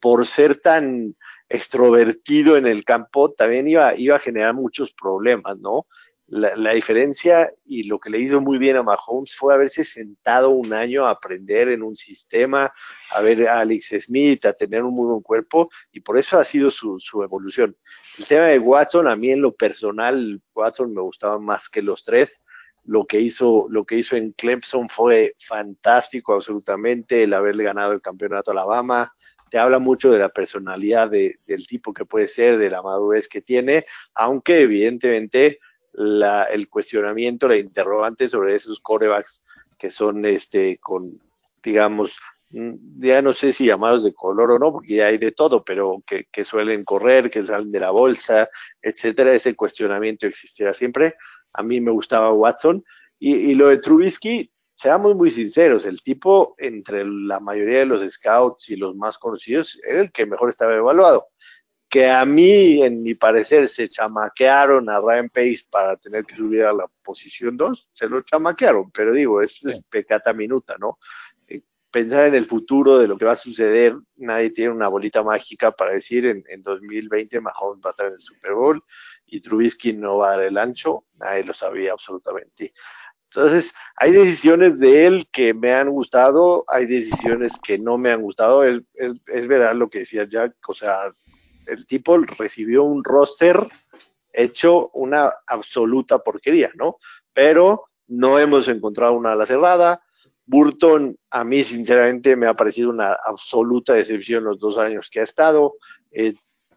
por 0.01 0.27
ser 0.27 0.61
tan 0.61 1.17
extrovertido 1.49 2.57
en 2.57 2.67
el 2.67 2.85
campo, 2.85 3.33
también 3.33 3.69
iba, 3.69 3.95
iba 3.97 4.17
a 4.17 4.21
generar 4.21 4.55
muchos 4.55 4.93
problemas, 4.93 5.59
¿no? 5.59 5.87
La, 6.27 6.73
diferencia 6.73 7.53
y 7.67 7.83
lo 7.83 8.01
que 8.01 8.09
le 8.09 8.19
hizo 8.19 8.41
muy 8.41 8.57
bien 8.57 8.77
a 8.77 8.83
Mahomes 8.83 9.37
fue 9.37 9.53
haberse 9.53 9.85
sentado 9.85 10.51
un 10.51 10.73
año 10.73 11.07
a 11.07 11.11
aprender 11.11 11.69
en 11.69 11.83
un 11.83 11.97
sistema, 11.97 12.73
a 13.11 13.21
ver 13.21 13.47
a 13.47 13.61
Alex 13.61 13.95
Smith, 14.01 14.47
a 14.47 14.55
tener 14.55 14.83
un 14.83 14.95
muy 14.95 15.07
buen 15.07 15.21
cuerpo, 15.21 15.69
y 15.93 16.01
por 16.01 16.17
eso 16.19 16.39
ha 16.39 16.45
sido 16.45 16.71
su, 16.71 16.99
su 16.99 17.23
evolución. 17.23 17.77
El 18.19 18.27
tema 18.27 18.47
de 18.47 18.59
Watson, 18.59 19.07
a 19.07 19.17
mí 19.17 19.31
en 19.31 19.43
lo 19.43 19.55
personal, 19.55 20.41
Watson 20.55 20.95
me 20.95 21.03
gustaba 21.03 21.39
más 21.39 21.69
que 21.69 21.83
los 21.83 22.03
tres. 22.05 22.43
Lo 22.85 23.05
que 23.07 23.21
hizo, 23.21 23.67
lo 23.69 23.85
que 23.85 23.97
hizo 23.97 24.17
en 24.17 24.33
Clemson 24.33 24.89
fue 24.89 25.35
fantástico, 25.39 26.35
absolutamente, 26.35 27.23
el 27.25 27.35
haberle 27.35 27.65
ganado 27.65 27.93
el 27.93 28.01
campeonato 28.01 28.51
a 28.51 28.55
Alabama, 28.55 29.13
te 29.51 29.59
habla 29.59 29.79
mucho 29.79 30.11
de 30.11 30.19
la 30.19 30.31
personalidad 30.31 31.11
de, 31.11 31.39
del 31.47 31.67
tipo 31.67 31.93
que 31.93 32.07
puede 32.07 32.29
ser, 32.29 32.59
de 32.59 32.71
la 32.71 32.83
madurez 32.83 33.29
que 33.29 33.43
tiene, 33.43 33.85
aunque 34.15 34.63
evidentemente 34.63 35.61
el 35.97 36.69
cuestionamiento, 36.69 37.49
la 37.49 37.57
interrogante 37.57 38.29
sobre 38.29 38.57
esos 38.57 38.81
corebacks 38.81 39.45
que 39.79 39.91
son 39.91 40.25
este 40.25 40.79
con, 40.79 41.21
digamos, 41.63 42.17
mm, 42.51 43.01
ya 43.01 43.23
no 43.23 43.35
sé 43.35 43.53
si 43.53 43.67
llamados 43.67 44.05
de 44.05 44.15
color 44.15 44.53
o 44.53 44.59
no, 44.59 44.73
porque 44.73 44.95
ya 44.97 45.07
hay 45.07 45.19
de 45.19 45.33
todo, 45.33 45.65
pero 45.65 46.03
que, 46.07 46.27
que 46.31 46.45
suelen 46.45 46.85
correr, 46.85 47.31
que 47.31 47.43
salen 47.43 47.71
de 47.71 47.81
la 47.81 47.91
bolsa, 47.91 48.49
etcétera, 48.81 49.35
ese 49.35 49.55
cuestionamiento 49.55 50.27
existirá 50.27 50.75
siempre. 50.75 51.15
A 51.53 51.63
mí 51.63 51.81
me 51.81 51.91
gustaba 51.91 52.33
Watson. 52.33 52.85
Y, 53.19 53.35
y 53.35 53.55
lo 53.55 53.69
de 53.69 53.79
Trubisky, 53.79 54.51
seamos 54.75 55.15
muy 55.15 55.31
sinceros, 55.31 55.87
el 55.87 56.03
tipo 56.03 56.55
entre 56.59 57.05
la 57.05 57.41
mayoría 57.41 57.81
de 57.81 57.87
los 57.87 58.13
scouts 58.13 58.69
y 58.71 58.77
los 58.77 58.97
más 58.97 59.19
conocidos 59.19 59.81
era 59.87 60.01
el 60.01 60.13
que 60.13 60.27
mejor 60.27 60.51
estaba 60.51 60.75
evaluado. 60.75 61.29
Que 61.95 62.11
a 62.11 62.25
mí, 62.25 62.83
en 62.83 63.05
mi 63.05 63.15
parecer, 63.15 63.69
se 63.69 63.89
chamaquearon 63.89 64.91
a 64.91 64.99
Ryan 64.99 65.29
Pace 65.29 65.61
para 65.71 65.97
tener 65.97 66.25
que 66.25 66.35
subir 66.35 66.65
a 66.65 66.73
la 66.73 66.89
posición 67.05 67.57
2, 67.57 67.89
se 67.93 68.09
lo 68.09 68.21
chamaquearon, 68.23 68.91
pero 68.91 69.13
digo, 69.13 69.41
es, 69.41 69.63
pecata 69.89 70.33
minuta, 70.33 70.75
¿no? 70.81 70.99
Eh, 71.47 71.63
pensar 71.93 72.27
en 72.27 72.35
el 72.35 72.47
futuro 72.47 72.99
de 72.99 73.07
lo 73.07 73.17
que 73.17 73.27
va 73.27 73.35
a 73.35 73.37
suceder, 73.37 73.95
nadie 74.17 74.51
tiene 74.51 74.73
una 74.73 74.89
bolita 74.89 75.23
mágica 75.23 75.71
para 75.71 75.93
decir 75.93 76.27
en, 76.27 76.43
en 76.49 76.63
2020 76.65 77.41
Mahomes 77.41 77.81
va 77.81 77.91
a 77.91 77.93
estar 77.93 78.09
en 78.09 78.15
el 78.15 78.21
Super 78.21 78.55
Bowl 78.55 78.83
y 79.27 79.41
Trubisky 79.41 79.93
no 79.93 80.17
va 80.17 80.33
a 80.33 80.37
dar 80.37 80.47
el 80.47 80.59
ancho, 80.59 81.05
nadie 81.15 81.45
lo 81.45 81.55
sabía 81.55 81.93
absolutamente. 81.93 82.75
Entonces, 83.37 83.73
hay 83.97 84.11
decisiones 84.13 84.81
de 84.81 85.07
él 85.07 85.29
que 85.33 85.55
me 85.55 85.73
han 85.73 85.91
gustado, 85.91 86.65
hay 86.67 86.87
decisiones 86.87 87.53
que 87.61 87.79
no 87.79 87.99
me 87.99 88.11
han 88.13 88.23
gustado. 88.23 88.63
Es, 88.65 88.81
es, 88.95 89.49
verdad 89.49 89.75
lo 89.75 89.91
que 89.91 90.01
decía 90.01 90.25
Jack, 90.29 90.55
o 90.69 90.75
sea, 90.75 91.13
el 91.67 91.87
tipo 91.87 92.17
recibió 92.19 92.85
un 92.85 93.03
roster 93.05 93.67
hecho 94.33 94.91
una 94.91 95.33
absoluta 95.47 96.19
porquería, 96.19 96.71
¿no? 96.75 96.99
Pero 97.33 97.85
no 98.09 98.39
hemos 98.39 98.69
encontrado 98.69 99.15
una 99.15 99.33
ala 99.33 99.47
cerrada. 99.47 100.03
Burton, 100.47 101.17
a 101.31 101.45
mí 101.45 101.65
sinceramente 101.65 102.37
me 102.37 102.47
ha 102.47 102.55
parecido 102.55 102.91
una 102.91 103.13
absoluta 103.13 103.95
decepción 103.95 104.45
los 104.45 104.59
dos 104.59 104.77
años 104.77 105.09
que 105.11 105.21
ha 105.21 105.25
estado. 105.25 105.75
Eh, 106.11 106.35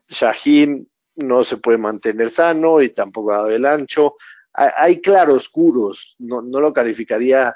Shaheen 0.08 0.88
no 1.16 1.44
se 1.44 1.58
puede 1.58 1.78
mantener 1.78 2.30
sano 2.30 2.82
y 2.82 2.90
tampoco 2.90 3.34
ha 3.34 3.38
dado 3.38 3.50
el 3.50 3.66
ancho 3.66 4.16
hay 4.58 5.02
claroscuros, 5.02 6.16
no, 6.18 6.42
no 6.42 6.60
lo 6.60 6.74
calificaría 6.74 7.56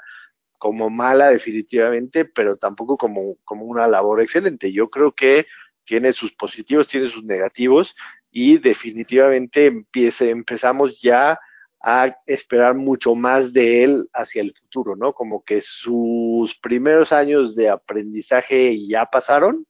como 0.56 0.88
mala 0.88 1.30
definitivamente, 1.30 2.24
pero 2.24 2.56
tampoco 2.56 2.96
como, 2.96 3.36
como 3.44 3.64
una 3.64 3.88
labor 3.88 4.20
excelente. 4.20 4.72
Yo 4.72 4.88
creo 4.88 5.10
que 5.10 5.46
tiene 5.92 6.14
sus 6.14 6.32
positivos, 6.32 6.88
tiene 6.88 7.10
sus 7.10 7.22
negativos 7.22 7.94
y 8.30 8.56
definitivamente 8.56 9.66
empiece, 9.66 10.30
empezamos 10.30 10.98
ya 11.02 11.38
a 11.82 12.16
esperar 12.24 12.74
mucho 12.74 13.14
más 13.14 13.52
de 13.52 13.84
él 13.84 14.08
hacia 14.14 14.40
el 14.40 14.54
futuro, 14.54 14.96
¿no? 14.96 15.12
Como 15.12 15.44
que 15.44 15.60
sus 15.60 16.54
primeros 16.54 17.12
años 17.12 17.54
de 17.54 17.68
aprendizaje 17.68 18.86
ya 18.88 19.04
pasaron, 19.04 19.66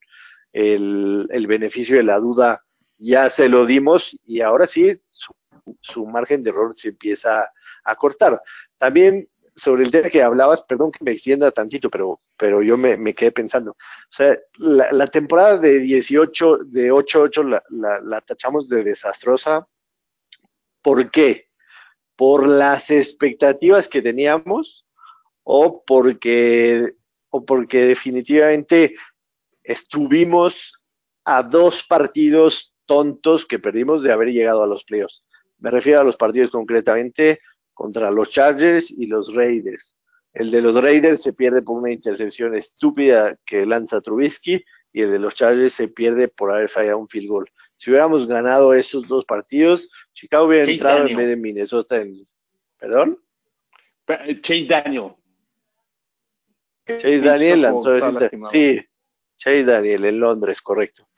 el, 0.52 1.26
el 1.32 1.48
beneficio 1.48 1.96
de 1.96 2.04
la 2.04 2.20
duda 2.20 2.62
ya 2.98 3.28
se 3.28 3.48
lo 3.48 3.66
dimos 3.66 4.16
y 4.24 4.42
ahora 4.42 4.68
sí, 4.68 5.00
su 5.08 5.34
su 5.80 6.06
margen 6.06 6.42
de 6.44 6.50
error 6.50 6.74
se 6.76 6.90
empieza 6.90 7.50
a 7.84 7.96
cortar. 7.96 8.40
También 8.78 9.28
sobre 9.54 9.84
el 9.84 9.90
tema 9.90 10.08
que 10.08 10.22
hablabas, 10.22 10.62
perdón 10.62 10.92
que 10.92 11.04
me 11.04 11.12
extienda 11.12 11.50
tantito, 11.50 11.90
pero, 11.90 12.20
pero 12.36 12.62
yo 12.62 12.76
me, 12.76 13.14
quedé 13.14 13.32
pensando. 13.32 13.72
O 13.72 13.76
sea, 14.10 14.38
la, 14.58 15.06
temporada 15.06 15.58
de 15.58 15.78
18, 15.80 16.58
de 16.64 16.92
8-8 16.92 17.62
la, 17.70 18.00
la, 18.00 18.20
tachamos 18.22 18.68
de 18.68 18.82
desastrosa. 18.82 19.66
¿Por 20.80 21.10
qué? 21.10 21.48
¿Por 22.16 22.46
las 22.46 22.90
expectativas 22.90 23.88
que 23.88 24.02
teníamos 24.02 24.86
o 25.44 25.82
porque, 25.84 26.94
o 27.30 27.44
porque 27.44 27.84
definitivamente 27.84 28.94
estuvimos 29.62 30.78
a 31.24 31.42
dos 31.42 31.82
partidos 31.84 32.74
tontos 32.86 33.46
que 33.46 33.58
perdimos 33.58 34.02
de 34.02 34.12
haber 34.12 34.28
llegado 34.28 34.62
a 34.62 34.66
los 34.66 34.84
playoffs? 34.84 35.24
Me 35.58 35.70
refiero 35.70 36.00
a 36.00 36.04
los 36.04 36.16
partidos 36.16 36.50
concretamente 36.50 37.40
contra 37.74 38.10
los 38.10 38.30
Chargers 38.30 38.90
y 38.90 39.06
los 39.06 39.34
Raiders. 39.34 39.96
El 40.32 40.50
de 40.50 40.62
los 40.62 40.80
Raiders 40.80 41.22
se 41.22 41.32
pierde 41.32 41.62
por 41.62 41.78
una 41.78 41.92
intercepción 41.92 42.54
estúpida 42.54 43.36
que 43.44 43.66
lanza 43.66 44.00
Trubisky 44.00 44.64
y 44.92 45.02
el 45.02 45.10
de 45.10 45.18
los 45.18 45.34
Chargers 45.34 45.74
se 45.74 45.88
pierde 45.88 46.28
por 46.28 46.50
haber 46.52 46.68
fallado 46.68 46.98
un 46.98 47.08
field 47.08 47.28
goal. 47.28 47.50
Si 47.76 47.90
hubiéramos 47.90 48.26
ganado 48.26 48.72
esos 48.74 49.06
dos 49.08 49.24
partidos, 49.24 49.90
Chicago 50.12 50.46
hubiera 50.46 50.70
entrado 50.70 51.06
en 51.06 51.16
vez 51.16 51.28
de 51.28 51.36
Minnesota 51.36 52.00
en... 52.00 52.24
¿Perdón? 52.78 53.18
Chase 54.40 54.66
Daniel. 54.66 55.14
Chase 56.86 57.20
Daniel 57.20 57.62
lanzó 57.62 57.96
ese... 57.96 58.30
Sí, 58.50 58.80
Chase 59.36 59.64
Daniel 59.64 60.04
en 60.04 60.20
Londres, 60.20 60.62
correcto. 60.62 61.08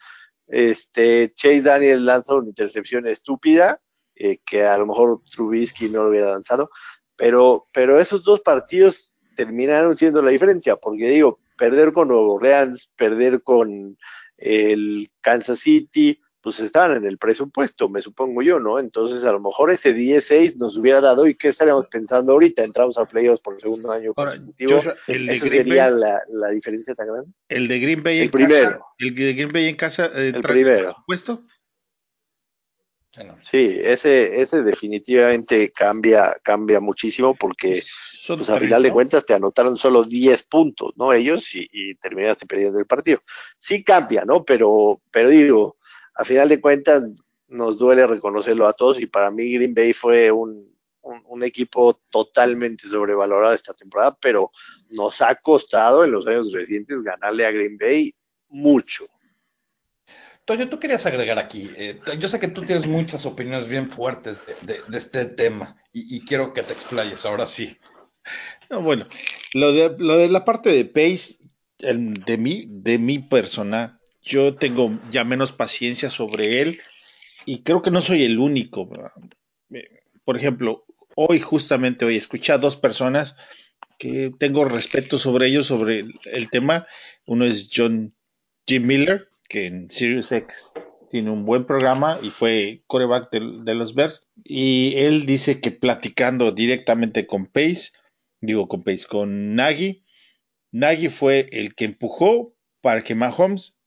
Este, 0.47 1.33
Chase 1.35 1.63
Daniel 1.63 2.05
lanzó 2.05 2.37
una 2.37 2.49
intercepción 2.49 3.07
estúpida 3.07 3.81
eh, 4.17 4.39
que 4.45 4.65
a 4.65 4.79
lo 4.79 4.87
mejor 4.87 5.21
Trubisky 5.31 5.89
no 5.89 6.05
lo 6.05 6.11
hubiera 6.11 6.31
lanzado, 6.33 6.71
pero, 7.17 7.67
pero 7.73 8.01
esos 8.01 8.25
dos 8.25 8.41
partidos 8.41 9.19
terminaron 9.37 9.97
siendo 9.97 10.23
la 10.23 10.31
diferencia, 10.31 10.77
porque 10.77 11.09
digo, 11.09 11.41
perder 11.57 11.93
con 11.93 12.09
Nuevo 12.09 12.35
Orleans, 12.35 12.91
perder 12.97 13.43
con 13.43 13.97
el 14.39 15.11
Kansas 15.21 15.61
City, 15.61 16.21
pues 16.45 16.61
estaban 16.61 16.99
en 16.99 17.07
el 17.07 17.17
presupuesto, 17.17 17.89
me 17.89 18.03
supongo 18.03 18.43
yo, 18.43 18.61
¿no? 18.61 18.79
Entonces 18.79 19.25
a 19.25 19.33
lo 19.33 19.41
mejor 19.41 19.71
ese 19.71 19.95
10-6 19.97 20.57
nos 20.57 20.77
hubiera 20.77 21.01
dado, 21.01 21.27
¿y 21.27 21.37
qué 21.37 21.49
estaríamos 21.49 21.87
pensando 21.87 22.33
ahorita? 22.33 22.63
Entramos 22.63 22.99
a 22.99 23.07
playoffs 23.07 23.41
por 23.41 23.59
segundo 23.59 23.91
año 23.91 24.13
consecutivo. 24.13 24.83
el 25.09 25.27
de 25.27 25.37
¿Eso 25.37 25.47
Green 25.47 25.65
sería 25.65 25.89
Bay, 25.91 26.01
la, 26.01 26.23
la, 26.29 26.51
diferencia 26.51 26.95
tan 26.95 27.07
grande? 27.07 27.31
El 27.49 27.67
de 27.67 27.81
Green 27.81 28.03
Bay 28.03 28.19
el 28.19 28.25
en 28.25 28.31
primero. 28.31 28.71
casa. 28.73 28.85
El 28.99 29.15
de 29.15 29.33
Green 29.33 29.53
Bay 29.53 29.69
en 29.69 29.77
casa. 29.77 30.11
Eh, 30.15 30.33
el 30.35 30.43
primero. 30.43 30.95
¿Puesto? 31.07 31.45
Sí, 33.51 33.79
ese, 33.83 34.41
ese 34.41 34.63
definitivamente 34.63 35.71
cambia, 35.71 36.35
cambia 36.43 36.81
muchísimo 36.81 37.35
porque 37.35 37.83
pues, 38.27 38.49
a 38.49 38.59
final 38.59 38.83
de 38.83 38.93
cuentas 38.93 39.27
te 39.27 39.35
anotaron 39.35 39.77
solo 39.77 40.05
10 40.05 40.43
puntos, 40.45 40.93
¿no? 40.97 41.13
Ellos 41.13 41.49
y, 41.55 41.95
terminaste 41.97 42.47
perdiendo 42.47 42.79
el 42.79 42.87
partido. 42.87 43.21
Sí 43.59 43.85
cambia, 43.85 44.25
¿no? 44.25 44.45
Pero, 44.45 45.01
pero 45.11 45.29
digo, 45.29 45.77
a 46.15 46.25
final 46.25 46.49
de 46.49 46.61
cuentas 46.61 47.05
nos 47.49 47.79
duele 47.79 48.07
reconocerlo 48.07 48.67
a 48.67 48.73
todos 48.73 49.01
y 49.01 49.07
para 49.07 49.31
mí 49.31 49.53
Green 49.53 49.75
Bay 49.75 49.93
fue 49.93 50.31
un, 50.33 50.75
un, 51.03 51.43
equipo 51.45 52.01
totalmente 52.11 52.89
sobrevalorado 52.89 53.55
esta 53.55 53.75
temporada, 53.75 54.17
pero 54.21 54.51
nos 54.89 55.21
ha 55.21 55.35
costado 55.37 56.05
en 56.05 56.13
los 56.13 56.27
años 56.27 56.51
recientes 56.53 57.03
ganarle 57.03 57.47
a 57.47 57.53
Green 57.53 57.77
Bay 57.77 58.15
mucho. 58.49 59.07
Toño, 60.45 60.69
tú 60.69 60.79
querías 60.79 61.07
agregar 61.07 61.39
aquí. 61.39 61.71
Eh, 61.77 62.01
yo 62.19 62.29
sé 62.29 62.39
que 62.39 62.49
tú 62.49 62.63
tienes 62.63 62.87
muchas 62.87 63.25
opiniones 63.25 63.67
bien 63.67 63.89
fuertes 63.89 64.43
de, 64.63 64.81
este 64.93 65.25
tema 65.25 65.77
y, 65.93 66.21
quiero 66.27 66.53
que 66.53 66.63
te 66.63 66.75
explayes 66.75 67.25
ahora 67.25 67.47
sí. 67.47 67.79
No, 68.69 68.83
bueno, 68.83 69.07
lo 69.55 69.73
de, 69.73 69.95
lo 69.99 70.19
de 70.19 70.29
la 70.29 70.45
parte 70.45 70.71
de 70.71 70.85
Pace, 70.85 71.39
de 71.79 72.39
mí, 72.39 72.67
de 72.69 72.99
mi 72.99 73.21
persona, 73.21 74.01
yo 74.23 74.55
tengo 74.55 74.99
ya 75.11 75.25
menos 75.25 75.53
paciencia 75.53 76.11
sobre 76.11 76.61
él 76.61 76.81
y 77.47 77.63
creo 77.63 77.81
que 77.81 77.91
no 77.91 78.03
soy 78.03 78.25
el 78.25 78.39
único. 78.39 78.89
Por 80.25 80.37
ejemplo, 80.37 80.85
hoy, 81.15 81.41
justamente 81.41 82.05
hoy, 82.05 82.17
escuché 82.17 82.53
a 82.53 82.59
dos 82.59 82.77
personas 82.77 83.37
que 83.99 84.31
tengo 84.39 84.67
respeto 84.67 85.17
sobre 85.19 85.47
ellos, 85.47 85.67
sobre 85.67 86.01
el, 86.01 86.21
el 86.25 86.51
tema. 86.51 86.87
Uno 87.25 87.47
es 87.47 87.71
John 87.75 88.15
Jim 88.67 88.87
Miller, 88.87 89.29
que 89.55 89.67
en 89.67 89.89
Sirius 89.89 90.33
X 90.33 90.73
tiene 91.13 91.31
un 91.31 91.45
buen 91.45 91.65
programa 91.65 92.19
y 92.21 92.31
fue 92.31 92.83
coreback 92.89 93.31
de, 93.31 93.63
de 93.63 93.75
los 93.77 93.95
Bears. 93.95 94.27
Y 94.43 94.95
él 94.97 95.27
dice 95.27 95.61
que 95.61 95.71
platicando 95.71 96.51
directamente 96.51 97.29
con 97.29 97.47
Pace, 97.47 97.93
digo 98.41 98.67
con 98.67 98.83
Pace, 98.83 99.07
con 99.07 99.55
Nagy, 99.55 100.03
Nagy 100.73 101.09
fue 101.09 101.49
el 101.53 101.77
que 101.77 101.85
empujó 101.85 102.57
para 102.81 103.03
que 103.03 103.15
Mahomes 103.15 103.79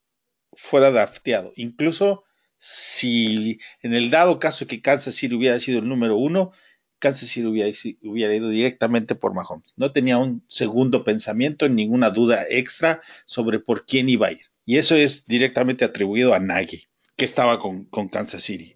fuera 0.54 0.90
drafteado. 0.90 1.52
Incluso 1.58 2.24
si 2.60 3.60
en 3.82 3.94
el 3.94 4.10
dado 4.10 4.40
caso 4.40 4.68
que 4.68 4.82
Kansas 4.82 5.16
City 5.16 5.36
hubiera 5.36 5.60
sido 5.60 5.80
el 5.80 5.90
número 5.90 6.16
uno, 6.16 6.54
Kansas 7.00 7.28
City 7.28 7.46
hubiera, 7.46 7.78
hubiera, 8.04 8.34
ido 8.34 8.48
directamente 8.48 9.16
por 9.16 9.34
Mahomes. 9.34 9.74
No 9.76 9.92
tenía 9.92 10.18
un 10.18 10.46
segundo 10.48 11.04
pensamiento, 11.04 11.68
ninguna 11.68 12.10
duda 12.10 12.46
extra 12.50 13.02
sobre 13.26 13.60
por 13.60 13.86
quién 13.86 14.08
iba 14.08 14.28
a 14.28 14.32
ir. 14.32 14.46
Y 14.68 14.78
eso 14.78 14.98
es 14.98 15.26
directamente 15.28 15.86
atribuido 15.86 16.34
a 16.34 16.40
Nagy, 16.40 16.84
que 17.16 17.24
estaba 17.24 17.58
con, 17.58 17.86
con 17.86 18.10
Kansas 18.10 18.44
City. 18.44 18.76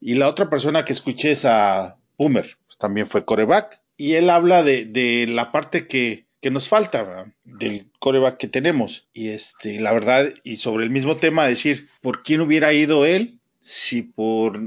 Y 0.00 0.14
la 0.14 0.28
otra 0.28 0.48
persona 0.48 0.84
que 0.84 0.92
escuché 0.92 1.32
es 1.32 1.44
a 1.44 1.98
Boomer, 2.16 2.56
pues 2.64 2.78
también 2.78 3.08
fue 3.08 3.24
coreback. 3.24 3.82
Y 3.96 4.12
él 4.14 4.30
habla 4.30 4.62
de, 4.62 4.84
de 4.84 5.26
la 5.26 5.50
parte 5.50 5.88
que, 5.88 6.26
que 6.40 6.52
nos 6.52 6.68
falta 6.68 7.34
del 7.42 7.90
coreback 7.98 8.36
que 8.36 8.46
tenemos. 8.46 9.08
Y 9.12 9.30
este, 9.30 9.80
la 9.80 9.92
verdad, 9.92 10.32
y 10.44 10.56
sobre 10.56 10.84
el 10.84 10.90
mismo 10.90 11.16
tema, 11.16 11.44
decir, 11.44 11.88
¿por 12.02 12.22
quién 12.22 12.40
hubiera 12.40 12.72
ido 12.72 13.04
él? 13.04 13.40
Si 13.60 14.02
por 14.02 14.60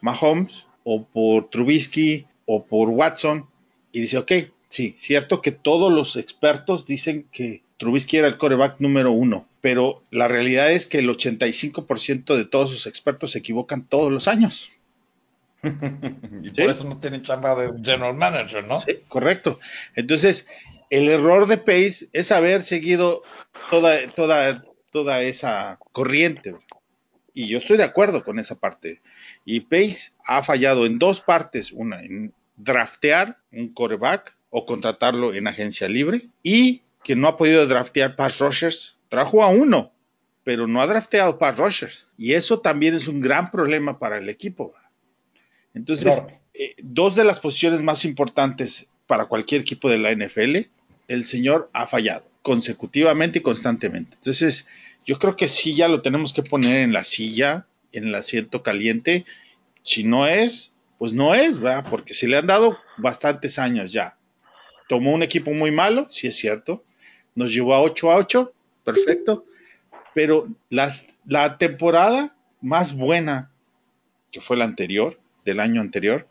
Mahomes 0.00 0.64
o 0.84 1.04
por 1.06 1.50
Trubisky 1.50 2.26
o 2.46 2.66
por 2.66 2.88
Watson. 2.88 3.48
Y 3.90 4.00
dice, 4.00 4.18
ok, 4.18 4.32
sí, 4.68 4.94
cierto 4.96 5.42
que 5.42 5.50
todos 5.50 5.92
los 5.92 6.14
expertos 6.14 6.86
dicen 6.86 7.26
que 7.32 7.64
Trubisky 7.78 8.18
era 8.18 8.28
el 8.28 8.38
coreback 8.38 8.76
número 8.78 9.10
uno, 9.10 9.48
pero 9.64 10.02
la 10.10 10.28
realidad 10.28 10.72
es 10.72 10.86
que 10.86 10.98
el 10.98 11.08
85% 11.08 12.36
de 12.36 12.44
todos 12.44 12.70
los 12.70 12.86
expertos 12.86 13.30
se 13.30 13.38
equivocan 13.38 13.88
todos 13.88 14.12
los 14.12 14.28
años. 14.28 14.70
y 15.62 16.50
¿Sí? 16.50 16.54
por 16.54 16.70
eso 16.70 16.84
no 16.84 16.98
tienen 16.98 17.22
chamba 17.22 17.54
de 17.54 17.68
general 17.82 18.12
manager, 18.12 18.62
¿no? 18.68 18.82
Sí, 18.82 18.92
correcto. 19.08 19.58
Entonces, 19.96 20.48
el 20.90 21.08
error 21.08 21.46
de 21.46 21.56
Pace 21.56 22.08
es 22.12 22.30
haber 22.30 22.62
seguido 22.62 23.22
toda, 23.70 24.06
toda, 24.10 24.62
toda 24.92 25.22
esa 25.22 25.78
corriente. 25.92 26.54
Y 27.32 27.48
yo 27.48 27.56
estoy 27.56 27.78
de 27.78 27.84
acuerdo 27.84 28.22
con 28.22 28.38
esa 28.38 28.56
parte. 28.56 29.00
Y 29.46 29.60
Pace 29.60 30.12
ha 30.26 30.42
fallado 30.42 30.84
en 30.84 30.98
dos 30.98 31.22
partes. 31.22 31.72
Una, 31.72 32.02
en 32.02 32.34
draftear 32.56 33.38
un 33.50 33.72
coreback 33.72 34.36
o 34.50 34.66
contratarlo 34.66 35.32
en 35.32 35.46
agencia 35.46 35.88
libre. 35.88 36.28
Y 36.42 36.82
que 37.02 37.16
no 37.16 37.28
ha 37.28 37.38
podido 37.38 37.66
draftear 37.66 38.14
pass 38.14 38.40
rushers. 38.40 38.98
Trajo 39.14 39.44
a 39.44 39.48
uno, 39.48 39.92
pero 40.42 40.66
no 40.66 40.82
ha 40.82 40.88
drafteado 40.88 41.38
pass 41.38 41.56
rushers. 41.56 42.06
Y 42.18 42.32
eso 42.32 42.58
también 42.58 42.96
es 42.96 43.06
un 43.06 43.20
gran 43.20 43.52
problema 43.52 44.00
para 44.00 44.18
el 44.18 44.28
equipo. 44.28 44.74
Entonces, 45.72 46.20
eh, 46.52 46.74
dos 46.82 47.14
de 47.14 47.22
las 47.22 47.38
posiciones 47.38 47.80
más 47.80 48.04
importantes 48.04 48.88
para 49.06 49.26
cualquier 49.26 49.60
equipo 49.60 49.88
de 49.88 49.98
la 49.98 50.10
NFL, 50.10 50.68
el 51.06 51.24
señor 51.24 51.70
ha 51.72 51.86
fallado 51.86 52.26
consecutivamente 52.42 53.38
y 53.38 53.42
constantemente. 53.42 54.16
Entonces, 54.16 54.66
yo 55.06 55.20
creo 55.20 55.36
que 55.36 55.46
sí 55.46 55.76
ya 55.76 55.86
lo 55.86 56.02
tenemos 56.02 56.32
que 56.32 56.42
poner 56.42 56.82
en 56.82 56.92
la 56.92 57.04
silla, 57.04 57.68
en 57.92 58.08
el 58.08 58.16
asiento 58.16 58.64
caliente. 58.64 59.26
Si 59.82 60.02
no 60.02 60.26
es, 60.26 60.72
pues 60.98 61.12
no 61.12 61.36
es, 61.36 61.60
¿verdad? 61.60 61.86
Porque 61.88 62.14
se 62.14 62.26
le 62.26 62.36
han 62.36 62.48
dado 62.48 62.78
bastantes 62.96 63.60
años 63.60 63.92
ya. 63.92 64.18
Tomó 64.88 65.12
un 65.12 65.22
equipo 65.22 65.52
muy 65.52 65.70
malo, 65.70 66.08
sí 66.08 66.26
es 66.26 66.34
cierto. 66.34 66.82
Nos 67.36 67.54
llevó 67.54 67.74
a 67.74 67.80
8 67.80 68.10
a 68.10 68.16
8, 68.16 68.52
perfecto. 68.84 69.44
Pero 70.14 70.48
las, 70.70 71.18
la 71.26 71.58
temporada 71.58 72.36
más 72.60 72.96
buena, 72.96 73.50
que 74.30 74.40
fue 74.40 74.56
la 74.56 74.64
anterior, 74.64 75.18
del 75.44 75.60
año 75.60 75.80
anterior, 75.80 76.26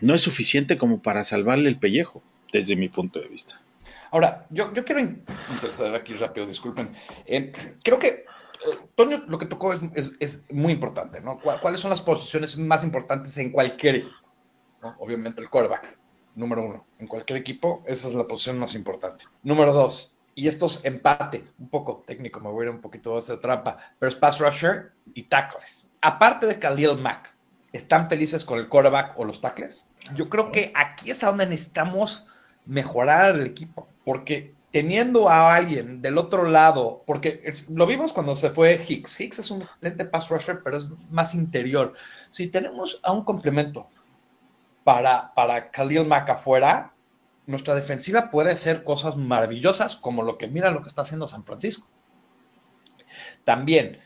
no 0.00 0.14
es 0.14 0.22
suficiente 0.22 0.76
como 0.76 1.00
para 1.00 1.24
salvarle 1.24 1.68
el 1.68 1.78
pellejo, 1.78 2.22
desde 2.52 2.76
mi 2.76 2.88
punto 2.88 3.20
de 3.20 3.28
vista. 3.28 3.60
Ahora, 4.10 4.46
yo, 4.50 4.72
yo 4.72 4.84
quiero 4.84 5.00
interceder 5.00 5.94
aquí 5.94 6.14
rápido, 6.14 6.46
disculpen. 6.46 6.94
Eh, 7.26 7.52
creo 7.82 7.98
que, 7.98 8.08
eh, 8.08 8.24
Toño, 8.94 9.24
lo 9.26 9.38
que 9.38 9.46
tocó 9.46 9.72
es, 9.72 10.12
es, 10.20 10.46
muy 10.50 10.72
importante, 10.72 11.20
¿no? 11.20 11.38
¿Cuáles 11.38 11.80
son 11.80 11.90
las 11.90 12.00
posiciones 12.00 12.56
más 12.56 12.84
importantes 12.84 13.36
en 13.38 13.50
cualquier 13.50 13.96
equipo? 13.96 14.16
Obviamente 14.98 15.40
el 15.40 15.50
quarterback, 15.50 15.98
número 16.34 16.62
uno. 16.62 16.86
En 16.98 17.06
cualquier 17.06 17.38
equipo, 17.38 17.82
esa 17.86 18.08
es 18.08 18.14
la 18.14 18.26
posición 18.26 18.58
más 18.58 18.74
importante. 18.74 19.24
Número 19.42 19.72
dos, 19.72 20.15
y 20.36 20.48
esto 20.48 20.66
es 20.66 20.84
empate, 20.84 21.44
un 21.58 21.70
poco 21.70 22.04
técnico, 22.06 22.40
me 22.40 22.50
voy 22.50 22.66
a 22.66 22.68
ir 22.68 22.74
un 22.74 22.82
poquito 22.82 23.16
a 23.16 23.20
hacer 23.20 23.40
trampa, 23.40 23.78
pero 23.98 24.10
es 24.10 24.16
pass 24.16 24.38
rusher 24.38 24.92
y 25.14 25.24
tackles. 25.24 25.88
Aparte 26.02 26.46
de 26.46 26.58
Khalil 26.58 26.98
Mack, 26.98 27.34
¿están 27.72 28.06
felices 28.06 28.44
con 28.44 28.58
el 28.58 28.68
quarterback 28.68 29.18
o 29.18 29.24
los 29.24 29.40
tackles? 29.40 29.82
Yo 30.14 30.28
creo 30.28 30.52
que 30.52 30.72
aquí 30.74 31.10
es 31.10 31.24
a 31.24 31.28
donde 31.28 31.46
necesitamos 31.46 32.26
mejorar 32.66 33.34
el 33.34 33.46
equipo, 33.46 33.88
porque 34.04 34.54
teniendo 34.72 35.30
a 35.30 35.54
alguien 35.54 36.02
del 36.02 36.18
otro 36.18 36.46
lado, 36.50 37.02
porque 37.06 37.42
lo 37.70 37.86
vimos 37.86 38.12
cuando 38.12 38.34
se 38.34 38.50
fue 38.50 38.84
Hicks, 38.86 39.18
Hicks 39.18 39.38
es 39.38 39.50
un 39.50 39.62
excelente 39.62 40.04
pass 40.04 40.28
rusher, 40.28 40.60
pero 40.62 40.76
es 40.76 40.90
más 41.10 41.34
interior. 41.34 41.94
Si 42.30 42.48
tenemos 42.48 43.00
a 43.04 43.12
un 43.12 43.24
complemento 43.24 43.88
para, 44.84 45.32
para 45.32 45.70
Khalil 45.70 46.04
Mack 46.04 46.28
afuera, 46.28 46.92
nuestra 47.46 47.74
defensiva 47.74 48.30
puede 48.30 48.52
hacer 48.52 48.84
cosas 48.84 49.16
maravillosas, 49.16 49.96
como 49.96 50.22
lo 50.22 50.38
que 50.38 50.48
mira 50.48 50.70
lo 50.70 50.82
que 50.82 50.88
está 50.88 51.02
haciendo 51.02 51.28
San 51.28 51.44
Francisco. 51.44 51.88
También, 53.44 54.00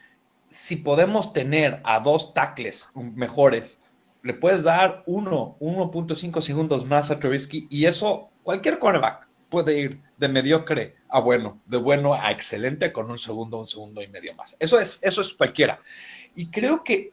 si 0.48 0.76
podemos 0.76 1.32
tener 1.32 1.80
a 1.84 2.00
dos 2.00 2.34
tackles 2.34 2.90
mejores, 2.94 3.82
le 4.22 4.34
puedes 4.34 4.62
dar 4.62 5.02
1, 5.06 5.56
1.5 5.60 6.40
segundos 6.42 6.84
más 6.84 7.10
a 7.10 7.18
Trubisky 7.18 7.66
y 7.70 7.86
eso 7.86 8.30
cualquier 8.42 8.78
cornerback 8.78 9.28
puede 9.48 9.78
ir 9.78 10.02
de 10.18 10.28
mediocre 10.28 10.96
a 11.08 11.20
bueno, 11.20 11.60
de 11.66 11.78
bueno 11.78 12.14
a 12.14 12.30
excelente 12.30 12.92
con 12.92 13.10
un 13.10 13.18
segundo, 13.18 13.58
un 13.58 13.66
segundo 13.66 14.02
y 14.02 14.08
medio 14.08 14.34
más. 14.34 14.56
Eso 14.60 14.78
es, 14.78 15.00
eso 15.02 15.22
es 15.22 15.32
cualquiera. 15.32 15.80
Y 16.34 16.50
creo 16.50 16.84
que 16.84 17.10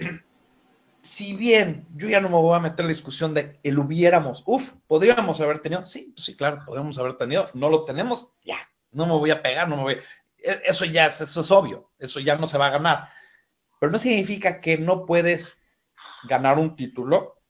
si 1.07 1.35
bien 1.35 1.87
yo 1.95 2.09
ya 2.09 2.19
no 2.19 2.27
me 2.27 2.35
voy 2.35 2.55
a 2.55 2.59
meter 2.59 2.81
en 2.81 2.87
la 2.87 2.93
discusión 2.93 3.33
de 3.33 3.57
el 3.63 3.79
hubiéramos, 3.79 4.43
uff, 4.45 4.73
podríamos 4.87 5.39
haber 5.39 5.59
tenido, 5.59 5.85
sí, 5.85 6.11
pues 6.13 6.25
sí, 6.25 6.35
claro, 6.35 6.63
podríamos 6.65 6.99
haber 6.99 7.15
tenido, 7.15 7.49
no 7.53 7.69
lo 7.69 7.85
tenemos, 7.85 8.33
ya, 8.43 8.57
no 8.91 9.05
me 9.05 9.13
voy 9.13 9.31
a 9.31 9.41
pegar, 9.41 9.69
no 9.69 9.77
me 9.77 9.83
voy, 9.83 9.97
eso 10.37 10.83
ya, 10.83 11.07
eso 11.07 11.41
es 11.41 11.51
obvio, 11.51 11.91
eso 11.97 12.19
ya 12.19 12.35
no 12.35 12.47
se 12.47 12.57
va 12.57 12.67
a 12.67 12.71
ganar. 12.71 13.09
Pero 13.79 13.91
no 13.91 13.99
significa 13.99 14.59
que 14.59 14.77
no 14.77 15.05
puedes 15.05 15.63
ganar 16.23 16.59
un 16.59 16.75
título 16.75 17.41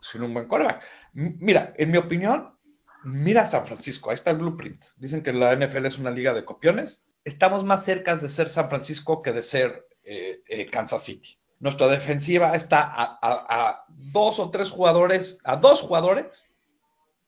sin 0.00 0.22
un 0.22 0.32
buen 0.32 0.48
coreback. 0.48 0.82
Mira, 1.12 1.74
en 1.76 1.90
mi 1.90 1.98
opinión, 1.98 2.56
mira 3.04 3.46
San 3.46 3.66
Francisco, 3.66 4.08
ahí 4.08 4.14
está 4.14 4.30
el 4.30 4.38
blueprint. 4.38 4.86
Dicen 4.96 5.22
que 5.22 5.34
la 5.34 5.54
NFL 5.54 5.84
es 5.84 5.98
una 5.98 6.10
liga 6.10 6.32
de 6.32 6.46
copiones. 6.46 7.04
Estamos 7.24 7.62
más 7.62 7.84
cerca 7.84 8.16
de 8.16 8.28
ser 8.30 8.48
San 8.48 8.70
Francisco 8.70 9.20
que 9.20 9.32
de 9.32 9.42
ser 9.42 9.86
eh, 10.02 10.42
eh, 10.48 10.70
Kansas 10.70 11.04
City. 11.04 11.40
Nuestra 11.60 11.88
defensiva 11.88 12.54
está 12.54 12.90
a, 12.90 13.84
dos 13.88 14.38
o 14.38 14.50
tres 14.50 14.70
jugadores, 14.70 15.40
a 15.44 15.56
dos 15.56 15.82
jugadores 15.82 16.48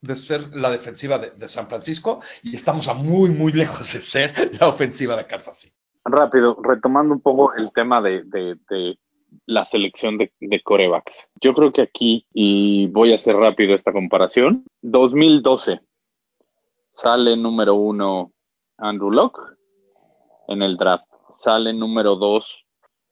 de 0.00 0.16
ser 0.16 0.56
la 0.56 0.70
defensiva 0.70 1.18
de, 1.18 1.48
San 1.50 1.68
Francisco 1.68 2.20
y 2.42 2.56
estamos 2.56 2.88
a 2.88 2.94
muy, 2.94 3.28
muy 3.28 3.52
lejos 3.52 3.92
de 3.92 4.00
ser 4.00 4.58
la 4.58 4.68
ofensiva 4.68 5.16
de 5.16 5.26
Kansas 5.26 5.58
City. 5.58 5.76
Rápido, 6.04 6.58
retomando 6.62 7.12
un 7.12 7.20
poco 7.20 7.52
el 7.54 7.70
tema 7.72 8.00
de, 8.00 8.22
de, 8.24 8.56
de 8.70 8.98
la 9.44 9.66
selección 9.66 10.16
de, 10.16 10.32
de, 10.40 10.62
corebacks. 10.62 11.28
Yo 11.42 11.52
creo 11.52 11.70
que 11.70 11.82
aquí, 11.82 12.26
y 12.32 12.86
voy 12.86 13.12
a 13.12 13.16
hacer 13.16 13.36
rápido 13.36 13.74
esta 13.74 13.92
comparación, 13.92 14.64
2012 14.80 15.80
sale 16.94 17.36
número 17.36 17.74
uno 17.74 18.32
Andrew 18.78 19.10
Locke 19.10 19.42
en 20.48 20.62
el 20.62 20.78
draft, 20.78 21.04
sale 21.44 21.74
número 21.74 22.16
dos 22.16 22.64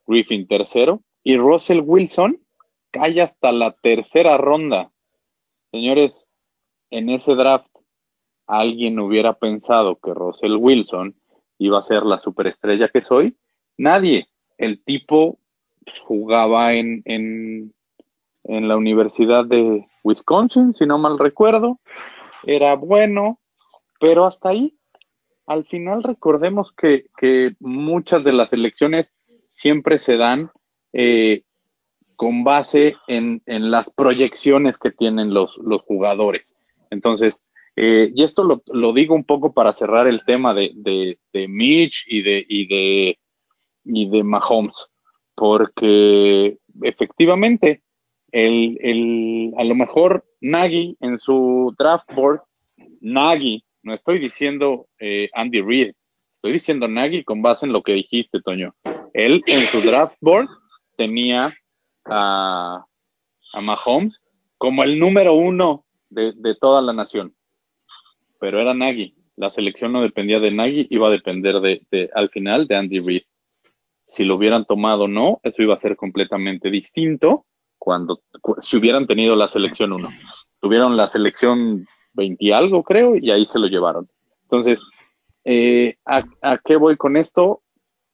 Griffin 0.06 0.48
tercero 0.48 1.02
y 1.22 1.36
Russell 1.36 1.82
Wilson 1.84 2.40
cae 2.90 3.20
hasta 3.20 3.52
la 3.52 3.72
tercera 3.72 4.36
ronda. 4.36 4.90
Señores, 5.70 6.28
en 6.90 7.08
ese 7.10 7.34
draft 7.34 7.68
alguien 8.46 8.98
hubiera 8.98 9.34
pensado 9.34 9.96
que 9.96 10.12
Russell 10.12 10.56
Wilson 10.56 11.14
iba 11.58 11.78
a 11.78 11.82
ser 11.82 12.02
la 12.02 12.18
superestrella 12.18 12.88
que 12.88 13.02
soy. 13.02 13.36
Nadie. 13.76 14.28
El 14.58 14.82
tipo 14.82 15.38
jugaba 16.04 16.74
en, 16.74 17.00
en, 17.04 17.72
en, 18.44 18.68
la 18.68 18.76
Universidad 18.76 19.44
de 19.44 19.86
Wisconsin, 20.02 20.74
si 20.74 20.84
no 20.84 20.98
mal 20.98 21.18
recuerdo. 21.18 21.78
Era 22.44 22.74
bueno, 22.74 23.38
pero 24.00 24.26
hasta 24.26 24.50
ahí. 24.50 24.76
Al 25.46 25.64
final 25.66 26.02
recordemos 26.02 26.72
que, 26.72 27.06
que 27.18 27.54
muchas 27.60 28.24
de 28.24 28.32
las 28.32 28.52
elecciones 28.52 29.12
siempre 29.52 29.98
se 29.98 30.16
dan 30.16 30.50
eh, 30.92 31.42
con 32.16 32.44
base 32.44 32.96
en, 33.08 33.42
en, 33.46 33.70
las 33.70 33.90
proyecciones 33.90 34.78
que 34.78 34.90
tienen 34.90 35.32
los, 35.32 35.56
los 35.58 35.82
jugadores. 35.82 36.42
Entonces, 36.90 37.42
eh, 37.76 38.10
y 38.14 38.24
esto 38.24 38.44
lo, 38.44 38.62
lo, 38.66 38.92
digo 38.92 39.14
un 39.14 39.24
poco 39.24 39.54
para 39.54 39.72
cerrar 39.72 40.06
el 40.06 40.24
tema 40.24 40.52
de, 40.52 40.72
de, 40.74 41.18
de 41.32 41.48
Mitch 41.48 42.04
y 42.08 42.22
de, 42.22 42.44
y 42.46 42.66
de 42.66 43.18
y 43.84 44.08
de 44.08 44.22
Mahomes, 44.22 44.86
porque 45.34 46.58
efectivamente 46.82 47.82
el, 48.32 48.78
el, 48.80 49.54
a 49.56 49.64
lo 49.64 49.74
mejor 49.74 50.24
Nagy 50.40 50.96
en 51.00 51.18
su 51.18 51.74
draft 51.78 52.12
board, 52.14 52.40
Nagy, 53.00 53.64
no 53.82 53.94
estoy 53.94 54.18
diciendo 54.18 54.86
eh, 54.98 55.28
Andy 55.32 55.62
Reid, 55.62 55.92
estoy 56.36 56.52
diciendo 56.52 56.88
Nagy 56.88 57.24
con 57.24 57.42
base 57.42 57.66
en 57.66 57.72
lo 57.72 57.82
que 57.82 57.92
dijiste, 57.92 58.40
Toño. 58.42 58.74
Él 59.14 59.42
en 59.46 59.60
su 59.66 59.80
draft 59.80 60.16
board 60.20 60.48
tenía 61.00 61.50
a, 62.04 62.84
Mahomes 63.58 64.20
como 64.58 64.84
el 64.84 64.98
número 64.98 65.32
uno 65.32 65.86
de, 66.10 66.34
toda 66.60 66.82
la 66.82 66.92
nación, 66.92 67.34
pero 68.38 68.60
era 68.60 68.74
Nagy. 68.74 69.14
La 69.36 69.48
selección 69.48 69.92
no 69.92 70.02
dependía 70.02 70.40
de 70.40 70.50
Nagy, 70.50 70.88
iba 70.90 71.08
a 71.08 71.10
depender 71.10 71.60
de, 71.60 72.10
al 72.14 72.28
final 72.28 72.66
de 72.66 72.76
Andy 72.76 73.00
Reid. 73.00 73.22
Si 74.06 74.24
lo 74.24 74.34
hubieran 74.34 74.66
tomado 74.66 75.04
o 75.04 75.08
no, 75.08 75.40
eso 75.42 75.62
iba 75.62 75.74
a 75.74 75.78
ser 75.78 75.96
completamente 75.96 76.70
distinto 76.70 77.46
cuando 77.78 78.20
si 78.60 78.76
hubieran 78.76 79.06
tenido 79.06 79.34
la 79.36 79.48
selección 79.48 79.94
1. 79.94 80.06
Tuvieron 80.60 80.98
la 80.98 81.08
selección 81.08 81.86
20 82.12 82.44
y 82.44 82.52
algo, 82.52 82.82
creo, 82.82 83.16
y 83.16 83.30
ahí 83.30 83.46
se 83.46 83.58
lo 83.58 83.68
llevaron. 83.68 84.06
Entonces, 84.42 84.78
eh, 85.44 85.96
¿a, 86.04 86.24
¿a, 86.42 86.58
qué 86.58 86.76
voy 86.76 86.98
con 86.98 87.16
esto? 87.16 87.62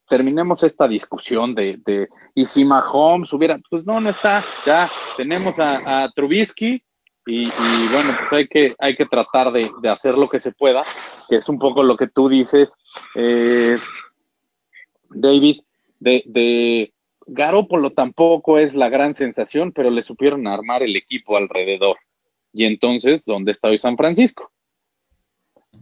Terminemos 0.07 0.63
esta 0.63 0.87
discusión 0.87 1.53
de, 1.53 2.07
y 2.33 2.45
si 2.45 2.63
Mahomes 2.63 3.33
hubiera, 3.33 3.59
pues 3.69 3.85
no, 3.85 3.99
no 3.99 4.09
está, 4.09 4.43
ya 4.65 4.89
tenemos 5.17 5.55
a, 5.59 6.09
Trubisky 6.15 6.81
y, 7.25 7.49
bueno, 7.91 8.13
pues 8.17 8.31
hay 8.31 8.47
que, 8.47 8.75
hay 8.79 8.95
que 8.95 9.05
tratar 9.05 9.51
de, 9.51 9.69
de, 9.81 9.89
hacer 9.89 10.17
lo 10.17 10.29
que 10.29 10.39
se 10.39 10.53
pueda, 10.53 10.85
que 11.29 11.37
es 11.37 11.49
un 11.49 11.59
poco 11.59 11.83
lo 11.83 11.97
que 11.97 12.07
tú 12.07 12.29
dices, 12.29 12.77
eh, 13.15 13.77
David, 15.09 15.61
de, 15.99 16.23
de 16.25 16.93
Garópolo 17.25 17.91
tampoco 17.91 18.57
es 18.57 18.75
la 18.75 18.89
gran 18.89 19.15
sensación, 19.15 19.73
pero 19.73 19.89
le 19.89 20.03
supieron 20.03 20.47
armar 20.47 20.83
el 20.83 20.95
equipo 20.95 21.35
alrededor. 21.35 21.97
Y 22.53 22.65
entonces, 22.65 23.25
¿dónde 23.25 23.51
está 23.51 23.67
hoy 23.67 23.79
San 23.79 23.97
Francisco? 23.97 24.51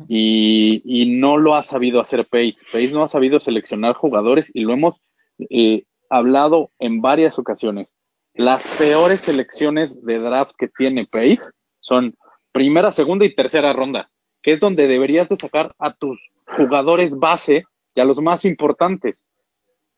Y, 0.08 1.06
no 1.20 1.38
lo 1.38 1.56
ha 1.56 1.64
sabido 1.64 2.02
hacer 2.02 2.28
Pace. 2.28 2.58
Pace 2.72 2.92
no 2.92 3.04
ha 3.04 3.08
sabido 3.08 3.40
seleccionar 3.40 3.96
jugadores 3.96 4.52
y 4.54 4.62
lo 4.62 4.74
hemos 4.74 5.02
eh, 5.50 5.84
hablado 6.10 6.72
en 6.80 7.02
varias 7.02 7.40
ocasiones. 7.40 7.94
Las 8.34 8.66
peores 8.78 9.22
selecciones 9.22 10.04
de 10.04 10.20
draft 10.20 10.56
que 10.58 10.68
tiene 10.68 11.06
Pace 11.06 11.50
son 11.80 12.16
primera, 12.52 12.92
segunda 12.92 13.26
y 13.26 13.34
tercera 13.34 13.74
ronda, 13.74 14.10
que 14.42 14.54
es 14.54 14.60
donde 14.60 14.88
deberías 14.88 15.30
de 15.30 15.38
sacar 15.38 15.74
a 15.80 15.94
tus 15.94 16.20
jugadores 16.46 17.18
base 17.18 17.64
y 17.94 18.02
a 18.02 18.06
los 18.06 18.22
más 18.22 18.46
importantes. 18.46 19.24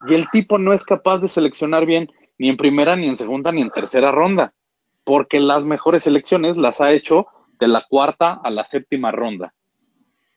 Y 0.07 0.13
el 0.13 0.29
tipo 0.29 0.57
no 0.59 0.73
es 0.73 0.83
capaz 0.83 1.19
de 1.19 1.27
seleccionar 1.27 1.85
bien 1.85 2.09
ni 2.37 2.49
en 2.49 2.57
primera, 2.57 2.95
ni 2.95 3.07
en 3.07 3.17
segunda, 3.17 3.51
ni 3.51 3.61
en 3.61 3.71
tercera 3.71 4.11
ronda, 4.11 4.53
porque 5.03 5.39
las 5.39 5.63
mejores 5.63 6.03
selecciones 6.03 6.57
las 6.57 6.81
ha 6.81 6.91
hecho 6.91 7.27
de 7.59 7.67
la 7.67 7.85
cuarta 7.89 8.39
a 8.43 8.49
la 8.51 8.63
séptima 8.63 9.11
ronda. 9.11 9.53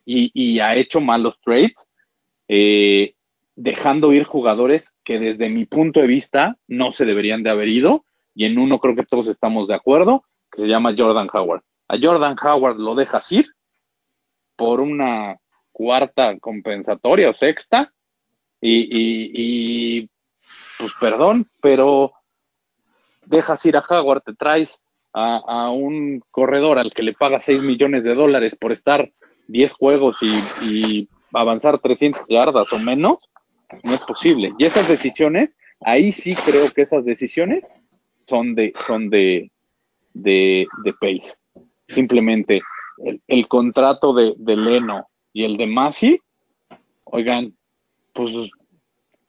Y, 0.05 0.31
y 0.35 0.61
ha 0.61 0.75
hecho 0.75 1.01
malos 1.01 1.39
trades, 1.43 1.75
eh, 2.49 3.15
dejando 3.55 4.13
ir 4.13 4.25
jugadores 4.25 4.95
que 5.05 5.19
desde 5.19 5.49
mi 5.49 5.67
punto 5.67 6.01
de 6.01 6.07
vista 6.07 6.57
no 6.67 6.93
se 6.93 7.05
deberían 7.05 7.43
de 7.43 7.51
haber 7.51 7.69
ido, 7.69 8.05
y 8.35 8.47
en 8.47 8.59
uno 8.59 8.79
creo 8.79 8.97
que 8.97 9.05
todos 9.05 9.29
estamos 9.29 9.69
de 9.69 9.75
acuerdo, 9.75 10.25
que 10.51 10.63
se 10.63 10.69
llama 10.69 10.95
Jordan 10.97 11.29
Howard. 11.33 11.63
A 11.89 11.97
Jordan 12.01 12.37
Howard 12.43 12.79
lo 12.79 12.95
dejas 12.95 13.31
ir 13.33 13.47
por 14.57 14.81
una 14.81 15.37
cuarta 15.73 16.39
compensatoria 16.39 17.31
o 17.31 17.35
sexta, 17.35 17.93
y, 18.63 20.09
pues 20.79 20.93
perdón, 21.01 21.49
pero 21.63 22.13
dejas 23.27 23.65
ir 23.67 23.77
a 23.77 23.85
Howard, 23.89 24.23
te 24.23 24.35
traes 24.35 24.79
a, 25.13 25.37
a, 25.47 25.71
un 25.71 26.23
corredor 26.31 26.79
al 26.79 26.93
que 26.93 27.03
le 27.03 27.15
paga 27.15 27.39
6 27.39 27.63
millones 27.63 28.05
de 28.05 28.15
dólares 28.15 28.57
por 28.59 28.73
estar 28.73 29.11
10 29.51 29.73
juegos 29.75 30.17
y, 30.63 31.09
avanzar 31.33 31.79
300 31.79 32.27
yardas 32.29 32.73
o 32.73 32.79
menos, 32.81 33.19
no 33.85 33.95
es 33.95 34.01
posible. 34.01 34.53
Y 34.59 34.65
esas 34.65 34.89
decisiones, 34.89 35.57
ahí 35.81 36.11
sí 36.11 36.35
creo 36.35 36.69
que 36.75 36.81
esas 36.81 37.05
decisiones 37.05 37.71
son 38.27 38.57
de, 38.57 38.73
son 38.87 39.11
de, 39.11 39.53
de, 40.13 40.67
de 40.83 40.93
Pace. 40.95 41.35
Simplemente 41.87 42.63
el, 43.05 43.21
el 43.29 43.47
contrato 43.47 44.13
de, 44.13 44.35
de 44.39 44.57
Leno 44.57 45.07
y 45.33 45.45
el 45.45 45.57
de 45.57 45.67
Masi, 45.69 46.21
oigan, 47.05 47.55
pues 48.13 48.51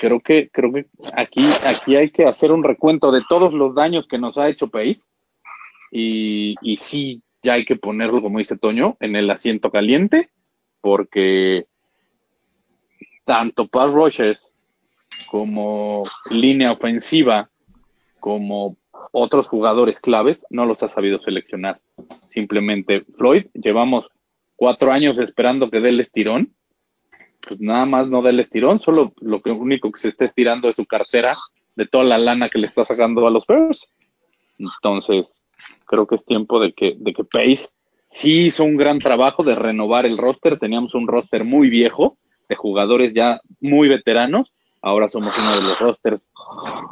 creo 0.02 0.20
que 0.20 0.50
creo 0.50 0.74
que 0.74 0.88
aquí 1.16 1.46
aquí 1.64 1.96
hay 1.96 2.10
que 2.10 2.26
hacer 2.26 2.52
un 2.52 2.64
recuento 2.64 3.12
de 3.12 3.22
todos 3.30 3.54
los 3.54 3.76
daños 3.76 4.08
que 4.08 4.18
nos 4.18 4.40
ha 4.40 4.50
hecho 4.50 4.68
Pace 4.68 5.04
y, 5.92 6.56
y 6.64 6.78
sí 6.78 7.22
ya 7.44 7.54
hay 7.54 7.66
que 7.66 7.76
ponerlo 7.76 8.22
como 8.22 8.40
dice 8.40 8.58
Toño 8.58 8.98
en 9.00 9.16
el 9.16 9.30
asiento 9.30 9.72
caliente 9.72 10.30
porque 10.82 11.66
tanto 13.26 13.68
pass 13.68 13.92
rushers 13.92 14.40
como 15.28 16.04
línea 16.30 16.72
ofensiva 16.72 17.50
como 18.20 18.78
otros 19.12 19.48
jugadores 19.48 20.00
claves 20.00 20.46
no 20.50 20.66
los 20.66 20.84
ha 20.84 20.90
sabido 20.90 21.20
seleccionar 21.20 21.80
simplemente 22.30 23.06
Floyd 23.18 23.46
llevamos 23.54 24.08
cuatro 24.56 24.92
años 24.92 25.18
esperando 25.18 25.70
que 25.70 25.80
dé 25.80 25.90
el 25.90 26.00
estirón 26.00 26.54
pues 27.48 27.60
nada 27.60 27.86
más 27.86 28.08
no 28.08 28.22
da 28.22 28.30
el 28.30 28.40
estirón, 28.40 28.80
solo 28.80 29.14
lo 29.20 29.42
que 29.42 29.52
único 29.52 29.92
que 29.92 30.00
se 30.00 30.10
está 30.10 30.26
estirando 30.26 30.70
es 30.70 30.76
su 30.76 30.86
cartera 30.86 31.36
de 31.76 31.88
toda 31.88 32.04
la 32.04 32.18
lana 32.18 32.50
que 32.50 32.60
le 32.60 32.68
está 32.68 32.86
sacando 32.86 33.26
a 33.26 33.32
los 33.32 33.46
Bears. 33.48 33.88
Entonces, 34.60 35.41
creo 35.86 36.08
que 36.08 36.16
es 36.16 36.26
tiempo 36.26 36.60
de 36.60 36.74
que, 36.74 36.96
de 36.98 37.14
que 37.14 37.24
Pace 37.24 37.68
sí 38.12 38.48
hizo 38.48 38.64
un 38.64 38.78
gran 38.78 39.00
trabajo 39.00 39.44
de 39.44 39.56
renovar 39.56 40.06
el 40.06 40.18
roster. 40.18 40.60
Teníamos 40.60 40.94
un 40.94 41.08
roster 41.08 41.44
muy 41.44 41.70
viejo, 41.70 42.18
de 42.50 42.56
jugadores 42.56 43.14
ya 43.14 43.42
muy 43.60 43.88
veteranos. 43.88 44.52
Ahora 44.82 45.10
somos 45.10 45.38
uno 45.38 45.56
de 45.56 45.62
los 45.62 45.80
rosters 45.80 46.28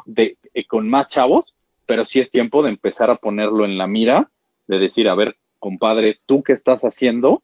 de, 0.06 0.38
eh, 0.54 0.66
con 0.66 0.88
más 0.88 1.08
chavos, 1.10 1.56
pero 1.86 2.06
sí 2.06 2.20
es 2.20 2.30
tiempo 2.30 2.64
de 2.64 2.70
empezar 2.70 3.10
a 3.10 3.16
ponerlo 3.16 3.66
en 3.66 3.78
la 3.78 3.88
mira, 3.88 4.30
de 4.68 4.78
decir, 4.78 5.10
a 5.10 5.16
ver, 5.16 5.38
compadre, 5.58 6.20
¿tú 6.26 6.44
qué 6.44 6.54
estás 6.54 6.82
haciendo 6.84 7.42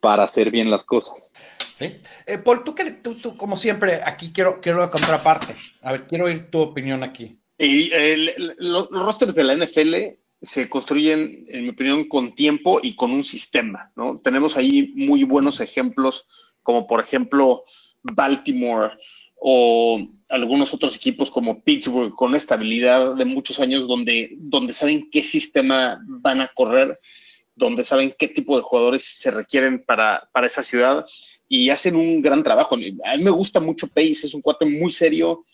para 0.00 0.24
hacer 0.24 0.50
bien 0.50 0.70
las 0.70 0.84
cosas? 0.84 1.14
¿Sí? 1.72 1.96
Eh, 2.26 2.38
Paul, 2.38 2.64
tú, 2.64 2.74
que, 2.74 2.90
tú, 2.90 3.14
tú, 3.14 3.36
como 3.36 3.56
siempre, 3.56 4.00
aquí 4.04 4.32
quiero, 4.32 4.60
quiero 4.60 4.80
la 4.80 4.90
contraparte. 4.90 5.54
A 5.82 5.92
ver, 5.92 6.06
quiero 6.06 6.26
oír 6.26 6.50
tu 6.50 6.60
opinión 6.60 7.02
aquí. 7.02 7.38
Y, 7.56 7.92
el, 7.92 8.54
los, 8.58 8.90
los 8.90 9.04
rosters 9.04 9.34
de 9.34 9.44
la 9.44 9.54
NFL 9.54 10.18
se 10.44 10.68
construyen, 10.68 11.44
en 11.48 11.64
mi 11.64 11.70
opinión, 11.70 12.08
con 12.08 12.34
tiempo 12.34 12.80
y 12.82 12.94
con 12.94 13.10
un 13.12 13.24
sistema, 13.24 13.92
¿no? 13.96 14.18
Tenemos 14.18 14.56
ahí 14.56 14.92
muy 14.94 15.24
buenos 15.24 15.60
ejemplos, 15.60 16.28
como 16.62 16.86
por 16.86 17.00
ejemplo 17.00 17.64
Baltimore 18.02 18.92
o 19.36 20.00
algunos 20.28 20.72
otros 20.72 20.96
equipos 20.96 21.30
como 21.30 21.62
Pittsburgh, 21.62 22.14
con 22.14 22.34
estabilidad 22.34 23.14
de 23.14 23.24
muchos 23.24 23.60
años, 23.60 23.86
donde, 23.86 24.34
donde 24.38 24.72
saben 24.72 25.08
qué 25.10 25.22
sistema 25.22 26.02
van 26.06 26.40
a 26.40 26.48
correr, 26.54 26.98
donde 27.54 27.84
saben 27.84 28.14
qué 28.18 28.28
tipo 28.28 28.56
de 28.56 28.62
jugadores 28.62 29.04
se 29.04 29.30
requieren 29.30 29.84
para, 29.84 30.28
para 30.32 30.46
esa 30.46 30.62
ciudad 30.62 31.06
y 31.48 31.70
hacen 31.70 31.96
un 31.96 32.20
gran 32.20 32.42
trabajo. 32.42 32.74
A 32.74 32.78
mí 32.78 33.22
me 33.22 33.30
gusta 33.30 33.60
mucho 33.60 33.86
Pace, 33.88 34.26
es 34.26 34.34
un 34.34 34.42
cuate 34.42 34.66
muy 34.66 34.90
serio, 34.90 35.44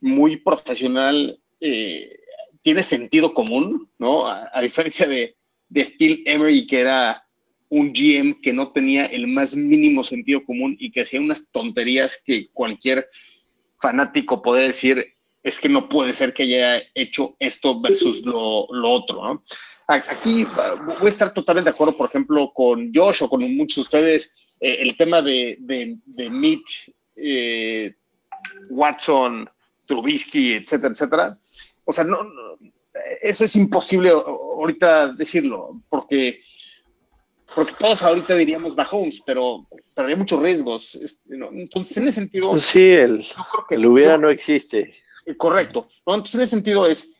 muy 0.00 0.36
profesional, 0.36 1.38
eh, 1.60 2.23
tiene 2.64 2.82
sentido 2.82 3.34
común, 3.34 3.90
¿no? 3.98 4.26
A, 4.26 4.60
diferencia 4.62 5.06
de, 5.06 5.36
de, 5.68 5.84
Phil 5.84 6.22
Emery, 6.24 6.66
que 6.66 6.80
era 6.80 7.22
un 7.68 7.92
GM 7.92 8.40
que 8.40 8.54
no 8.54 8.72
tenía 8.72 9.04
el 9.04 9.26
más 9.26 9.54
mínimo 9.54 10.02
sentido 10.02 10.42
común 10.44 10.74
y 10.80 10.90
que 10.90 11.02
hacía 11.02 11.20
unas 11.20 11.46
tonterías 11.52 12.20
que 12.24 12.48
cualquier 12.52 13.06
fanático 13.80 14.40
puede 14.40 14.68
decir, 14.68 15.14
es 15.42 15.60
que 15.60 15.68
no 15.68 15.90
puede 15.90 16.14
ser 16.14 16.32
que 16.32 16.44
haya 16.44 16.82
hecho 16.94 17.36
esto 17.38 17.78
versus 17.78 18.22
lo, 18.24 18.66
otro, 18.66 19.22
¿no? 19.22 19.44
Aquí 19.86 20.46
voy 20.86 21.06
a 21.06 21.08
estar 21.08 21.34
totalmente 21.34 21.68
de 21.68 21.74
acuerdo, 21.74 21.94
por 21.94 22.08
ejemplo, 22.08 22.50
con 22.54 22.90
Josh 22.94 23.24
o 23.24 23.28
con 23.28 23.42
muchos 23.54 23.76
de 23.76 23.80
ustedes, 23.82 24.56
eh, 24.60 24.78
el 24.80 24.96
tema 24.96 25.20
de 25.20 25.98
Mitch, 26.30 26.90
eh, 27.14 27.94
Watson, 28.70 29.50
Trubisky, 29.86 30.54
etcétera, 30.54 30.92
etcétera. 30.92 31.38
O 31.84 31.92
sea, 31.92 32.04
no, 32.04 32.24
no, 32.24 32.58
eso 33.22 33.44
es 33.44 33.56
imposible 33.56 34.10
ahorita 34.10 35.08
decirlo, 35.08 35.80
porque, 35.88 36.40
porque 37.54 37.74
todos 37.78 38.02
ahorita 38.02 38.34
diríamos 38.36 38.76
Mahomes, 38.76 39.22
pero, 39.26 39.66
pero 39.94 40.08
hay 40.08 40.16
muchos 40.16 40.40
riesgos. 40.40 40.98
¿no? 41.26 41.50
Entonces, 41.52 41.96
en 41.96 42.04
ese 42.04 42.20
sentido. 42.20 42.50
Pues 42.52 42.64
sí, 42.64 42.90
el, 42.90 43.22
yo 43.22 43.34
creo 43.52 43.66
que 43.68 43.74
el 43.76 43.86
hubiera 43.86 44.12
yo, 44.12 44.18
no 44.18 44.30
existe. 44.30 44.94
Correcto. 45.36 45.88
¿no? 46.06 46.14
Entonces, 46.14 46.34
en 46.36 46.40
ese 46.42 46.50
sentido 46.50 46.86
es. 46.86 47.10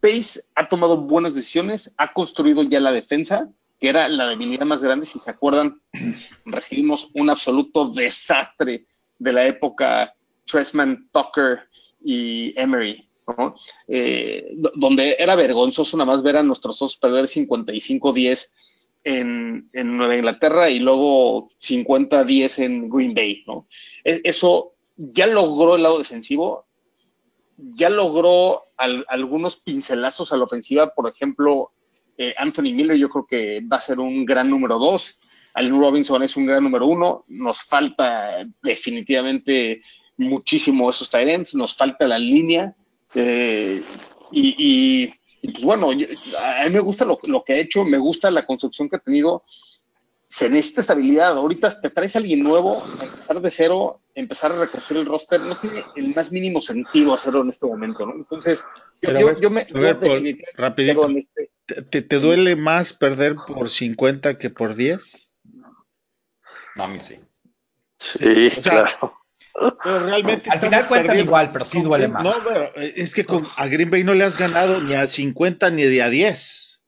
Pace 0.00 0.42
ha 0.54 0.68
tomado 0.68 0.98
buenas 0.98 1.34
decisiones, 1.34 1.90
ha 1.96 2.12
construido 2.12 2.62
ya 2.62 2.78
la 2.78 2.92
defensa, 2.92 3.48
que 3.80 3.88
era 3.88 4.06
la 4.10 4.28
debilidad 4.28 4.66
más 4.66 4.82
grande. 4.82 5.06
Si 5.06 5.18
se 5.18 5.30
acuerdan, 5.30 5.80
recibimos 6.44 7.10
un 7.14 7.30
absoluto 7.30 7.88
desastre 7.88 8.86
de 9.18 9.32
la 9.32 9.46
época 9.46 10.14
Tressman, 10.44 11.08
Tucker 11.10 11.60
y 12.04 12.52
Emery, 12.60 13.08
Eh, 13.88 14.54
donde 14.74 15.16
era 15.18 15.34
vergonzoso 15.34 15.96
nada 15.96 16.12
más 16.12 16.22
ver 16.22 16.36
a 16.36 16.42
nuestros 16.42 16.78
dos 16.78 16.96
perder 16.96 17.24
55-10 17.24 18.50
en, 19.04 19.70
Nueva 19.72 20.16
Inglaterra 20.16 20.70
y 20.70 20.78
luego 20.78 21.48
50-10 21.60 22.62
en 22.64 22.88
Green 22.88 23.14
Bay, 23.14 23.44
¿no? 23.46 23.66
eso 24.04 24.72
ya 24.96 25.26
logró 25.26 25.76
el 25.76 25.82
lado 25.82 25.98
defensivo, 25.98 26.66
ya 27.56 27.90
logró 27.90 28.64
algunos 28.76 29.56
pincelazos 29.56 30.32
a 30.32 30.36
la 30.36 30.44
ofensiva, 30.44 30.94
por 30.94 31.08
ejemplo, 31.08 31.72
eh, 32.16 32.34
Anthony 32.36 32.72
Miller 32.74 32.96
yo 32.96 33.08
creo 33.08 33.26
que 33.26 33.60
va 33.60 33.78
a 33.78 33.82
ser 33.82 34.00
un 34.00 34.24
gran 34.24 34.48
número 34.48 34.78
dos, 34.78 35.18
Allen 35.54 35.78
Robinson 35.78 36.22
es 36.22 36.36
un 36.36 36.46
gran 36.46 36.64
número 36.64 36.86
uno, 36.86 37.24
nos 37.28 37.62
falta 37.62 38.44
definitivamente 38.62 39.82
muchísimo 40.16 40.90
esos 40.90 41.10
tight 41.10 41.52
nos 41.54 41.76
falta 41.76 42.06
la 42.06 42.18
línea, 42.18 42.74
eh, 43.14 43.82
y, 44.30 45.06
pues 45.42 45.64
bueno, 45.64 45.90
a 45.90 45.94
mí 45.94 46.70
me 46.70 46.80
gusta 46.80 47.04
lo, 47.04 47.44
que 47.44 47.52
ha 47.52 47.56
hecho, 47.56 47.84
me 47.84 47.98
gusta 47.98 48.30
la 48.30 48.46
construcción 48.46 48.88
que 48.88 48.96
ha 48.96 49.00
tenido, 49.00 49.44
se 50.26 50.48
necesita 50.48 50.80
estabilidad. 50.80 51.32
Ahorita 51.32 51.80
te 51.80 51.90
traes 51.90 52.16
a 52.16 52.18
alguien 52.18 52.42
nuevo, 52.42 52.82
empezar 53.00 53.40
de 53.40 53.50
cero, 53.50 54.00
empezar 54.14 54.52
a 54.52 54.58
reconstruir 54.58 55.02
el 55.02 55.06
roster, 55.06 55.40
no 55.40 55.54
tiene 55.56 55.84
el 55.96 56.14
más 56.14 56.32
mínimo 56.32 56.60
sentido 56.60 57.14
hacerlo 57.14 57.42
en 57.42 57.50
este 57.50 57.66
momento, 57.66 58.06
¿no? 58.06 58.14
Entonces, 58.14 58.64
yo, 59.00 59.50
me... 59.50 59.66
rapidito, 60.54 61.08
este 61.16 61.50
¿Te, 61.66 62.02
¿Te, 62.02 62.18
duele 62.18 62.56
más 62.56 62.92
perder 62.92 63.36
por 63.36 63.70
50 63.70 64.38
que 64.38 64.50
por 64.50 64.74
10? 64.74 65.34
No, 66.76 66.84
a 66.84 66.88
mí 66.88 66.98
sí. 66.98 67.18
Sí, 67.98 68.50
claro. 68.62 69.23
Pero 69.54 70.00
realmente 70.00 70.50
al 70.50 70.58
final 70.58 70.88
cuentan 70.88 71.18
igual, 71.18 71.52
pero 71.52 71.64
sí 71.64 71.80
duele 71.80 72.08
más. 72.08 72.24
No, 72.24 72.34
pero 72.42 72.74
es 72.74 73.14
que 73.14 73.24
con, 73.24 73.46
a 73.56 73.66
Green 73.68 73.90
Bay 73.90 74.02
no 74.02 74.14
le 74.14 74.24
has 74.24 74.36
ganado 74.36 74.80
ni 74.80 74.94
a 74.94 75.06
50 75.06 75.70
ni 75.70 76.00
a 76.00 76.08
10. 76.08 76.80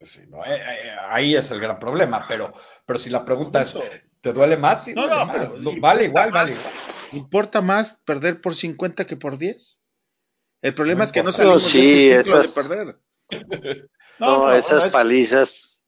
Sí, 0.00 0.22
no, 0.28 0.44
eh, 0.44 0.56
eh, 0.56 0.90
ahí 1.08 1.34
es 1.34 1.50
el 1.50 1.60
gran 1.60 1.78
problema, 1.78 2.26
pero, 2.28 2.52
pero 2.84 2.98
si 2.98 3.10
la 3.10 3.24
pregunta 3.24 3.62
es, 3.62 3.78
¿te 4.20 4.32
duele 4.32 4.56
más? 4.56 4.84
Sí, 4.84 4.94
no, 4.94 5.06
no, 5.06 5.24
más. 5.24 5.52
vale 5.80 6.04
igual, 6.04 6.30
vale 6.30 6.52
igual. 6.52 6.72
¿Importa 7.12 7.60
más 7.60 7.98
perder 8.04 8.40
por 8.40 8.54
50 8.54 9.06
que 9.06 9.16
por 9.16 9.38
10? 9.38 9.80
El 10.62 10.74
problema 10.74 11.04
es 11.04 11.12
que 11.12 11.22
no 11.22 11.32
salimos 11.32 11.64
sí, 11.64 11.80
de 11.80 12.20
ese 12.20 12.24
ciclo 12.24 12.42
de 12.42 12.48
perder. 12.48 12.98
No, 14.18 14.52
esas 14.52 14.92
palizas 14.92 15.82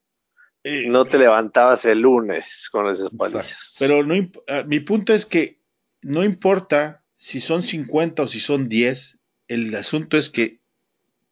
no 0.65 1.05
te 1.05 1.19
levantabas 1.19 1.85
el 1.85 2.01
lunes 2.01 2.71
con 2.73 2.89
esas 2.89 3.11
palizas. 3.11 3.77
Pero 3.79 4.03
no, 4.03 4.15
ah, 4.49 4.63
mi 4.67 4.81
punto 4.81 5.13
es 5.13 5.27
que 5.27 5.62
no 6.03 6.25
importa 6.25 7.03
si 7.15 7.41
son 7.41 7.63
50 7.63 8.23
o 8.23 8.27
si 8.27 8.41
son 8.41 8.69
10, 8.69 9.19
el 9.49 9.75
asunto 9.75 10.17
es 10.17 10.31
que, 10.31 10.61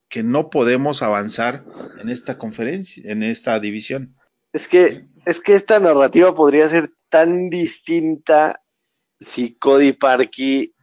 que 0.08 0.22
no 0.22 0.50
podemos 0.50 1.02
avanzar 1.02 1.64
en 2.00 2.08
esta 2.08 2.38
conferencia, 2.38 3.10
en 3.10 3.22
esta 3.22 3.58
división. 3.60 4.16
Es 4.52 4.68
que, 4.68 5.06
es 5.26 5.40
que 5.40 5.54
esta 5.54 5.78
narrativa 5.78 6.34
podría 6.34 6.68
ser 6.68 6.92
tan 7.08 7.50
distinta 7.50 8.62
si 9.18 9.54
Cody 9.54 9.92
Parkey 9.92 10.74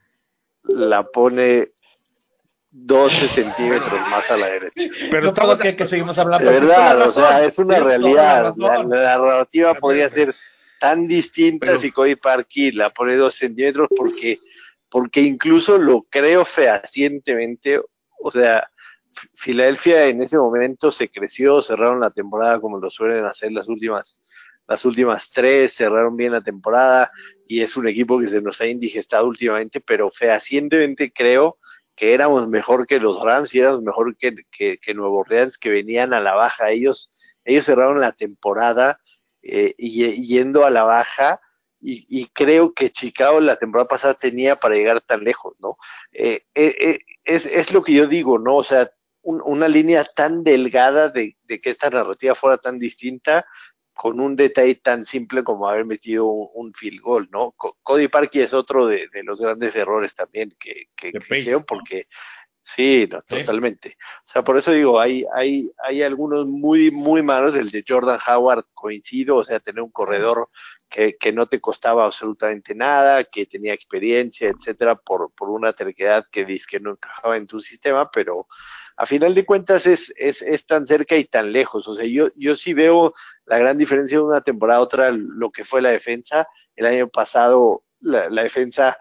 la 0.63 1.07
pone 1.07 1.69
12 2.71 3.27
centímetros 3.27 3.99
más 4.09 4.29
a 4.29 4.37
la 4.37 4.47
derecha. 4.47 4.89
Pero 5.09 5.33
todo 5.33 5.57
que, 5.57 5.75
que 5.75 5.87
seguimos 5.87 6.17
hablando. 6.17 6.49
De 6.49 6.59
verdad, 6.59 7.01
o 7.01 7.09
sea, 7.09 7.43
es 7.43 7.57
una 7.57 7.79
realidad. 7.79 8.53
La, 8.57 8.83
narrativa 8.83 9.73
podría 9.73 10.09
ser 10.09 10.35
tan 10.79 11.07
distinta 11.07 11.77
si 11.77 11.91
Cody 11.91 12.15
Parkey 12.15 12.71
la 12.71 12.91
pone 12.91 13.15
dos 13.15 13.35
centímetros 13.35 13.87
porque, 13.95 14.39
porque 14.89 15.21
incluso 15.21 15.77
lo 15.77 16.03
creo 16.09 16.45
fehacientemente, 16.45 17.79
o 18.19 18.31
sea, 18.31 18.69
Filadelfia 19.35 20.07
en 20.07 20.21
ese 20.21 20.37
momento 20.37 20.91
se 20.91 21.09
creció, 21.09 21.61
cerraron 21.61 21.99
la 21.99 22.11
temporada 22.11 22.59
como 22.59 22.79
lo 22.79 22.89
suelen 22.89 23.25
hacer 23.25 23.51
las 23.51 23.67
últimas, 23.67 24.21
las 24.67 24.85
últimas 24.85 25.31
tres, 25.31 25.73
cerraron 25.73 26.15
bien 26.15 26.33
la 26.33 26.41
temporada 26.41 27.11
y 27.47 27.61
es 27.61 27.77
un 27.77 27.87
equipo 27.87 28.19
que 28.19 28.27
se 28.27 28.41
nos 28.41 28.61
ha 28.61 28.67
indigestado 28.67 29.27
últimamente, 29.27 29.81
pero 29.81 30.11
fehacientemente 30.11 31.11
creo 31.11 31.57
que 31.95 32.13
éramos 32.13 32.47
mejor 32.47 32.85
que 32.85 32.99
los 32.99 33.23
Rams 33.23 33.53
y 33.55 33.59
éramos 33.59 33.81
mejor 33.81 34.15
que, 34.17 34.35
que, 34.51 34.77
que 34.77 34.93
Nuevo 34.93 35.19
Orleans, 35.19 35.57
que 35.57 35.71
venían 35.71 36.13
a 36.13 36.19
la 36.19 36.35
baja. 36.35 36.69
Ellos, 36.69 37.09
ellos 37.43 37.65
cerraron 37.65 37.99
la 37.99 38.11
temporada 38.11 38.99
eh, 39.47 39.75
yendo 39.77 40.65
a 40.65 40.69
la 40.69 40.83
baja 40.83 41.39
y, 41.79 42.27
creo 42.33 42.73
que 42.73 42.91
Chicago 42.91 43.39
la 43.39 43.57
temporada 43.57 43.87
pasada 43.87 44.13
tenía 44.15 44.55
para 44.57 44.75
llegar 44.75 45.01
tan 45.01 45.23
lejos, 45.23 45.55
¿no? 45.59 45.77
Eh, 46.11 46.43
eh, 46.55 46.99
es, 47.23 47.45
es, 47.45 47.71
lo 47.71 47.83
que 47.83 47.93
yo 47.93 48.07
digo, 48.07 48.39
¿no? 48.39 48.55
O 48.57 48.63
sea, 48.63 48.91
una 49.21 49.67
línea 49.67 50.05
tan 50.15 50.43
delgada 50.43 51.09
de, 51.09 51.37
que 51.47 51.69
esta 51.69 51.89
narrativa 51.89 52.33
fuera 52.33 52.57
tan 52.57 52.79
distinta 52.79 53.45
con 53.93 54.19
un 54.19 54.35
detalle 54.35 54.75
tan 54.75 55.05
simple 55.05 55.43
como 55.43 55.67
haber 55.67 55.85
metido 55.85 56.25
un, 56.25 56.73
field 56.73 57.01
goal, 57.01 57.29
¿no? 57.31 57.53
Cody 57.83 58.07
Parkey 58.07 58.41
es 58.41 58.53
otro 58.53 58.87
de, 58.87 59.09
los 59.23 59.39
grandes 59.39 59.75
errores 59.75 60.15
también 60.15 60.55
que, 60.59 60.87
que, 60.95 61.11
que 61.11 61.37
hicieron 61.39 61.63
porque 61.63 62.07
Sí, 62.75 63.07
no, 63.09 63.21
totalmente. 63.21 63.95
O 64.25 64.27
sea, 64.27 64.43
por 64.43 64.57
eso 64.57 64.71
digo, 64.73 64.99
hay, 64.99 65.25
hay, 65.33 65.71
hay 65.81 66.03
algunos 66.03 66.45
muy, 66.45 66.91
muy 66.91 67.21
malos. 67.23 67.55
El 67.55 67.71
de 67.71 67.83
Jordan 67.87 68.19
Howard 68.27 68.65
coincido, 68.73 69.37
o 69.37 69.45
sea, 69.45 69.61
tener 69.61 69.81
un 69.81 69.89
corredor 69.89 70.49
que, 70.89 71.15
que 71.17 71.31
no 71.31 71.47
te 71.47 71.61
costaba 71.61 72.05
absolutamente 72.05 72.75
nada, 72.75 73.23
que 73.23 73.45
tenía 73.45 73.73
experiencia, 73.73 74.49
etcétera, 74.49 74.95
por, 74.97 75.31
por 75.33 75.49
una 75.49 75.71
terquedad 75.71 76.25
que 76.29 76.43
dice 76.43 76.65
que 76.69 76.81
no 76.81 76.91
encajaba 76.91 77.37
en 77.37 77.47
tu 77.47 77.61
sistema, 77.61 78.11
pero 78.11 78.47
a 78.97 79.05
final 79.05 79.33
de 79.33 79.45
cuentas 79.45 79.85
es, 79.85 80.13
es, 80.17 80.41
es 80.41 80.65
tan 80.65 80.85
cerca 80.87 81.15
y 81.15 81.23
tan 81.23 81.53
lejos. 81.53 81.87
O 81.87 81.95
sea, 81.95 82.05
yo, 82.05 82.27
yo 82.35 82.57
sí 82.57 82.73
veo 82.73 83.13
la 83.45 83.57
gran 83.59 83.77
diferencia 83.77 84.17
de 84.17 84.25
una 84.25 84.41
temporada 84.41 84.79
a 84.79 84.83
otra, 84.83 85.11
lo 85.11 85.51
que 85.51 85.63
fue 85.63 85.81
la 85.81 85.91
defensa. 85.91 86.47
El 86.75 86.85
año 86.87 87.07
pasado, 87.07 87.83
la, 88.01 88.29
la 88.29 88.43
defensa 88.43 88.97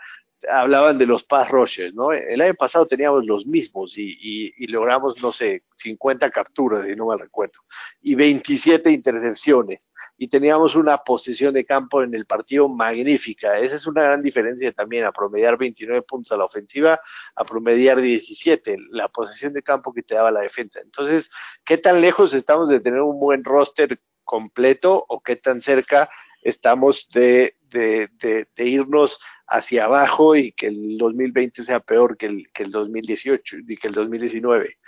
hablaban 0.51 0.99
de 0.99 1.07
los 1.07 1.25
pass 1.25 1.51
rushers, 1.51 1.95
¿no? 1.95 2.13
El 2.13 2.41
año 2.41 2.55
pasado 2.55 2.87
teníamos 2.87 3.27
los 3.27 3.47
mismos 3.47 3.95
y, 3.97 4.67
logramos, 4.67 5.21
no 5.23 5.33
sé, 5.33 5.65
50 5.75 6.31
capturas, 6.31 6.87
si 6.87 6.95
no 6.95 7.07
mal 7.07 7.19
recuerdo, 7.19 7.61
y 8.01 8.15
27 8.15 8.91
intercepciones, 8.91 9.93
y 10.17 10.29
teníamos 10.29 10.75
una 10.75 10.99
posición 10.99 11.55
de 11.55 11.65
campo 11.65 12.03
en 12.03 12.15
el 12.15 12.27
partido 12.27 12.69
magnífica. 12.69 13.59
Esa 13.59 13.77
es 13.77 13.87
una 13.87 14.03
gran 14.03 14.23
diferencia 14.23 14.73
también, 14.73 15.05
a 15.05 15.13
promediar 15.13 15.57
29 15.57 16.03
puntos 16.03 16.33
a 16.33 16.37
la 16.37 16.45
ofensiva, 16.45 17.01
a 17.35 17.45
promediar 17.45 18.01
17, 18.01 18.77
la 18.91 19.09
posición 19.09 19.53
de 19.53 19.63
campo 19.63 19.93
que 19.93 20.03
te 20.03 20.15
daba 20.15 20.31
la 20.31 20.41
defensa. 20.41 20.81
Entonces, 20.81 21.31
¿qué 21.65 21.79
tan 21.79 22.01
lejos 22.01 22.35
estamos 22.35 22.69
de 22.69 22.81
tener 22.81 23.01
un 23.01 23.19
buen 23.19 23.43
roster 23.43 24.01
completo 24.25 25.05
o 25.09 25.21
qué 25.21 25.37
tan 25.37 25.61
cerca 25.61 26.11
estamos 26.47 27.09
de, 27.13 27.57
de, 27.71 28.09
de 28.57 28.65
irnos 28.65 29.19
hacia 29.49 29.85
abajo 29.85 30.37
y 30.37 30.53
que 30.53 30.69
el 30.69 30.99
2020 30.99 31.63
sea 31.63 31.81
peor 31.81 32.17
que 32.17 32.27
el, 32.27 32.51
que 32.53 32.65
el 32.65 32.71
2018 32.71 33.59
y 33.67 33.77
que 33.77 33.89
el 33.89 33.95
2019. 33.95 34.79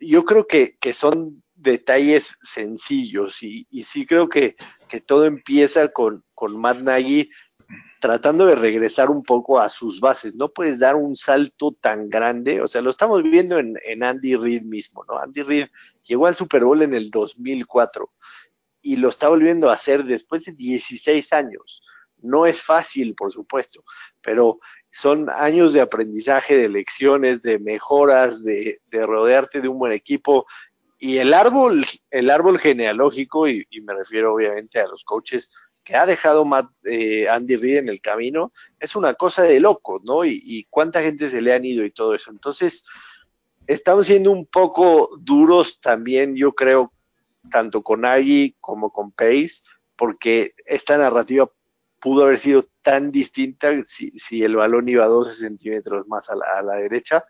Yo 0.00 0.24
creo 0.24 0.46
que, 0.46 0.76
que 0.80 0.92
son 0.92 1.42
detalles 1.54 2.36
sencillos 2.42 3.42
y, 3.42 3.66
y 3.70 3.84
sí 3.84 4.06
creo 4.06 4.28
que, 4.28 4.56
que, 4.88 5.00
todo 5.00 5.26
empieza 5.26 5.88
con, 5.88 6.24
con 6.34 6.56
Matt 6.56 6.78
Nagy 6.78 7.30
tratando 8.00 8.46
de 8.46 8.56
regresar 8.56 9.10
un 9.10 9.22
poco 9.22 9.60
a 9.60 9.68
sus 9.68 10.00
bases. 10.00 10.34
No 10.34 10.48
puedes 10.48 10.78
dar 10.78 10.96
un 10.96 11.16
salto 11.16 11.76
tan 11.80 12.08
grande, 12.08 12.60
o 12.60 12.68
sea, 12.68 12.82
lo 12.82 12.90
estamos 12.90 13.22
viendo 13.22 13.58
en, 13.58 13.76
en 13.84 14.02
Andy 14.02 14.34
Reid 14.36 14.62
mismo, 14.62 15.04
¿no? 15.08 15.18
Andy 15.18 15.42
Reid 15.42 15.66
llegó 16.02 16.26
al 16.26 16.34
Super 16.34 16.64
Bowl 16.64 16.82
en 16.82 16.94
el 16.94 17.10
2004 17.10 18.10
y 18.82 18.96
lo 18.96 19.08
está 19.08 19.28
volviendo 19.28 19.70
a 19.70 19.74
hacer 19.74 20.04
después 20.04 20.44
de 20.44 20.52
16 20.52 21.32
años 21.32 21.82
no 22.22 22.46
es 22.46 22.62
fácil, 22.62 23.14
por 23.14 23.32
supuesto, 23.32 23.84
pero 24.22 24.60
son 24.90 25.28
años 25.30 25.72
de 25.72 25.80
aprendizaje, 25.80 26.56
de 26.56 26.68
lecciones, 26.68 27.42
de 27.42 27.58
mejoras, 27.58 28.42
de, 28.44 28.80
rodearte 28.90 29.60
de 29.60 29.68
un 29.68 29.78
buen 29.78 29.92
equipo. 29.92 30.46
Y 30.98 31.18
el 31.18 31.34
árbol, 31.34 31.84
el 32.10 32.30
árbol 32.30 32.58
genealógico, 32.58 33.48
y, 33.48 33.66
me 33.82 33.94
refiero 33.94 34.34
obviamente 34.34 34.80
a 34.80 34.86
los 34.86 35.04
coaches 35.04 35.52
que 35.84 35.96
ha 35.96 36.06
dejado 36.06 36.44
Matt, 36.44 36.70
eh, 36.84 37.28
Andy 37.28 37.56
Reid 37.56 37.78
en 37.78 37.88
el 37.88 38.00
camino, 38.00 38.52
es 38.78 38.94
una 38.94 39.14
cosa 39.14 39.42
de 39.42 39.58
locos, 39.58 40.02
¿no? 40.04 40.24
Y, 40.24 40.40
y 40.44 40.64
cuánta 40.70 41.02
gente 41.02 41.28
se 41.28 41.40
le 41.40 41.52
han 41.52 41.64
ido 41.64 41.84
y 41.84 41.90
todo 41.90 42.14
eso. 42.14 42.30
Entonces, 42.30 42.84
estamos 43.66 44.06
siendo 44.06 44.30
un 44.30 44.46
poco 44.46 45.10
duros 45.20 45.80
también, 45.80 46.36
yo 46.36 46.52
creo, 46.52 46.92
tanto 47.50 47.82
con 47.82 48.04
Agui 48.04 48.56
como 48.60 48.90
con 48.90 49.12
Pace, 49.12 49.62
porque 49.96 50.54
esta 50.66 50.96
narrativa 50.96 51.50
pudo 52.02 52.24
haber 52.24 52.38
sido 52.38 52.66
tan 52.82 53.12
distinta 53.12 53.70
si, 53.86 54.10
si 54.18 54.42
el 54.42 54.56
balón 54.56 54.88
iba 54.88 55.06
12 55.06 55.34
centímetros 55.34 56.06
más 56.08 56.28
a 56.28 56.62
la, 56.62 56.76
derecha, 56.76 57.24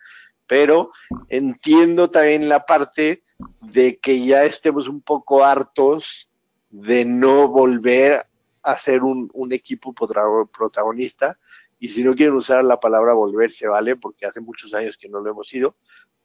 pero 0.46 0.90
entiendo 1.28 2.10
también 2.10 2.48
la 2.48 2.64
parte 2.64 3.22
de 3.60 3.98
que 3.98 4.24
ya 4.24 4.44
estemos 4.44 4.88
un 4.88 5.02
poco 5.02 5.44
hartos 5.44 6.30
de 6.70 7.04
no 7.04 7.48
volver 7.48 8.24
a 8.62 8.78
ser 8.78 9.02
un, 9.02 9.30
equipo 9.52 9.94
protagonista 9.94 11.38
y 11.78 11.88
si 11.88 12.02
no 12.02 12.14
quieren 12.14 12.36
usar 12.36 12.64
la 12.64 12.80
palabra 12.80 13.12
volver, 13.12 13.50
se 13.50 13.68
vale, 13.68 13.96
porque 13.96 14.24
hace 14.24 14.40
muchos 14.40 14.72
años 14.72 14.96
que 14.96 15.08
no 15.08 15.20
lo 15.20 15.30
hemos 15.30 15.48
sido, 15.48 15.76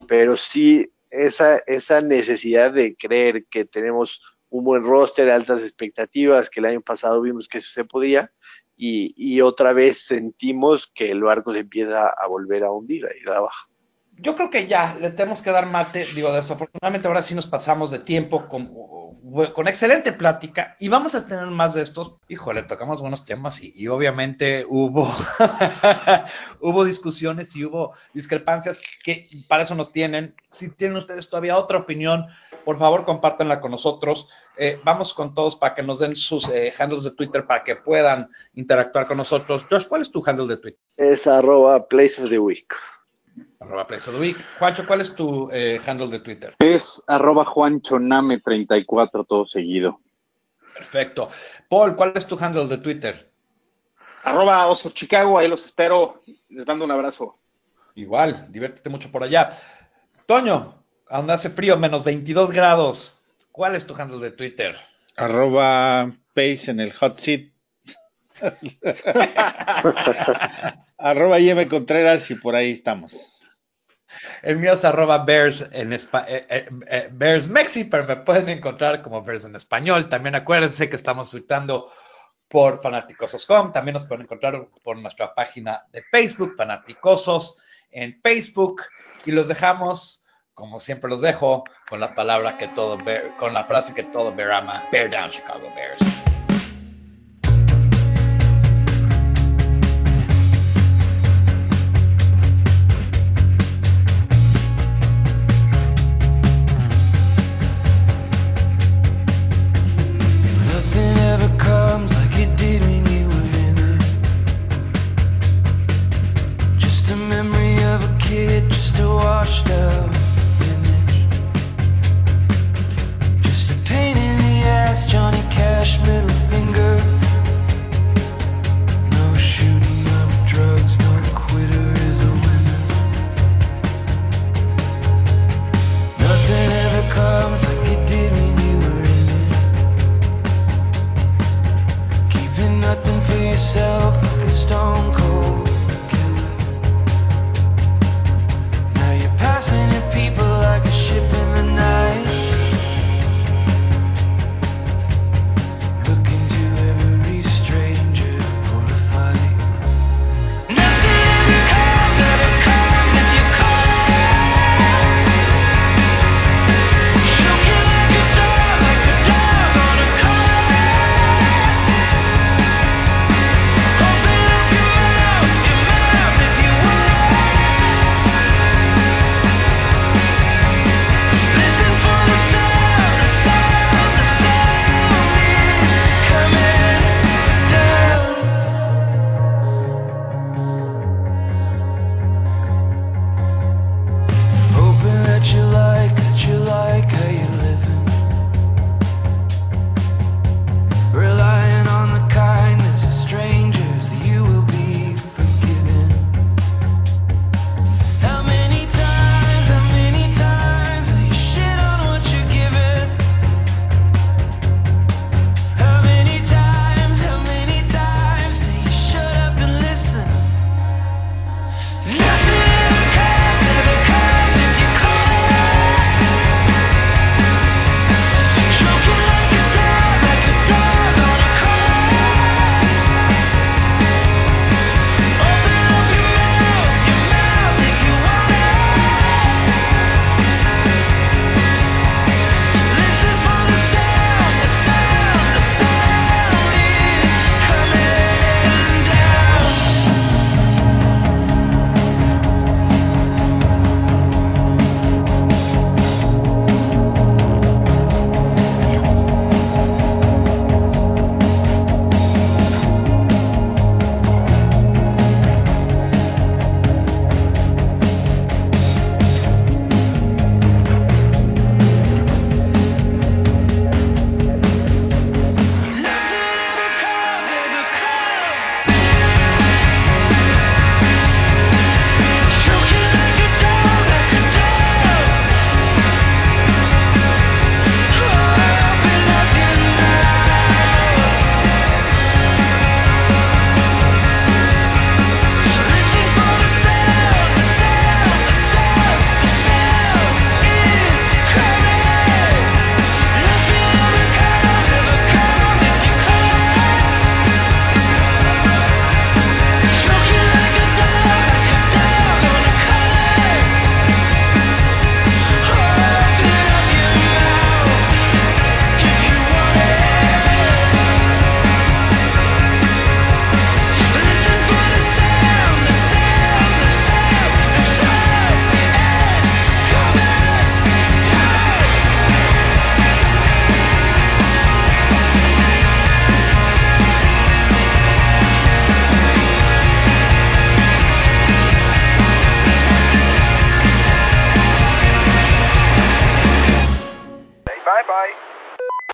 pero 0.08 0.38
sí 0.38 0.90
esa, 1.10 1.58
esa 1.68 2.02
necesidad 2.02 2.72
de 2.72 2.96
creer 2.96 3.46
que 3.46 3.66
tenemos 3.66 4.22
un 4.50 4.64
buen 4.64 4.84
roster, 4.84 5.30
altas 5.30 5.62
expectativas, 5.62 6.50
que 6.50 6.60
el 6.60 6.68
año 6.68 6.82
pasado 6.82 7.22
vimos 7.22 7.48
que 7.48 7.62
se 7.62 7.86
podía, 7.86 8.32
y, 8.76 9.14
y 9.18 9.42
otra 9.42 9.74
vez 9.74 10.06
sentimos 10.06 10.92
que 10.94 11.12
el 11.12 11.24
barco 11.24 11.54
se 11.54 11.60
empieza 11.60 12.10
a 12.10 12.28
volver 12.28 12.64
a 12.64 12.72
hundir, 12.72 13.06
a 13.06 13.16
ir 13.16 13.28
a 13.30 13.34
la 13.34 13.40
baja 13.42 13.68
yo 14.20 14.36
creo 14.36 14.50
que 14.50 14.68
ya 14.68 14.98
le 15.00 15.12
tenemos 15.12 15.42
que 15.42 15.52
dar 15.52 15.68
mate. 15.68 16.08
Digo, 16.14 16.32
desafortunadamente 16.32 17.08
ahora 17.08 17.24
sí 17.24 17.36
nos 17.36 17.48
pasamos 17.48 17.92
de 17.92 18.00
tiempo 18.00 18.48
con, 18.48 18.74
con 19.54 19.68
excelente 19.68 20.12
plática 20.12 20.76
y 20.80 20.88
vamos 20.88 21.14
a 21.16 21.28
tener 21.28 21.46
más 21.48 21.74
de 21.76 21.84
estos. 21.84 22.16
Híjole, 22.28 22.64
tocamos 22.64 23.02
buenos 23.02 23.26
temas 23.26 23.60
y, 23.62 23.88
obviamente 23.88 24.66
hubo, 24.68 25.14
hubo 26.62 26.84
discusiones 26.84 27.56
y 27.56 27.66
hubo 27.66 27.94
discrepancias 28.14 28.82
que 29.04 29.30
para 29.48 29.64
eso 29.64 29.76
nos 29.76 29.92
tienen. 29.92 30.36
Si 30.50 30.70
tienen 30.70 30.98
ustedes 30.98 31.30
todavía 31.30 31.58
otra 31.58 31.78
opinión, 31.78 32.26
por 32.66 32.80
favor 32.80 33.06
compártanla 33.06 33.62
con 33.62 33.72
nosotros. 33.72 34.30
Eh, 34.58 34.80
vamos 34.84 35.14
con 35.14 35.36
todos 35.36 35.56
para 35.56 35.76
que 35.76 35.84
nos 35.84 36.00
den 36.00 36.16
sus 36.16 36.50
eh, 36.50 36.74
handles 36.78 37.04
de 37.04 37.12
Twitter 37.12 37.46
para 37.46 37.64
que 37.64 37.76
puedan 37.76 38.30
interactuar 38.56 39.08
con 39.08 39.18
nosotros. 39.18 39.68
Josh, 39.70 39.88
¿cuál 39.88 40.02
es 40.02 40.12
tu 40.12 40.24
handle 40.26 40.48
de 40.48 40.58
Twitter? 40.58 40.80
Es 40.98 41.28
arroba 41.28 41.88
place 41.88 42.22
of 42.22 42.30
the 42.30 42.40
week. 42.40 42.74
Arroba 43.60 43.88
Place 43.88 44.10
of 44.10 44.16
the 44.16 44.22
Week. 44.22 44.38
Juancho, 44.60 44.86
¿cuál 44.86 45.02
es 45.02 45.16
tu 45.16 45.50
eh, 45.52 45.82
handle 45.86 46.08
de 46.08 46.20
Twitter? 46.20 46.56
Es 46.60 47.02
arroba 47.08 47.46
juanchoname34, 47.46 49.26
todo 49.28 49.48
seguido. 49.48 50.00
Perfecto. 50.74 51.30
Paul, 51.68 51.96
¿cuál 51.96 52.14
es 52.16 52.28
tu 52.28 52.38
handle 52.40 52.68
de 52.68 52.78
Twitter? 52.78 53.32
Arroba 54.24 54.68
Oso 54.68 54.92
Chicago, 54.92 55.40
ahí 55.40 55.48
los 55.48 55.66
espero. 55.66 56.22
Les 56.50 56.68
mando 56.68 56.86
un 56.86 56.92
abrazo. 56.92 57.40
Igual, 57.96 58.46
diviértete 58.50 58.90
mucho 58.90 59.12
por 59.12 59.24
allá. 59.24 59.50
Toño, 60.28 60.84
donde 61.10 61.34
hace 61.34 61.50
frío, 61.50 61.78
menos 61.78 62.04
22 62.04 62.52
grados. 62.52 63.24
¿Cuál 63.52 63.76
es 63.76 63.88
tu 63.88 63.96
handle 63.96 64.20
de 64.20 64.32
Twitter? 64.32 64.76
Arroba 65.16 66.12
Pace 66.36 66.70
en 66.70 66.80
el 66.80 66.94
hot 66.94 67.18
seat. 67.18 67.52
arroba 70.98 71.40
Yeme 71.40 71.68
Contreras 71.68 72.30
y 72.30 72.36
por 72.36 72.56
ahí 72.56 72.72
estamos. 72.72 73.37
El 74.42 74.58
mío 74.58 74.74
es 74.74 74.86
arroba 74.86 75.20
Bears 75.26 75.66
en 75.72 75.94
espa 75.94 76.26
eh, 76.28 76.46
eh, 76.50 76.70
eh, 76.88 77.10
Bears 77.12 77.50
pero 77.90 78.06
me 78.06 78.18
pueden 78.18 78.50
encontrar 78.50 79.02
como 79.02 79.24
Bears 79.24 79.46
en 79.46 79.56
español. 79.56 80.10
También 80.10 80.36
acuérdense 80.36 80.90
que 80.90 80.96
estamos 80.96 81.30
tuitando 81.30 81.92
por 82.48 82.82
Fanaticosos.com. 82.82 83.72
También 83.72 83.94
nos 83.94 84.06
pueden 84.06 84.24
encontrar 84.24 84.68
por 84.84 84.98
nuestra 84.98 85.34
página 85.34 85.86
de 85.92 86.04
Facebook, 86.12 86.56
Fanaticosos, 86.58 87.62
en 87.92 88.20
Facebook. 88.22 88.84
Y 89.26 89.32
los 89.32 89.48
dejamos, 89.48 90.26
como 90.54 90.80
siempre 90.80 91.10
los 91.10 91.22
dejo, 91.22 91.64
con 91.90 92.00
la 92.00 92.16
palabra 92.16 92.58
que 92.58 92.68
todo 92.70 92.98
con 93.38 93.54
la 93.54 93.66
frase 93.66 93.94
que 93.94 94.04
todo 94.04 94.34
Bear 94.34 94.52
ama, 94.52 94.84
Bear 94.92 95.10
Down 95.10 95.30
Chicago 95.30 95.72
Bears. 95.76 96.27